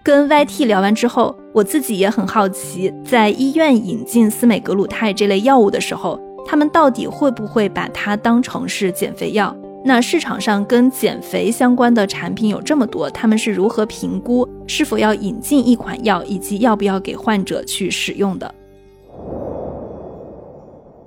[0.03, 6.21] 跟 YT 聊完之后，我自己也很好奇，在医院引进司美格鲁肽这类药物的时候。
[6.45, 9.55] 他们到底会不会把它当成是减肥药？
[9.83, 18.53] 那市场上跟减肥相关的产品有这么多，他们是如何评估是否要引进一款药，以及要不要给患者去使用的？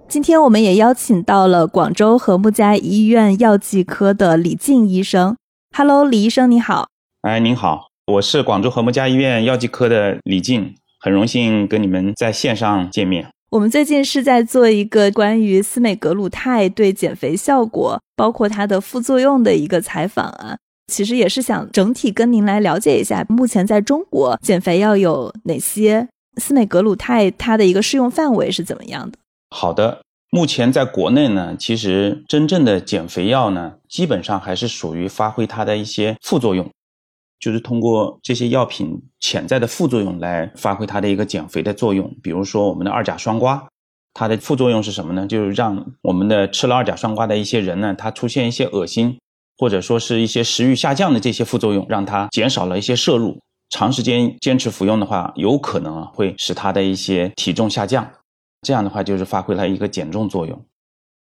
[0.08, 5.36] 今天我们也邀请到了广州和睦家医院药剂科的李静医生。
[5.76, 6.88] Hello，李医生你好。
[7.22, 13.28] 哎，您好，我是广州和睦家医院药剂科的李静，很荣幸跟你们在线上见面。
[13.50, 20.58] 我们最近是在做一个关于司美格鲁肽对减肥效果，包括它的副作用的一个采访啊。
[20.92, 26.06] 其实也是想整体跟您来了解一下，目前在中国减肥药有哪些，
[26.36, 29.16] 司美格鲁肽它的一个适用范围是怎么样的？
[29.48, 36.68] 好的，目前在国内呢，其实真正的减肥药呢，基本上还是属于发挥它的一些副作用。
[37.40, 42.16] 就是通过这些药品潜在的副作用来发挥它的一个减肥的作用。
[42.22, 43.62] 比如说我们的二甲双胍，
[44.14, 45.26] 它的副作用是什么呢？
[45.26, 49.18] 就是让我们的吃了二甲双胍的一些人呢，他出现一些恶心，
[49.56, 53.38] 或者说是一些食欲下降的这些副作用，让他减少了一些摄入。
[53.70, 58.10] 长时间坚持服用的话，有可能啊会使他的一些体重下降。
[58.62, 60.64] 这样的话就是发挥了一个减重作用。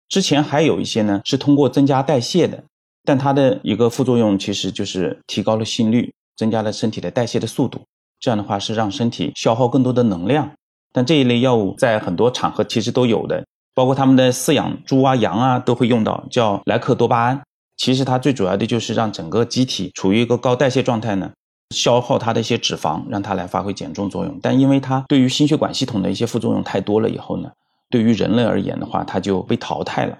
[0.08, 2.64] 之前还有一些呢是通过增加代谢的。
[3.06, 7.80] 但它的一个副作用其实就是提高了心率，增加了身体的代谢的速度。
[8.18, 10.50] 这样的话是让身体消耗更多的能量。
[10.92, 17.40] 但这一类药物在很多场合其实都有的，包括他们的饲养猪啊、羊啊都会用到，叫莱克多巴胺。
[17.76, 21.30] 其实它最主要的就是让整个机体处于一个高代谢状态呢，
[21.74, 24.40] 消耗它的一些脂肪，让它来发挥减重作用。
[24.42, 27.50] 但因为它对于心血管系统的一些副作用太多了以后呢，
[27.90, 30.16] 对于人类而言的话，它就被淘汰了。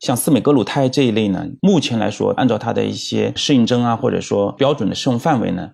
[0.00, 5.70] 像司美格鲁肽这一类呢，目前来说，按照它的一些适应症啊，或者说标准的适用范围呢，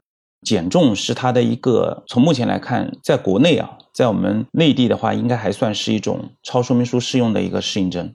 [0.46, 2.04] 减重是它的一个。
[2.06, 8.14] 从目前来看，在国内啊，在我们内地的话，应该还算是一种超说明书适用的一个适应症，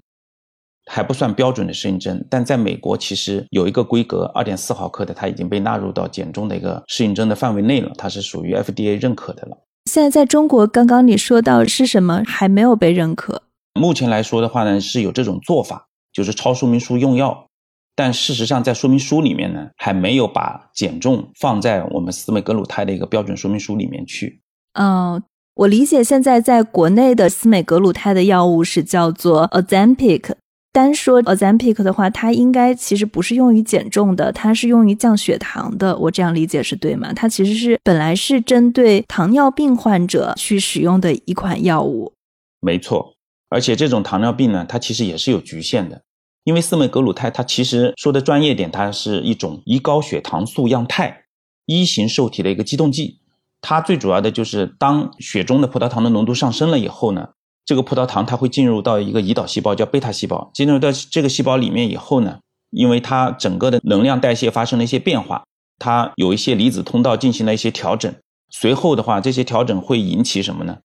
[0.89, 2.25] 还不算标准的适应症。
[2.27, 9.55] 但在美国，其实有一个规格二点四毫克的，它已经被纳入到减重的一个适应症的范围内了，它是属于 FDA 认可的了。
[9.85, 13.43] 现在在中国，刚刚你说到是什么还没有被认可？
[13.79, 15.85] 目前来说的话呢，是有这种做法。
[16.11, 17.47] 就是超说明书用药，
[17.95, 24.41] 但事实上在说明书里面呢，还没有把减重放在我们司美格鲁肽的一个标准说明书里面去。
[24.73, 25.21] 嗯，
[25.55, 30.33] 我理解现在在国内的司美格鲁肽的药物是叫做 Ozempic。
[30.71, 35.97] 单说 Ozempic 的话，它应该其实不是用于减重的，它是用于降血糖的。
[35.97, 37.11] 我这样理解是对吗？
[37.11, 42.13] 它其实是本来是针对糖尿病患者去使用的一款药物。
[42.61, 43.15] 没错。
[43.49, 46.03] 而且这种糖尿病呢，它其实也是有局限的，
[46.43, 51.25] 因为司美格鲁肽它其实说的专业点，它是一种胰高血糖素样肽
[51.65, 53.19] 一型受体的一个激动剂。
[53.61, 57.29] 它最主要的就是当血中的葡萄糖的浓度上升了以后呢，
[57.65, 62.39] 这个葡萄糖它会进入到一个胰岛细胞叫贝塔细胞，进入到这个细胞里面以后呢，
[62.69, 65.43] 因为它整个的能量代谢发生了一些变化，
[65.77, 68.13] 它有一些离子通道进行了一些调整，
[68.49, 70.77] 随后的话这些调整会引起什么呢？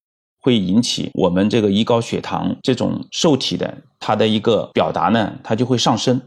[0.44, 6.20] 会引起我们这个胰高血糖这种受体的它的一个表达呢，它就会上升。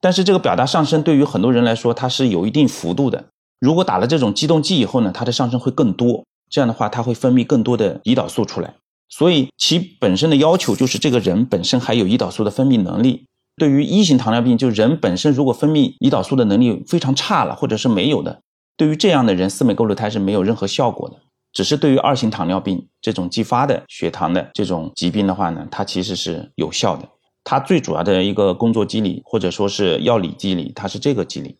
[0.00, 3.24] 但是这个表达上升对于很多人来说，它是有一定幅度的。
[3.58, 6.24] 如果打了这种激动剂以后呢，它的上升会更多。
[6.48, 8.74] 这样的话，它会分泌更多的胰岛素出来。
[9.08, 13.24] 所以其本身的要求就是这个人本身还有胰岛素的分泌能力。
[13.56, 18.40] 对于一型糖尿病，就人本身如果分泌胰岛素的能力非常差了，或者是没有的，
[18.76, 21.16] 对于这样的人，司美格鲁肽是没有任何效果的。
[21.54, 27.08] 只是对于二型糖尿病这种继发的血糖的这种疾病的话呢，它其实是有效的。
[27.44, 31.56] 它最主要的一个工作机理或者说是药理机理，它是这个机理。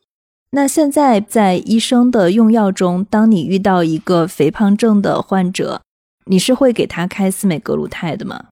[0.50, 5.82] 那现在在医生的用药中，当你遇到一个肥胖症的患者，
[6.26, 8.46] 你是会给他开司美格鲁肽的吗？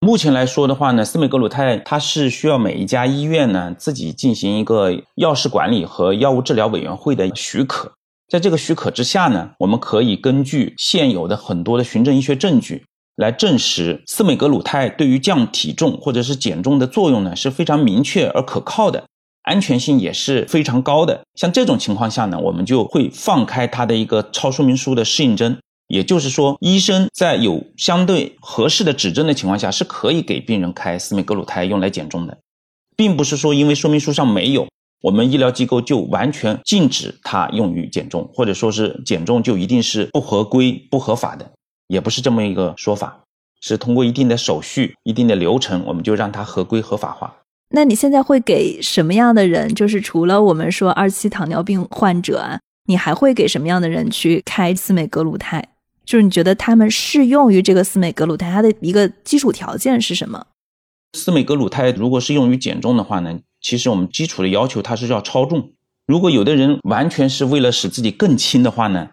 [0.00, 7.92] 目前来说的话呢，司美格鲁肽它是需要每一家医院呢自己进行一个药事管理和药物治疗委员会的许可。
[8.28, 12.84] 在这个许可之下呢，我们可以根据现有的很多的循证医学证据
[13.16, 19.04] 来证实司美格鲁肽对于降体重或者是减重的作用呢是非常明确而可靠的，
[19.42, 21.22] 安全性也是非常高的。
[21.34, 25.58] 像这种情况下呢，我们就会放开它的一个超说明书的适应症，
[25.88, 32.38] 也就是说，医生在有相对合适的指征的情况下，是可以给病人开司美格鲁肽用来减重的，
[32.96, 34.66] 并不是说因为说明书上没有。
[35.02, 41.50] 我们医疗机构就完全禁止它用于减重，或者说是减重就一定是不合规、不合法的，
[41.88, 43.24] 也不是这么一个说法，
[43.60, 47.36] 是通过一定的手续、一定的流程，我们就让它合规合法化。
[47.74, 49.74] 那你现在会给什么样的人？
[49.74, 55.70] 就是除了我们说二期糖尿病患者啊，你还会给什么样的人去开司美格鲁肽？
[56.04, 60.46] 就是你觉得他们适用于这个司美格鲁肽，它的一个基础条件是什么？
[61.14, 63.38] 司美格鲁肽如果是用于减重的话呢？
[63.62, 65.70] 其实我们基础的要求它是要超重。
[66.06, 69.08] 如果有的人完全是为了使自己更轻的话呢，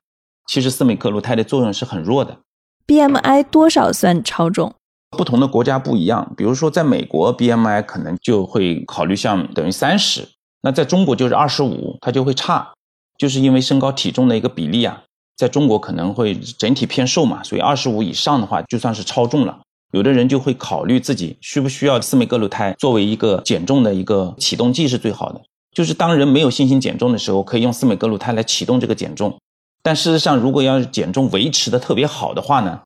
[0.48, 2.40] 其实司美克鲁肽的作用是很弱的。
[2.88, 4.74] BMI 多少算超重？
[5.12, 10.28] 不同的国家不一样，比如说在美国，BMI 可能就会考虑像等于三十，
[10.64, 12.74] 那在中国就是二十五，它就会差，
[13.18, 15.04] 就是因为身高体重的一个比例啊，
[15.38, 19.60] 在中国可能会整体偏瘦嘛，所以二十五以上的话就算是超重了。
[19.91, 25.41] 有的人就会考虑自己需不需要司美格鲁肽作为一个减重的一个启动剂是最好的，
[25.72, 29.38] 就是当人没有信心减重的时候，可以用司美格鲁肽来启动这个减重。
[29.82, 32.82] 但事实上，如果要是减重维持的特别好的话呢？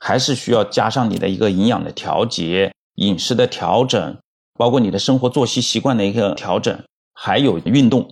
[0.00, 4.16] 还是需要加上你的一个营养的调节、饮食的调整，
[4.56, 8.08] 包括你的生活作息习惯的一个调整，还有运动，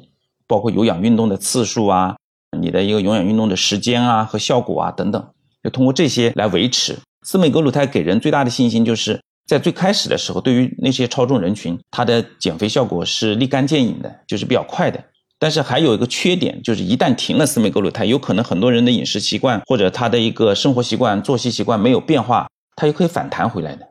[0.49, 2.17] 包括有氧运动的次数啊，
[2.59, 5.29] 你的一个有氧运动的时间啊和效果啊等等，
[5.63, 6.99] 就通过这些来维持。
[7.27, 15.03] 司美格鲁肽给人最大的信心，就是在最开始的时候，对于那些超重人群，它的减肥效果是立竿见影的，就是比较快的。
[15.37, 23.89] 但是还有一个缺点，就是一旦停了司美格鲁肽，有可能很多人的饮食习惯或者他的一个生活习惯、作息习惯没有变化，它也可以反弹回来的。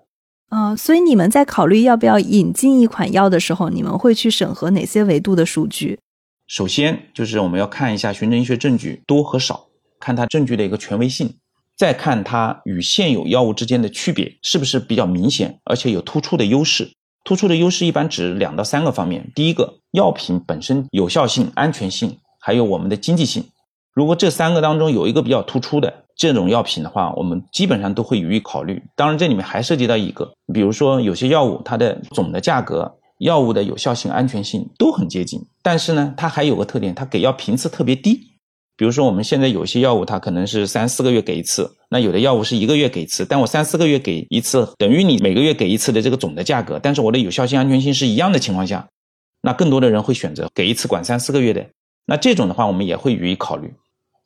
[0.52, 6.00] 呃，所以你们在考虑要不要引进一款药的时候，你们会去审核哪些维度的数据？
[6.48, 9.66] 首先就是我们要看一下循证医学证据多和少，
[10.00, 11.36] 看它证据的一个权威性，
[11.78, 16.92] 再看它与现有药物之间的区别是不是比较明显，而且有突出的优势。
[17.24, 19.32] 突出的优势一般指两到三个方面。
[19.34, 23.44] 第一个，药品本身有效性、安全性，还有我们的经济性。
[23.94, 28.84] 如果这三个当中有一个比较突出的这种药品的话，我们基本上都会予以考虑。
[28.96, 38.35] 当然，这里面还涉及到一个，比如说有些药物它的总的价格、药物的有效性、安全性都很接近，但是呢，它还有个特点，它给药频次特别低。
[38.78, 43.26] 比如说，我们现在有些药物，它可能是三四个月给一次；那有的药物是一个月给一次。
[43.26, 48.88] 但我三四个月给一次，等于你每个月给一次的这个总的价格，但是我的有效性、安全性是一样的情况下，
[49.42, 51.66] 那更多的人会选择给一次管三四个月的。
[52.06, 53.74] 那这种的话，我们也会予以考虑。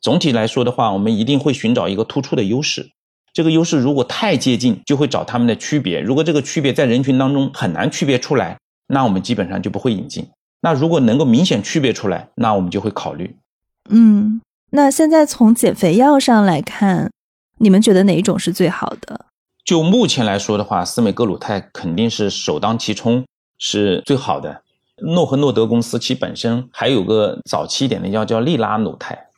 [0.00, 2.90] 总体来说的话，我们一定会寻找一个突出的优势。
[3.32, 6.00] 这个优势如果太接近，就会找它们的区别。
[6.00, 8.58] 如果这个区别在人群当中很难区别出来，
[8.88, 10.26] 那我们基本上就不会引进。
[10.60, 13.36] 那如果能够明显区别出来，那我们就会考虑。
[13.90, 14.40] 嗯，
[14.70, 17.10] 那现在从减肥药上来看，
[17.58, 19.26] 你们觉得哪一种是最好的？
[19.64, 23.24] 就目前来说的话，司美格鲁肽肯定是首当其冲，
[23.58, 24.62] 是最好的。
[25.02, 29.28] 诺和诺德公司其本身还有个早期一点的药叫利拉鲁肽，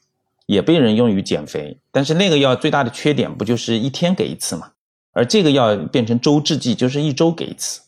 [0.46, 1.78] 也被人用于减肥。
[1.90, 4.70] 但是那个药最大的缺点不就是一天给一次嘛？
[5.12, 7.82] 而这个药变成周制剂，就是一周给一次。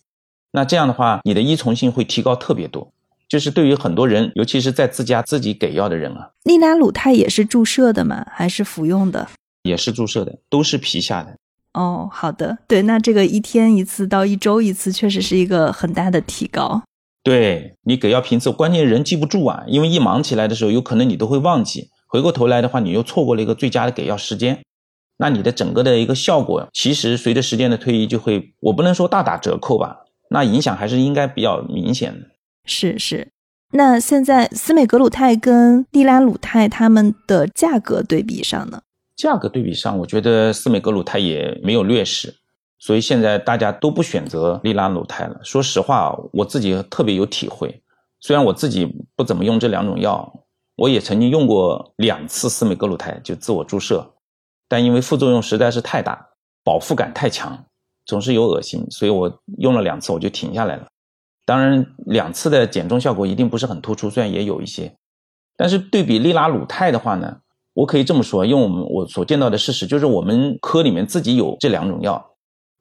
[0.53, 2.93] 那这样的话，你的依从性会提高特别多。
[3.29, 8.27] 就是对于很多人，尤其是在自家自己给药的人啊，利拉鲁肽也是注射的吗？
[8.31, 9.29] 还是服用的？
[9.63, 11.37] 也是注射的，都是皮下的。
[11.73, 16.83] 哦，好的，对，那这个一天一次到一周一次，确实是一个很大的提高。
[17.25, 24.63] 对你给药频次，关键人记不住啊，因为一忙起来的时候，有可能你都会忘记，回过头来的话，你又错过了一个最佳的给药时间，
[25.17, 32.27] 那你的整个的一个效果，其实随着时间的推移，就会我不能说大打折扣吧，那影响还是应该比较明显的。
[32.65, 33.29] 是是，
[33.73, 38.83] 那现在司美格鲁肽跟利拉鲁肽它们的价格对比上呢？
[39.17, 42.35] 价格对比上，我觉得司美格鲁肽也没有劣势，
[42.79, 45.39] 所以现在大家都不选择利拉鲁肽了。
[45.43, 47.83] 说实话，我自己特别有体会，
[48.21, 50.41] 虽然我自己不怎么用这两种药，
[50.77, 54.15] 我也曾经用过两次司美格鲁肽就自我注射，
[54.69, 56.31] 但因为副作用实在是太大，
[56.65, 57.67] 饱腹感太强，
[58.07, 60.87] 总是有恶心，所以我用了两次我就停下来了。
[61.47, 64.95] 当然，两次的减重效果一定不是很突出，虽然也有一些，
[65.57, 67.39] 但是对比利拉鲁肽的话呢，
[67.75, 72.31] 我可以这么说，用我们我所见到的事实，就是我们科里面自己有这两种药。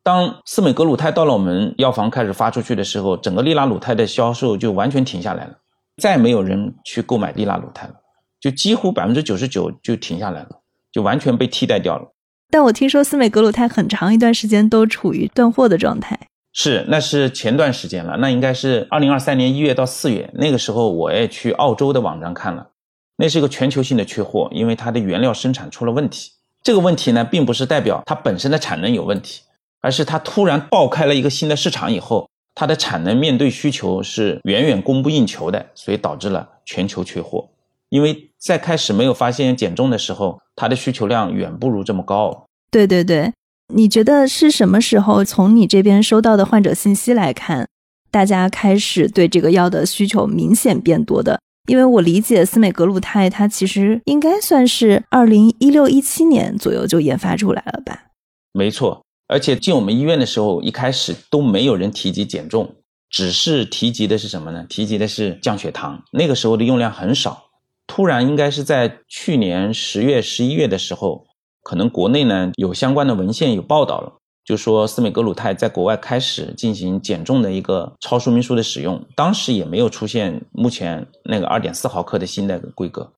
[0.02, 5.58] 当司美格鲁肽到了我们药房开始发出去的时候，整个利拉鲁肽的销售就完全停下来了，
[6.02, 7.96] 再没有人去购买利拉鲁肽了，
[8.40, 10.50] 就几乎百分之九十九就停下来了，
[10.92, 12.14] 就完全被替代掉了。
[12.50, 16.18] 但我听说司美格鲁肽很长一段时间都处于断货的状态。
[16.54, 22.70] 是，那是前段时间了，那应该是二零二三年一月到四月，那个时候我也去澳洲的网站看了，
[23.18, 26.32] 那是一个全球性的缺货，因为它的原料生产出了问题。
[26.62, 29.42] 这个问题呢，并不是代表它本身的产能有问题，
[29.82, 37.50] 而是它突然爆开了一个新的市场以后，它的产能面对需求是远远供不应求的，所以导致了全球缺货。
[37.90, 42.46] 因为在开始没有发现减重的时候，它的需求量远不如这么高。
[42.70, 43.34] 对对对。
[43.76, 47.68] 你觉得是什么时候从你这边收到的患者信息来看，
[48.12, 51.40] 大家开始对这个药的需求明显变多的？
[51.68, 58.12] 因为我理解司美格鲁肽它其实应该算是二零一六一七年左右就研发出来了吧？
[58.52, 62.76] 没错，而且进我们医院的时候，一开始都没有人提及减重，
[63.10, 64.66] 只是提及的是什么呢？
[64.70, 66.04] 提及的是降血糖。
[66.12, 67.46] 那个时候的用量很少，
[67.88, 71.26] 突然应该是在去年十月、十一月的时候，
[71.64, 74.14] 可能国内呢有相关的文献有报道了。
[74.46, 83.14] 就说司美格鲁肽在国外开始进行减重的一个超说明书的使用，当时也没有出现目前那个二点四毫克的新的规格。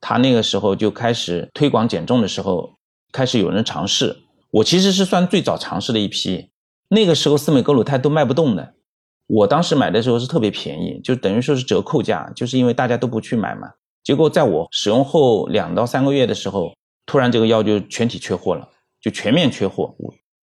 [0.00, 2.74] 他那个时候就开始推广减重的时候，
[3.12, 4.16] 开始有人尝试。
[4.52, 6.50] 我其实是算最早尝试的一批。
[6.88, 8.74] 那个时候司美格鲁肽都卖不动的，
[9.26, 13.68] 我当时买的时候是特别便宜，就等于说是折扣价，就是因为大家都不去买嘛。
[14.04, 16.72] 结果在我使用后两到三个月的时候，
[17.06, 18.68] 突然这个药就全体缺货了，
[19.00, 19.94] 就全面缺货。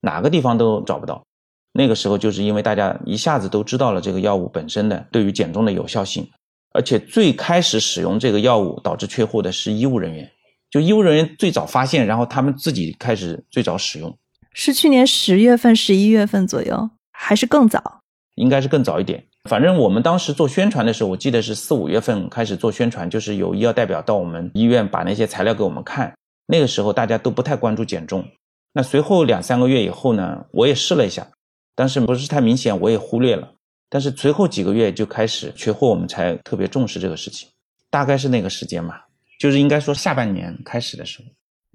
[0.02, 1.26] 哪个地方都找不到，
[1.73, 6.30] 那个时候就是因为大家一下子都知道了这个药物本身的对于减重的有效性，
[6.73, 10.31] 而且最开始使用这个药物导致缺货的是医务人员，
[10.69, 14.18] 就医务人员最早发现，然后他们自己开始最早使用，
[14.53, 18.02] 是去年十月份、十一月份左右，还是更早？
[18.36, 19.26] 应该是更早一点。
[19.49, 26.14] 反正我们当时做宣传的时候，我记得是四五月份开始做宣传，就是有医药代表到我们医院把那些材料给我们看，
[26.52, 28.26] 那个时候大家都不太关注减重。
[28.74, 31.28] 那随后两三个月以后呢，我也试了一下，
[31.76, 33.52] 但是不是太明显，我也忽略了。
[33.88, 37.48] 但是随后几个月就开始缺货，我们才特别重视这个事情，
[37.92, 39.06] 大概是那个时间吧，
[39.40, 41.26] 就是应该说下半年开始的时候。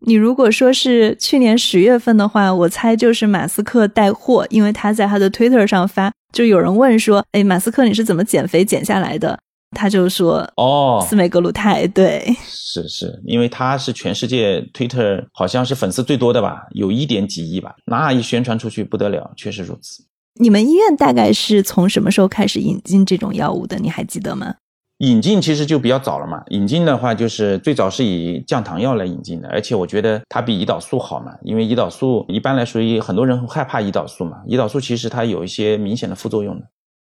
[0.06, 9.38] 你如果说是去年十月份的话，我猜就是马斯克带货，因为他在他的 Twitter 上发，就有人问说，哎，马斯克你是怎么减肥减下来的？
[9.74, 20.04] 他就说哦，司美格鲁肽，对，是是，因为他是全世界 Twitter 好像是粉丝最多的吧，有一点几亿吧，那一宣传出去不得了，确实如此。
[20.40, 23.76] 你们医院大概是从什么时候开始引进这种药物的？
[23.78, 24.54] 你还记得吗？
[24.98, 36.66] 引进其实就比较早了嘛，引进的话就是最早是以降糖药来引进的，而且我觉得它比胰岛素好嘛，因为胰岛素一般来说，很多人害怕胰岛素嘛，胰岛素其实它有一些明显的副作用的。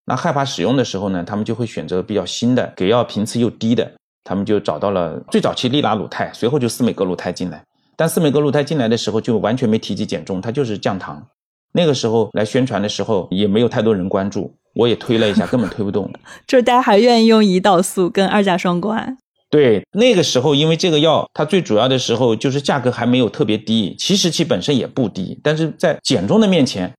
[0.06, 3.90] 那害怕使用的时候呢，他们就会选择比较新的，给药频次又低的，
[4.22, 7.60] 他们就找到了最早期利拉鲁肽，随后就司美格鲁肽进来。
[7.96, 11.26] 但司美格鲁肽进来的时候就完全没提及减重，它就是降糖。
[11.72, 16.08] 那个时候来宣传的时候也没有太多人关注，我也推了一下，根本推不动。
[16.46, 19.16] 就是大家还愿意用胰岛素跟二甲双胍。
[19.50, 26.92] 对，那个时候因为这个药它最主要的时候就是价格还没有特别低，其实其本身也不低，但是在减重的面前。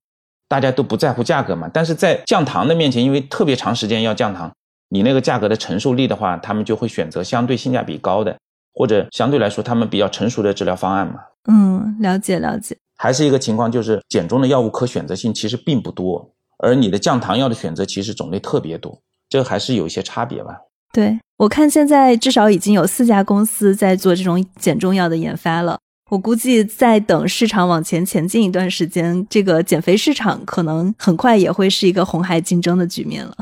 [0.48, 4.50] 大家都不在乎价格嘛，但是在降糖的面前，因为特别长时间要降糖，
[4.88, 8.36] 你那个价格的承受力的话，他们就会选择相对性价比高的，
[8.72, 11.20] 或者相对来说他们比较成熟的治疗方案嘛。
[11.50, 12.76] 嗯，了解了解。
[12.96, 18.98] 还是一个情况，就是减重的药物可选择性其实并不多，而你的降糖药的选择其实种类特别多，
[19.28, 20.58] 这还是有一些差别吧。
[20.92, 25.78] 对我看现在至少已经有四家公司在做这种减重药的研发了。
[26.08, 33.36] 我估计在等市场往前前进一段时间，这个减肥市场可能很快也会是一个红海竞争的局面了。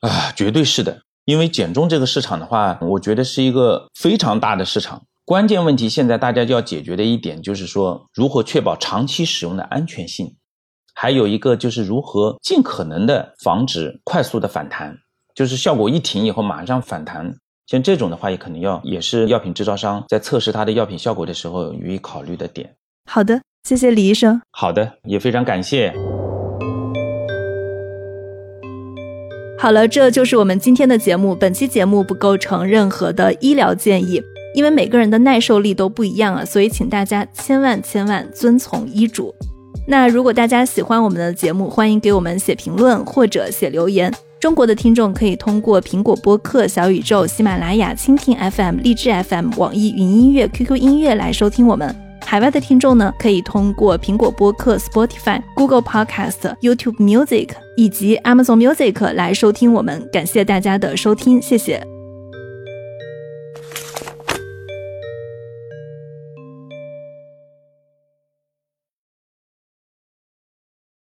[0.00, 5.02] 啊，绝对是的，因为减重这个市场的话，我觉得是一个非常大的市场。
[5.24, 10.34] 关键问题现在大家就要解决的一点就是说，如何确保长期使用的安全性，
[10.94, 14.96] 还有一个就是如何尽可能的防止快速的反弹，
[15.34, 17.36] 就是效果一停以后马上反弹。
[17.72, 22.68] 像这种的话，也可能要也是药品制造商在测试它的药品效果的时候予以考虑的点。
[23.10, 24.42] 好的，谢谢李医生。
[24.50, 25.90] 好的，也非常感谢。
[29.58, 31.34] 好了，这就是我们今天的节目。
[31.34, 34.20] 本期节目不构成任何的医疗建议，
[34.54, 39.34] 因为每个人的耐受力都不一样啊，所以请大家千万千万遵从医嘱。
[39.88, 44.12] 那如果大家喜欢我们的节目，欢迎给我们写评论或者写留言。
[44.42, 51.94] 中国的听众可以通过苹果播客、小宇宙、喜马拉雅、蜻蜓 FM、荔枝 FM、网易云音乐、QQ 音乐来收听我们。
[52.26, 60.08] 海外的听众呢，可以通过苹果播客、Spotify、Google Podcast、YouTube Music 以及 Amazon Music 来收听我们。
[60.12, 61.91] 感谢大家的收听，谢谢。